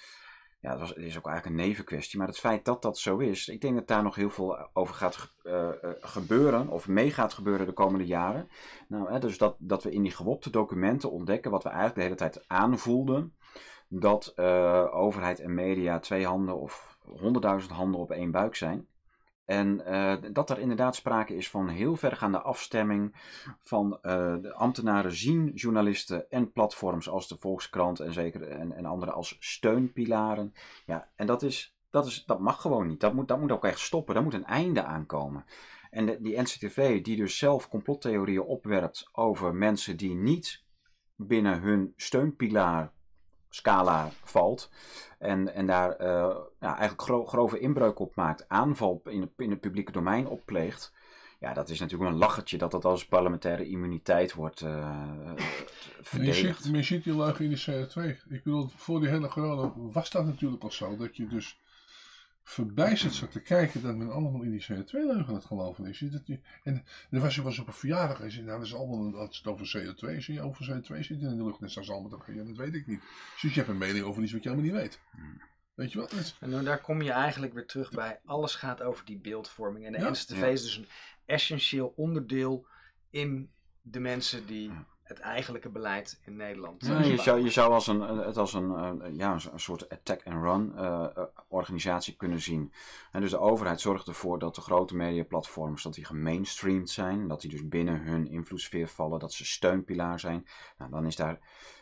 Ja, 0.61 0.79
het, 0.79 0.97
is 0.97 1.17
ook 1.17 1.27
eigenlijk 1.27 1.45
een 1.45 1.67
nevenkwestie. 1.67 2.17
Maar 2.17 2.27
het 2.27 2.39
feit 2.39 2.65
dat 2.65 2.81
dat 2.81 2.97
zo 2.97 3.17
is, 3.17 3.47
ik 3.47 3.61
denk 3.61 3.75
dat 3.75 3.87
daar 3.87 4.03
nog 4.03 4.15
heel 4.15 4.29
veel 4.29 4.69
over 4.73 4.95
gaat 4.95 5.33
eh, 5.43 5.67
eh, 5.67 5.91
gebeuren. 5.99 6.67
Of 6.67 6.87
mee 6.87 7.11
gaat 7.11 7.33
gebeuren 7.33 7.65
de 7.65 7.73
komende 7.73 8.05
jaren. 8.05 8.49
Nou, 8.87 9.11
hè, 9.11 9.19
dus 9.19 9.37
dat, 9.37 9.55
dat 9.59 9.83
we 9.83 9.91
in 9.91 10.01
die 10.01 10.11
gewopte 10.11 10.49
documenten 10.49 11.11
ontdekken 11.11 11.51
wat 11.51 11.63
we 11.63 11.69
eigenlijk 11.69 11.97
de 11.97 12.03
hele 12.03 12.15
tijd 12.15 12.47
aanvoelden. 12.47 13.35
Dat 13.87 14.33
eh, 14.35 14.87
overheid 14.91 15.39
en 15.39 15.53
media 15.53 15.99
twee 15.99 16.25
handen 16.25 16.59
of 16.59 16.97
honderdduizend 17.05 17.71
handen 17.71 17.99
op 17.99 18.11
één 18.11 18.31
buik 18.31 18.55
zijn. 18.55 18.87
En 19.45 19.85
eh, 19.85 20.15
dat 20.31 20.49
er 20.49 20.59
inderdaad 20.59 20.95
sprake 20.95 21.35
is 21.35 21.49
van 21.49 21.67
heel 21.67 21.95
vergaande 21.95 22.41
afstemming 22.41 23.15
van 23.59 23.97
eh, 24.01 24.35
de 24.41 24.53
ambtenaren 24.53 25.11
zien 25.11 25.51
journalisten 25.53 26.29
en 26.29 26.51
platforms 26.51 27.09
als 27.09 27.27
de 27.27 27.37
Volkskrant 27.39 27.99
en 27.99 28.13
zeker 28.13 28.47
en, 28.47 28.71
en 28.71 28.85
andere 28.85 29.11
als 29.11 29.35
steunpilaren. 29.39 30.53
Ja, 30.85 31.11
en 31.15 31.25
dat, 31.27 31.43
is, 31.43 31.75
dat, 31.89 32.05
is, 32.05 32.23
dat 32.25 32.39
mag 32.39 32.61
gewoon 32.61 32.87
niet. 32.87 32.99
Dat 32.99 33.13
moet, 33.13 33.27
dat 33.27 33.39
moet 33.39 33.51
ook 33.51 33.65
echt 33.65 33.79
stoppen. 33.79 34.13
Daar 34.13 34.23
moet 34.23 34.33
een 34.33 34.45
einde 34.45 34.83
aan 34.83 35.05
komen. 35.05 35.45
En 35.89 36.05
de- 36.05 36.21
die 36.21 36.41
NCTV 36.41 37.01
die 37.03 37.15
dus 37.15 37.37
zelf 37.37 37.69
complottheorieën 37.69 38.41
opwerpt 38.41 39.09
over 39.11 39.55
mensen 39.55 39.97
die 39.97 40.15
niet 40.15 40.63
binnen 41.15 41.59
hun 41.61 41.93
steunpilaar 41.95 42.93
scala 43.51 44.09
valt. 44.23 44.69
En, 45.19 45.53
en 45.53 45.65
daar 45.65 45.91
eh, 45.91 46.35
ja, 46.59 46.77
eigenlijk 46.77 47.01
gro- 47.01 47.25
grove 47.25 47.59
inbreuk 47.59 47.99
op 47.99 48.15
maakt, 48.15 48.45
aanval 48.47 49.01
in 49.05 49.21
het, 49.21 49.29
in 49.37 49.49
het 49.49 49.59
publieke 49.59 49.91
domein 49.91 50.27
oppleegt. 50.27 50.93
Ja, 51.39 51.53
dat 51.53 51.69
is 51.69 51.79
natuurlijk 51.79 52.11
een 52.11 52.17
lachertje 52.17 52.57
dat 52.57 52.71
dat 52.71 52.85
als 52.85 53.05
parlementaire 53.05 53.67
immuniteit 53.67 54.33
wordt 54.33 54.59
je, 54.59 55.33
verdedigd. 56.01 56.63
ziet, 56.63 56.75
je 56.75 56.83
ziet 56.83 57.03
die 57.03 57.15
leugen 57.15 57.45
in 57.45 57.51
de 57.51 57.87
CO2. 57.87 58.29
Ik 58.29 58.43
bedoel, 58.43 58.67
voor 58.75 58.99
die 58.99 59.09
hele 59.09 59.27
corona 59.27 59.73
was 59.75 60.09
dat 60.09 60.25
natuurlijk 60.25 60.63
al 60.63 60.71
zo. 60.71 60.95
Dat 60.97 61.15
je 61.15 61.27
dus 61.27 61.59
verbijsterd 62.43 63.13
zat 63.13 63.31
te 63.31 63.41
kijken 63.41 63.81
dat 63.81 63.95
men 63.95 64.11
allemaal 64.11 64.41
in 64.41 64.51
die 64.51 64.65
CO2-leugen 64.71 65.27
aan 65.27 65.33
het 65.33 65.45
geloven 65.45 65.85
is. 65.85 65.99
Dat 65.99 66.21
en 66.63 66.83
dan 67.09 67.21
was 67.21 67.35
je 67.35 67.41
was 67.41 67.59
op 67.59 67.67
een 67.67 67.73
verjaardag 67.73 68.21
en 68.21 68.31
zei, 68.31 68.45
nou 68.45 68.57
dat 68.57 68.67
is 68.67 68.75
allemaal 68.75 69.15
als 69.19 69.37
het 69.37 69.47
over 69.47 69.65
CO2 69.77 70.15
is. 70.15 70.25
Je 70.25 70.41
over 70.41 70.65
CO2 70.71 70.99
zit 70.99 71.09
in 71.21 71.37
de 71.37 71.43
lucht. 71.45 71.61
En 71.61 71.69
straks 71.69 71.89
allemaal 71.89 72.09
toch, 72.09 72.27
ja, 72.27 72.43
dat 72.43 72.57
weet 72.57 72.73
ik 72.75 72.87
niet. 72.87 73.01
Dus 73.41 73.53
je 73.53 73.59
hebt 73.59 73.67
een 73.67 73.77
mening 73.77 74.05
over 74.05 74.23
iets 74.23 74.31
wat 74.31 74.43
je 74.43 74.49
helemaal 74.49 74.71
niet 74.71 74.81
weet. 74.81 74.99
Weet 75.73 75.91
je 75.91 75.99
wat? 75.99 76.11
Is- 76.11 76.37
En 76.39 76.51
dan, 76.51 76.63
daar 76.63 76.81
kom 76.81 77.01
je 77.01 77.11
eigenlijk 77.11 77.53
weer 77.53 77.65
terug 77.65 77.91
bij. 77.91 78.19
Alles 78.25 78.55
gaat 78.55 78.81
over 78.81 79.05
die 79.05 79.19
beeldvorming. 79.19 79.85
En 79.85 79.91
de 79.91 79.99
Ja. 79.99 80.09
NCTV 80.09 80.39
Ja. 80.39 80.45
is 80.45 80.61
dus 80.61 80.77
een 80.77 80.87
essentieel 81.25 81.93
onderdeel 81.95 82.67
in 83.09 83.51
de 83.81 83.99
mensen 83.99 84.45
die 84.45 84.69
Ja. 84.69 84.87
Het 85.11 85.19
eigenlijke 85.19 85.69
beleid 85.69 86.19
in 86.25 86.35
Nederland 86.35 86.85
Ja, 86.85 87.01
je, 87.01 87.17
zou, 87.17 87.43
je 87.43 87.49
zou 87.49 87.71
als 87.71 87.87
een, 87.87 88.01
het 88.01 88.37
als 88.37 88.53
een, 88.53 88.75
eh, 88.75 89.17
ja, 89.17 89.33
een 89.33 89.59
soort 89.59 89.89
attack-and-run 89.89 90.73
eh, 90.75 91.07
eh, 91.15 91.23
organisatie 91.47 92.15
kunnen 92.15 92.41
zien. 92.41 92.73
En 93.11 93.21
dus 93.21 93.29
de 93.29 93.39
overheid 93.39 93.81
zorgt 93.81 94.07
ervoor 94.07 94.39
dat 94.39 94.55
de 94.55 94.61
grote 94.61 94.95
mediaplatforms 94.95 95.83
dat 95.83 95.93
die 95.93 96.05
gemainstreamd 96.05 96.89
zijn. 96.89 97.27
Dat 97.27 97.41
die 97.41 97.49
dus 97.49 97.67
binnen 97.67 98.01
hun 98.01 98.27
invloedssfeer 98.27 98.87
vallen. 98.87 99.19
Dat 99.19 99.33
ze 99.33 99.45
steunpilaar 99.45 100.19
zijn. 100.19 100.47
Nou, 100.77 100.91
dan 100.91 101.05
is 101.05 101.15
daar, 101.15 101.39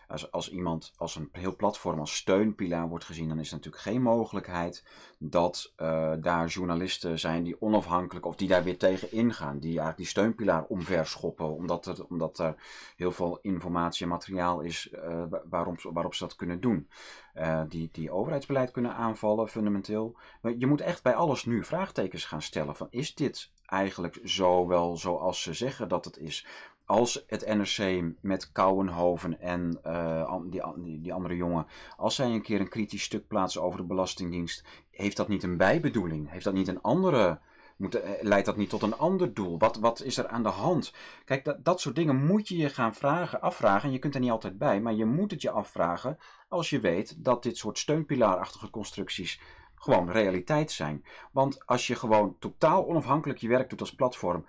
als, 0.09 0.31
als 0.31 0.49
iemand, 0.49 0.93
als 0.97 1.15
een 1.15 1.29
heel 1.31 1.55
platform 1.55 1.99
als 1.99 2.15
steunpilaar 2.15 2.87
wordt 2.89 3.05
gezien, 3.05 3.27
dan 3.29 3.39
is 3.39 3.49
er 3.49 3.55
natuurlijk 3.55 3.83
geen 3.83 4.01
mogelijkheid 4.01 4.83
dat 5.17 5.73
eh, 5.75 6.13
daar 6.19 6.47
journalisten 6.47 7.19
zijn 7.19 7.43
die 7.43 7.61
onafhankelijk 7.61 8.25
of 8.25 8.35
die 8.35 8.47
daar 8.47 8.63
weer 8.63 8.77
tegen 8.77 9.11
ingaan. 9.11 9.59
Die 9.59 9.69
eigenlijk 9.69 9.97
die 9.97 10.05
steunpilaar 10.05 10.63
omverschoppen. 10.63 11.55
Omdat 11.55 11.85
er, 11.85 12.05
omdat 12.05 12.39
er 12.39 12.55
heel 12.95 13.11
veel 13.11 13.39
informatie 13.41 14.03
en 14.03 14.11
materiaal 14.11 14.61
is 14.61 14.89
wa- 15.29 15.41
waarop, 15.49 15.81
waarop 15.81 16.13
ze 16.13 16.23
dat 16.23 16.35
kunnen 16.35 16.59
doen. 16.59 16.87
Eh, 17.33 17.61
die, 17.69 17.89
die 17.91 18.11
overheidsbeleid 18.11 18.71
kunnen 18.71 18.93
aanvallen, 18.95 19.47
fundamenteel. 19.47 20.17
Maar 20.41 20.53
je 20.57 20.67
moet 20.67 20.81
echt 20.81 21.03
bij 21.03 21.15
alles 21.15 21.45
nu 21.45 21.63
vraagtekens 21.63 22.25
gaan 22.25 22.41
stellen. 22.41 22.75
Van, 22.75 22.87
is 22.89 23.15
dit 23.15 23.51
eigenlijk 23.65 24.19
zo 24.23 24.67
wel 24.67 24.97
zoals 24.97 25.41
ze 25.41 25.53
zeggen 25.53 25.87
dat 25.87 26.05
het 26.05 26.17
is? 26.17 26.45
Als 26.89 27.23
het 27.27 27.45
NRC 27.47 28.03
met 28.21 28.51
Kouwenhoven 28.51 29.39
en 29.41 29.79
eh, 29.83 30.35
die, 30.43 31.01
die 31.01 31.13
andere 31.13 31.35
jongen, 31.35 31.65
als 31.97 32.15
zij 32.15 32.25
een 32.25 32.41
keer 32.41 32.59
een 32.59 32.69
kritisch 32.69 33.03
stuk 33.03 33.27
plaatsen 33.27 33.61
over 33.61 33.79
de 33.79 33.85
Belastingdienst, 33.85 34.63
heeft 34.91 35.17
dat 35.17 35.27
niet 35.27 35.43
een 35.43 35.57
bijbedoeling? 35.57 36.29
Heeft 36.29 36.43
dat 36.43 36.53
niet 36.53 36.67
een 36.67 36.81
andere 36.81 37.39
moet, 37.77 37.95
eh, 37.95 38.09
leidt 38.21 38.45
dat 38.45 38.57
niet 38.57 38.69
tot 38.69 38.81
een 38.81 38.97
ander 38.97 39.33
doel? 39.33 39.59
Wat, 39.59 39.77
wat 39.77 40.01
is 40.01 40.17
er 40.17 40.27
aan 40.27 40.43
de 40.43 40.49
hand? 40.49 40.93
Kijk, 41.25 41.45
dat, 41.45 41.65
dat 41.65 41.81
soort 41.81 41.95
dingen 41.95 42.25
moet 42.25 42.47
je 42.47 42.57
je 42.57 42.69
gaan 42.69 42.95
vragen, 42.95 43.41
afvragen. 43.41 43.87
En 43.87 43.93
je 43.93 43.99
kunt 43.99 44.15
er 44.15 44.21
niet 44.21 44.31
altijd 44.31 44.57
bij, 44.57 44.81
maar 44.81 44.93
je 44.93 45.05
moet 45.05 45.31
het 45.31 45.41
je 45.41 45.51
afvragen 45.51 46.17
als 46.47 46.69
je 46.69 46.79
weet 46.79 47.23
dat 47.23 47.43
dit 47.43 47.57
soort 47.57 47.77
steunpilaarachtige 47.77 48.69
constructies 48.69 49.41
gewoon 49.75 50.11
realiteit 50.11 50.71
zijn. 50.71 51.05
Want 51.31 51.65
als 51.65 51.87
je 51.87 51.95
gewoon 51.95 52.35
totaal 52.39 52.87
onafhankelijk 52.87 53.39
je 53.39 53.47
werk 53.47 53.69
doet 53.69 53.79
als 53.79 53.95
platform, 53.95 54.45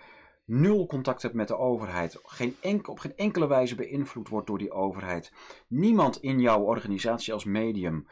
nul 0.51 0.87
contact 0.87 1.23
hebt 1.23 1.35
met 1.35 1.49
de 1.49 1.57
overheid, 1.57 2.21
geen 2.25 2.57
enkel, 2.61 2.93
op 2.93 2.99
geen 2.99 3.17
enkele 3.17 3.47
wijze 3.47 3.75
beïnvloed 3.75 4.29
wordt 4.29 4.47
door 4.47 4.59
die 4.59 4.73
overheid, 4.73 5.33
niemand 5.67 6.23
in 6.23 6.41
jouw 6.41 6.61
organisatie 6.61 7.33
als 7.33 7.45
medium 7.45 8.07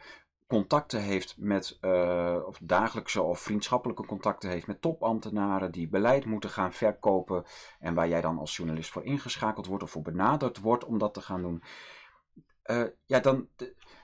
contacten 0.47 1.01
heeft 1.01 1.35
met, 1.37 1.77
eh, 1.81 2.37
of 2.45 2.59
dagelijkse 2.61 3.21
of 3.21 3.39
vriendschappelijke 3.39 4.05
contacten 4.05 4.49
heeft 4.49 4.67
met 4.67 4.81
topambtenaren 4.81 5.71
die 5.71 5.87
beleid 5.87 6.25
moeten 6.25 6.49
gaan 6.49 6.73
verkopen 6.73 7.43
en 7.79 7.93
waar 7.93 8.07
jij 8.07 8.21
dan 8.21 8.37
als 8.37 8.55
journalist 8.55 8.91
voor 8.91 9.03
ingeschakeld 9.03 9.65
wordt 9.65 9.83
of 9.83 9.91
voor 9.91 10.01
benaderd 10.01 10.59
wordt 10.59 10.85
om 10.85 10.97
dat 10.97 11.13
te 11.13 11.21
gaan 11.21 11.41
doen. 11.41 11.63
Eh, 12.63 12.83
ja, 13.05 13.19
dan, 13.19 13.47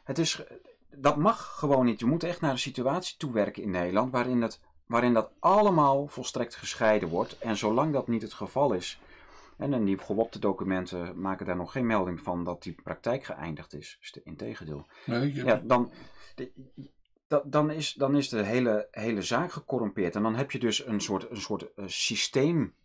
het 0.03 0.17
is, 0.17 0.43
dat 0.89 1.17
mag 1.17 1.57
gewoon 1.59 1.85
niet. 1.85 1.99
Je 1.99 2.05
moet 2.05 2.23
echt 2.23 2.41
naar 2.41 2.51
een 2.51 2.59
situatie 2.59 3.17
toewerken 3.17 3.63
in 3.63 3.71
Nederland 3.71 4.11
waarin, 4.11 4.41
het, 4.41 4.61
waarin 4.85 5.13
dat 5.13 5.31
allemaal 5.39 6.07
volstrekt 6.07 6.55
gescheiden 6.55 7.09
wordt. 7.09 7.37
En 7.37 7.57
zolang 7.57 7.93
dat 7.93 8.07
niet 8.07 8.21
het 8.21 8.33
geval 8.33 8.73
is, 8.73 8.99
en 9.57 9.73
in 9.73 9.85
die 9.85 9.97
gewopte 9.97 10.39
documenten 10.39 11.21
maken 11.21 11.45
daar 11.45 11.55
nog 11.55 11.71
geen 11.71 11.85
melding 11.85 12.21
van 12.21 12.43
dat 12.43 12.63
die 12.63 12.75
praktijk 12.83 13.23
geëindigd 13.23 13.73
is. 13.73 13.99
integendeel. 14.23 14.85
Nee, 15.05 15.33
Ja, 15.33 15.61
dan, 15.63 15.91
de- 16.35 16.51
dan, 17.45 17.71
is, 17.71 17.93
dan 17.93 18.15
is 18.15 18.29
de 18.29 18.43
hele, 18.43 18.87
hele 18.91 19.21
zaak 19.21 19.51
gecorrumpeerd. 19.51 20.15
En 20.15 20.23
dan 20.23 20.35
heb 20.35 20.51
je 20.51 20.59
dus 20.59 20.85
een 20.85 21.01
soort, 21.01 21.29
een 21.29 21.41
soort 21.41 21.73
eh, 21.73 21.85
systeem 21.87 22.75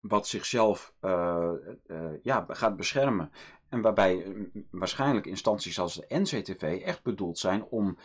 wat 0.00 0.26
zichzelf 0.26 0.94
eh, 1.00 1.50
eh, 1.86 2.10
ja, 2.22 2.44
gaat 2.48 2.76
beschermen. 2.76 3.32
En 3.68 3.80
waarbij 3.80 4.26
waarschijnlijk 4.70 5.26
instanties 5.26 5.78
als 5.78 5.94
de 5.94 6.04
NCTV 6.08 6.82
echt 6.84 7.02
bedoeld 7.02 7.38
zijn 7.38 7.64
om 7.64 7.98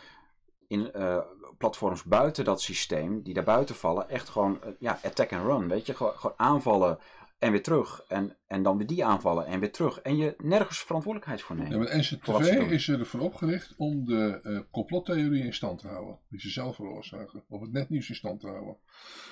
in 0.68 0.92
eh, 0.92 1.18
platforms 1.58 2.04
buiten 2.04 2.44
dat 2.44 2.60
systeem, 2.60 3.22
die 3.22 3.34
daar 3.34 3.44
buiten 3.44 3.74
vallen, 3.74 4.08
echt 4.08 4.28
gewoon 4.28 4.62
eh, 4.62 4.70
ja, 4.78 4.98
attack 5.04 5.32
and 5.32 5.44
run. 5.44 5.68
Weet 5.68 5.86
je, 5.86 5.94
gewoon 5.94 6.32
aanvallen 6.36 6.98
en 7.38 7.50
weer 7.50 7.62
terug. 7.62 8.02
En, 8.08 8.36
en 8.46 8.62
dan 8.62 8.76
weer 8.76 8.86
die 8.86 9.04
aanvallen 9.04 9.46
en 9.46 9.60
weer 9.60 9.72
terug. 9.72 10.00
En 10.00 10.16
je 10.16 10.34
nergens 10.38 10.78
verantwoordelijkheid 10.78 11.42
voor 11.42 11.56
neemt. 11.56 11.70
Ja, 11.70 11.78
maar 11.78 11.98
NCTV 11.98 12.70
is 12.70 12.88
ervoor 12.88 13.20
opgericht 13.20 13.74
om 13.76 14.04
de 14.04 14.40
eh 14.42 14.58
complottheorie 14.70 15.44
in 15.44 15.54
stand 15.54 15.78
te 15.78 15.88
houden. 15.88 16.18
Die 16.28 16.40
ze 16.40 16.50
zelf 16.50 16.76
veroorzaken. 16.76 17.42
Of 17.48 17.60
het 17.60 17.72
netnieuws 17.72 18.08
in 18.08 18.14
stand 18.14 18.40
te 18.40 18.46
houden. 18.46 18.76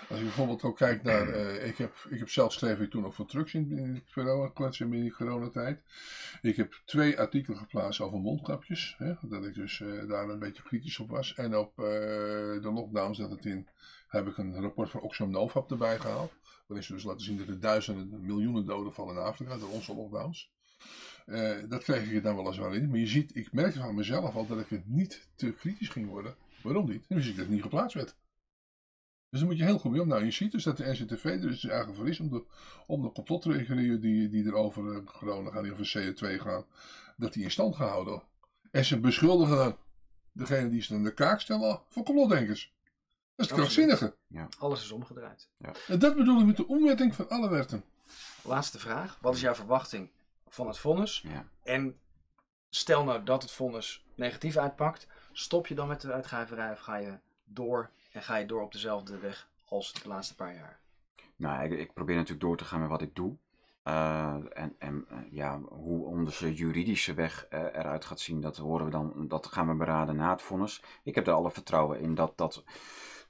Als 0.09 0.18
je 0.18 0.24
bijvoorbeeld 0.24 0.62
ook 0.62 0.76
kijkt 0.76 1.02
naar... 1.02 1.28
eh, 1.32 1.68
ik, 1.68 1.78
heb, 1.78 1.94
ik 2.09 2.18
heb 2.18 2.28
zelf 2.28 2.52
schreef 2.52 2.80
ik 2.80 2.90
toen 2.90 3.07
ook 3.07 3.14
voor 3.14 3.26
trucks 3.26 3.54
in, 3.54 3.70
in, 3.70 3.94
het 3.94 4.12
corona, 4.12 4.48
kletsen 4.48 4.92
in 4.92 5.04
de 5.04 5.12
coronatijd. 5.12 5.80
Ik 6.42 6.57
heb 6.57 6.80
twee 6.84 7.18
artikelen 7.18 7.59
geplaatst 7.59 8.00
over 8.00 8.18
mondkapjes. 8.18 8.94
Hè, 8.98 9.14
dat 9.22 9.44
ik 9.44 9.54
dus 9.54 9.80
eh, 9.80 10.09
daar 10.09 10.28
een 10.28 10.38
beetje 10.38 10.62
kritisch 10.62 10.98
op 10.98 11.11
was. 11.11 11.34
En 11.34 11.57
op 11.57 11.72
de 11.76 12.70
lockdowns 12.72 13.18
dat 13.18 13.30
het 13.30 13.44
in... 13.44 13.66
Heb 14.07 14.26
ik 14.26 14.38
een 14.38 14.61
rapport 14.61 14.90
van 14.90 15.00
Oxfam 15.00 15.30
Novab 15.30 15.70
erbij 15.70 15.98
gehaald. 15.98 16.32
Waarin 16.67 16.87
ze 16.87 16.93
dus 16.93 17.03
laten 17.03 17.25
zien 17.25 17.37
dat 17.37 17.49
er 17.49 17.61
duizenden, 17.61 18.25
miljoenen 18.25 18.67
doden 18.67 18.93
vallen 18.93 19.14
in 19.14 19.21
Afrika 19.21 19.59
door 19.59 19.71
onze 19.71 19.95
lockdowns. 19.95 20.51
Eh, 21.27 21.57
dat 21.69 21.83
kreeg 21.83 22.05
ik 22.05 22.14
er 22.14 22.23
dan 22.23 22.37
weliswaar 22.37 22.75
in. 22.75 22.89
Maar 22.89 22.99
je 22.99 23.07
ziet, 23.07 23.37
ik 23.37 23.53
merkte 23.53 23.79
van 23.79 23.95
mezelf 23.95 24.35
al 24.35 24.47
dat 24.47 24.61
ik 24.61 24.69
het 24.69 24.89
niet 24.89 25.29
te 25.35 25.53
kritisch 25.53 25.89
ging 25.89 26.09
worden. 26.09 26.37
Waarom 26.62 26.89
niet? 26.89 27.05
Dan 27.09 27.17
wist 27.17 27.29
ik 27.29 27.37
dat 27.37 27.45
het 27.45 27.55
niet 27.55 27.62
geplaatst 27.62 27.95
werd. 27.95 28.17
Dus 29.31 29.41
dan 29.41 29.49
moet 29.49 29.59
je 29.59 29.64
heel 29.64 29.79
goed 29.79 29.91
mee 29.91 30.01
om. 30.01 30.09
Nou, 30.09 30.25
je 30.25 30.31
ziet 30.31 30.53
dus 30.53 30.64
dat 30.64 30.77
de 30.77 30.93
NCTV 30.93 31.25
er 31.25 31.41
dus 31.41 31.64
eigenlijk 31.64 31.99
voor 31.99 32.09
is 32.09 32.21
om 32.21 32.31
de, 32.31 32.45
om 32.87 33.12
de 33.12 33.99
die, 34.01 34.29
die 34.29 34.47
er 34.47 34.55
over 34.55 34.95
eh, 34.95 35.05
corona 35.05 35.51
gaan, 35.51 35.62
die 35.62 35.73
over 35.73 35.99
CO2 35.99 36.41
gaan, 36.41 36.64
dat 37.17 37.33
die 37.33 37.43
in 37.43 37.51
stand 37.51 37.77
gehouden. 37.77 38.23
En 38.71 38.85
ze 38.85 39.01
beschuldigen 39.01 39.77
degene 40.33 40.69
die 40.69 40.83
ze 40.83 40.95
aan 40.95 41.03
de 41.03 41.14
kaak 41.14 41.41
stellen 41.41 41.81
van 41.89 42.05
complotdenkers. 42.05 42.76
Dat 43.37 43.47
is 43.47 43.51
het 43.51 43.61
Absoluut. 43.61 43.89
krankzinnige. 43.89 44.57
Alles 44.59 44.82
is 44.82 44.91
omgedraaid. 44.91 45.49
En 45.87 45.99
dat 45.99 46.16
bedoel 46.16 46.41
ik 46.41 46.47
met 46.47 46.57
de 46.57 46.66
omwetting 46.66 47.14
van 47.14 47.28
alle 47.28 47.49
wetten. 47.49 47.84
Laatste 48.43 48.78
vraag. 48.78 49.18
Wat 49.20 49.34
is 49.34 49.41
jouw 49.41 49.55
verwachting 49.55 50.11
van 50.49 50.66
het 50.66 50.78
vonnis? 50.78 51.24
Ja. 51.28 51.49
En 51.62 51.99
stel 52.68 53.05
nou 53.05 53.22
dat 53.22 53.43
het 53.43 53.51
vonnis 53.51 54.07
negatief 54.14 54.57
uitpakt, 54.57 55.07
stop 55.32 55.66
je 55.66 55.74
dan 55.74 55.89
met 55.89 56.01
de 56.01 56.12
uitgeverij 56.12 56.72
of 56.72 56.78
ga 56.78 56.97
je 56.97 57.18
door 57.45 57.91
en 58.12 58.22
ga 58.22 58.37
je 58.37 58.47
door 58.47 58.62
op 58.62 58.72
dezelfde 58.72 59.18
weg 59.18 59.49
als 59.64 59.93
de 59.93 60.09
laatste 60.09 60.34
paar 60.34 60.55
jaar? 60.55 60.80
Nou, 61.37 61.64
ik, 61.64 61.78
ik 61.78 61.93
probeer 61.93 62.16
natuurlijk 62.16 62.43
door 62.43 62.57
te 62.57 62.64
gaan 62.64 62.80
met 62.80 62.89
wat 62.89 63.03
ik 63.03 63.14
doe. 63.14 63.37
Eh, 63.82 64.34
en 64.53 64.74
en 64.78 65.07
eh, 65.09 65.18
ja, 65.30 65.61
hoe 65.61 66.07
onze 66.07 66.55
juridische 66.55 67.14
weg 67.14 67.47
eh, 67.47 67.61
eruit 67.61 68.05
gaat 68.05 68.20
zien, 68.20 68.41
dat 68.41 68.57
horen 68.57 68.84
we 68.84 68.91
dan, 68.91 69.28
dat 69.28 69.47
gaan 69.47 69.68
we 69.68 69.74
beraden 69.74 70.16
na 70.16 70.30
het 70.30 70.43
vonnis. 70.43 70.82
Ik 71.03 71.14
heb 71.14 71.26
er 71.26 71.32
alle 71.32 71.51
vertrouwen 71.51 72.01
in 72.01 72.14
dat, 72.14 72.32
dat 72.37 72.64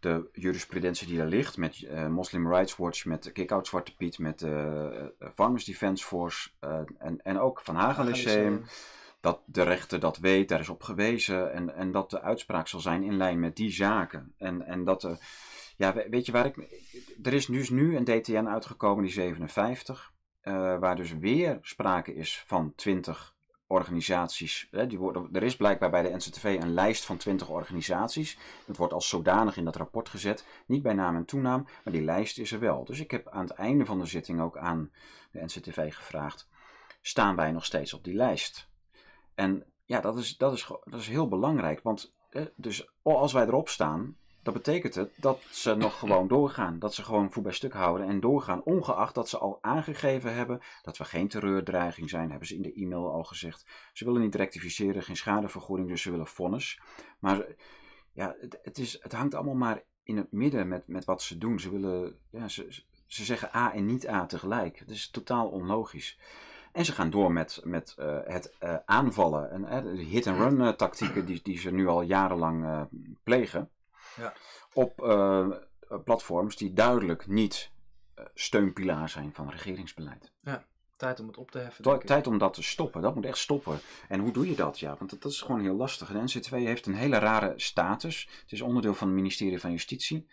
de 0.06 0.28
jurisprudentie 0.32 1.06
die 1.06 1.20
er 1.20 1.26
ligt, 1.26 1.56
met 1.56 1.82
eh, 1.82 2.06
Muslim 2.06 2.48
Rights 2.52 2.76
Watch, 2.76 3.04
met 3.04 3.32
Kick-Out 3.32 3.66
Zwarte 3.66 3.96
Piet, 3.96 4.18
met 4.18 4.42
eh, 4.42 4.86
eh, 4.86 5.06
Farmers 5.34 5.64
Defence 5.64 6.04
Force 6.04 6.50
eh, 6.60 6.80
en, 6.98 7.22
en 7.22 7.38
ook 7.38 7.60
Van 7.60 7.74
Hagen 7.74 8.04
Lyceum, 8.04 8.64
dat 9.20 9.40
de 9.46 9.62
rechter 9.62 10.00
dat 10.00 10.18
weet, 10.18 10.48
daar 10.48 10.60
is 10.60 10.68
op 10.68 10.82
gewezen 10.82 11.52
en, 11.52 11.74
en 11.74 11.90
dat 11.92 12.10
de 12.10 12.20
uitspraak 12.22 12.68
zal 12.68 12.80
zijn 12.80 13.02
in 13.02 13.16
lijn 13.16 13.40
met 13.40 13.56
die 13.56 13.70
zaken. 13.70 14.34
En, 14.38 14.62
en 14.66 14.84
dat, 14.84 15.08
ja, 15.76 15.94
we- 15.94 16.06
weet 16.10 16.26
je 16.26 16.32
waar 16.32 16.46
ik, 16.46 16.56
er 17.22 17.32
is 17.32 17.46
dus 17.46 17.68
nu 17.68 17.96
een 17.96 18.04
DTN 18.04 18.46
uitgekomen, 18.46 19.04
die 19.04 19.12
57, 19.12 20.12
eh, 20.40 20.78
waar 20.78 20.96
dus 20.96 21.12
weer 21.18 21.58
sprake 21.62 22.14
is 22.14 22.42
van 22.46 22.72
20 22.76 23.34
organisaties. 23.66 24.68
Hè, 24.70 24.86
die 24.86 24.98
worden, 24.98 25.28
er 25.32 25.42
is 25.42 25.56
blijkbaar 25.56 25.90
bij 25.90 26.02
de 26.02 26.16
NCTV 26.16 26.58
een 26.60 26.74
lijst 26.74 27.04
van 27.04 27.16
20 27.16 27.48
organisaties. 27.48 28.38
Het 28.66 28.76
wordt 28.76 28.92
als 28.92 29.08
zodanig 29.08 29.56
in 29.56 29.64
dat 29.64 29.76
rapport 29.76 30.08
gezet, 30.08 30.46
niet 30.66 30.82
bij 30.82 30.94
naam 30.94 31.16
en 31.16 31.24
toenaam, 31.24 31.66
maar 31.84 31.92
die 31.92 32.04
lijst 32.04 32.38
is 32.38 32.52
er 32.52 32.60
wel. 32.60 32.84
Dus 32.84 33.00
ik 33.00 33.10
heb 33.10 33.28
aan 33.28 33.44
het 33.44 33.50
einde 33.50 33.84
van 33.84 33.98
de 33.98 34.06
zitting 34.06 34.40
ook 34.40 34.56
aan 34.56 34.90
de 35.30 35.42
NCTV 35.42 35.94
gevraagd, 35.94 36.48
staan 37.00 37.36
wij 37.36 37.52
nog 37.52 37.64
steeds 37.64 37.94
op 37.94 38.04
die 38.04 38.14
lijst? 38.14 38.68
En 39.34 39.64
ja, 39.84 40.00
dat 40.00 40.16
is, 40.16 40.36
dat 40.36 40.52
is, 40.52 40.66
dat 40.84 41.00
is 41.00 41.08
heel 41.08 41.28
belangrijk. 41.28 41.82
Want 41.82 42.14
dus 42.54 42.88
als 43.02 43.32
wij 43.32 43.46
erop 43.46 43.68
staan, 43.68 44.16
dat 44.46 44.54
betekent 44.54 44.94
het 44.94 45.12
dat 45.16 45.42
ze 45.50 45.74
nog 45.74 45.98
gewoon 45.98 46.28
doorgaan. 46.28 46.78
Dat 46.78 46.94
ze 46.94 47.04
gewoon 47.04 47.32
voet 47.32 47.42
bij 47.42 47.52
stuk 47.52 47.72
houden 47.72 48.06
en 48.06 48.20
doorgaan. 48.20 48.62
Ongeacht 48.62 49.14
dat 49.14 49.28
ze 49.28 49.38
al 49.38 49.58
aangegeven 49.60 50.34
hebben 50.34 50.60
dat 50.82 50.96
we 50.96 51.04
geen 51.04 51.28
terreurdreiging 51.28 52.10
zijn. 52.10 52.30
Hebben 52.30 52.48
ze 52.48 52.54
in 52.54 52.62
de 52.62 52.72
e-mail 52.72 53.12
al 53.12 53.24
gezegd. 53.24 53.66
Ze 53.92 54.04
willen 54.04 54.20
niet 54.20 54.34
rectificeren, 54.34 55.02
geen 55.02 55.16
schadevergoeding, 55.16 55.88
dus 55.88 56.02
ze 56.02 56.10
willen 56.10 56.26
vonnis. 56.26 56.80
Maar 57.18 57.46
ja, 58.12 58.36
het, 58.40 58.58
het, 58.62 58.78
is, 58.78 58.98
het 59.00 59.12
hangt 59.12 59.34
allemaal 59.34 59.54
maar 59.54 59.82
in 60.02 60.16
het 60.16 60.32
midden 60.32 60.68
met, 60.68 60.88
met 60.88 61.04
wat 61.04 61.22
ze 61.22 61.38
doen. 61.38 61.60
Ze 61.60 61.70
willen, 61.70 62.18
ja, 62.30 62.48
ze, 62.48 62.82
ze 63.06 63.24
zeggen 63.24 63.54
A 63.54 63.74
en 63.74 63.86
niet 63.86 64.08
A 64.08 64.26
tegelijk. 64.26 64.78
Het 64.78 64.90
is 64.90 65.10
totaal 65.10 65.48
onlogisch. 65.48 66.18
En 66.72 66.84
ze 66.84 66.92
gaan 66.92 67.10
door 67.10 67.32
met, 67.32 67.60
met 67.64 67.94
eh, 67.98 68.18
het 68.24 68.54
eh, 68.58 68.76
aanvallen. 68.84 69.50
En 69.50 69.64
eh, 69.64 69.82
de 69.82 70.02
hit-and-run 70.02 70.76
tactieken 70.76 71.26
die, 71.26 71.40
die 71.42 71.58
ze 71.58 71.70
nu 71.70 71.86
al 71.86 72.02
jarenlang 72.02 72.88
plegen. 73.22 73.70
Ja. 74.16 74.34
Op 74.72 75.02
eh, 75.02 75.48
platforms 76.04 76.56
die 76.56 76.72
duidelijk 76.72 77.26
niet 77.26 77.70
eh, 78.14 78.24
steunpilaar 78.34 79.08
zijn 79.08 79.34
van 79.34 79.50
regeringsbeleid. 79.50 80.32
Tijd 80.96 81.20
om 81.20 81.26
het 81.26 81.36
op 81.36 81.50
te 81.50 81.58
heffen. 81.58 82.06
Tijd- 82.06 82.26
om 82.26 82.38
dat 82.38 82.54
te 82.54 82.62
stoppen. 82.62 83.02
Dat 83.02 83.14
moet 83.14 83.24
echt 83.24 83.38
stoppen. 83.38 83.78
En 84.08 84.20
hoe 84.20 84.32
doe 84.32 84.48
je 84.48 84.54
dat? 84.54 84.78
Ja, 84.78 84.96
want 84.98 85.10
dat, 85.10 85.22
dat 85.22 85.32
is 85.32 85.40
gewoon 85.40 85.60
heel 85.60 85.74
lastig. 85.74 86.08
De 86.08 86.40
NC2 86.40 86.50
heeft 86.50 86.86
een 86.86 86.94
hele 86.94 87.18
rare 87.18 87.52
status. 87.56 88.28
Het 88.42 88.52
is 88.52 88.60
onderdeel 88.60 88.94
van 88.94 89.06
het 89.06 89.16
ministerie 89.16 89.60
van 89.60 89.70
Justitie. 89.70 90.28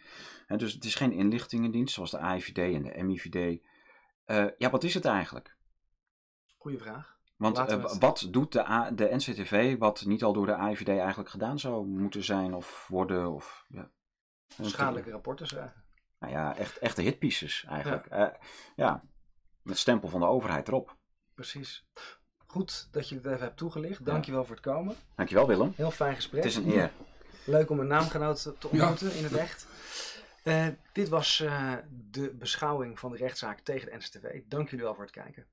Hè, 0.46 0.58
dus 0.58 0.74
het 0.74 0.86
is 0.86 0.96
geen 0.96 1.12
inlichtingendienst 1.12 1.94
zoals 1.94 2.12
de 2.12 2.18
AIVD 2.18 2.58
en 2.58 2.84
de 2.84 3.04
MIVD. 3.04 3.62
Eh, 4.26 4.46
ja, 4.58 4.70
wat 4.70 4.84
is 4.84 4.94
het 4.94 5.06
eigenlijk? 5.06 5.56
Goeie 6.58 6.78
vraag. 6.78 7.18
Want 7.44 7.58
eh, 7.58 7.68
het- 7.68 7.98
wat 8.00 8.28
doet 8.32 8.52
de, 8.52 8.68
A- 8.70 8.92
de 8.92 9.08
NCTV 9.16 9.78
wat 9.78 10.06
niet 10.06 10.24
al 10.24 10.34
door 10.34 10.46
de 10.46 10.56
AIVD 10.56 10.88
eigenlijk 10.88 11.30
gedaan 11.30 11.60
zou 11.60 11.86
moeten 11.88 12.24
zijn 12.24 12.54
of 12.54 12.86
worden? 12.90 13.32
Of, 13.32 13.66
ja. 13.70 13.90
Schadelijke 14.62 15.12
rapporten 15.12 15.48
schrijven. 15.48 15.84
Nou 16.20 16.34
ja, 16.34 16.56
echt, 16.58 16.78
echte 16.78 17.02
hitpieces 17.02 17.66
eigenlijk. 17.70 18.08
Ja. 18.10 18.38
ja, 18.76 19.04
met 19.62 19.78
stempel 19.78 20.10
van 20.10 20.20
de 20.20 20.26
overheid 20.26 20.68
erop. 20.68 20.98
Precies. 21.36 21.88
Goed 22.48 22.88
dat 22.92 23.10
je 23.10 23.16
het 23.16 23.26
even 23.26 23.40
hebt 23.40 23.58
toegelicht. 23.58 24.06
Dankjewel 24.06 24.46
voor 24.46 24.56
het 24.56 24.64
komen. 24.64 24.96
Dankjewel 25.16 25.48
Willem. 25.48 25.74
Heel 25.76 25.92
fijn 25.92 26.16
gesprek. 26.16 26.44
Het 26.44 26.52
is 26.52 26.58
een 26.58 26.70
eer. 26.72 26.92
Leuk 27.46 27.70
om 27.70 27.80
een 27.80 27.88
naamgenoot 27.88 28.42
te 28.42 28.58
te 28.58 28.68
ontmoeten 28.68 29.16
in 29.16 29.24
het 29.24 29.34
echt. 29.36 29.68
Eh, 30.44 30.68
dit 30.94 31.10
was 31.10 31.40
eh, 31.40 31.74
de 31.90 32.34
beschouwing 32.34 33.00
van 33.00 33.12
de 33.12 33.18
rechtszaak 33.18 33.60
tegen 33.60 33.92
de 33.92 33.98
NCTV. 33.98 34.42
Dank 34.48 34.70
jullie 34.70 34.86
wel 34.86 34.94
voor 34.96 35.04
het 35.04 35.14
kijken. 35.14 35.46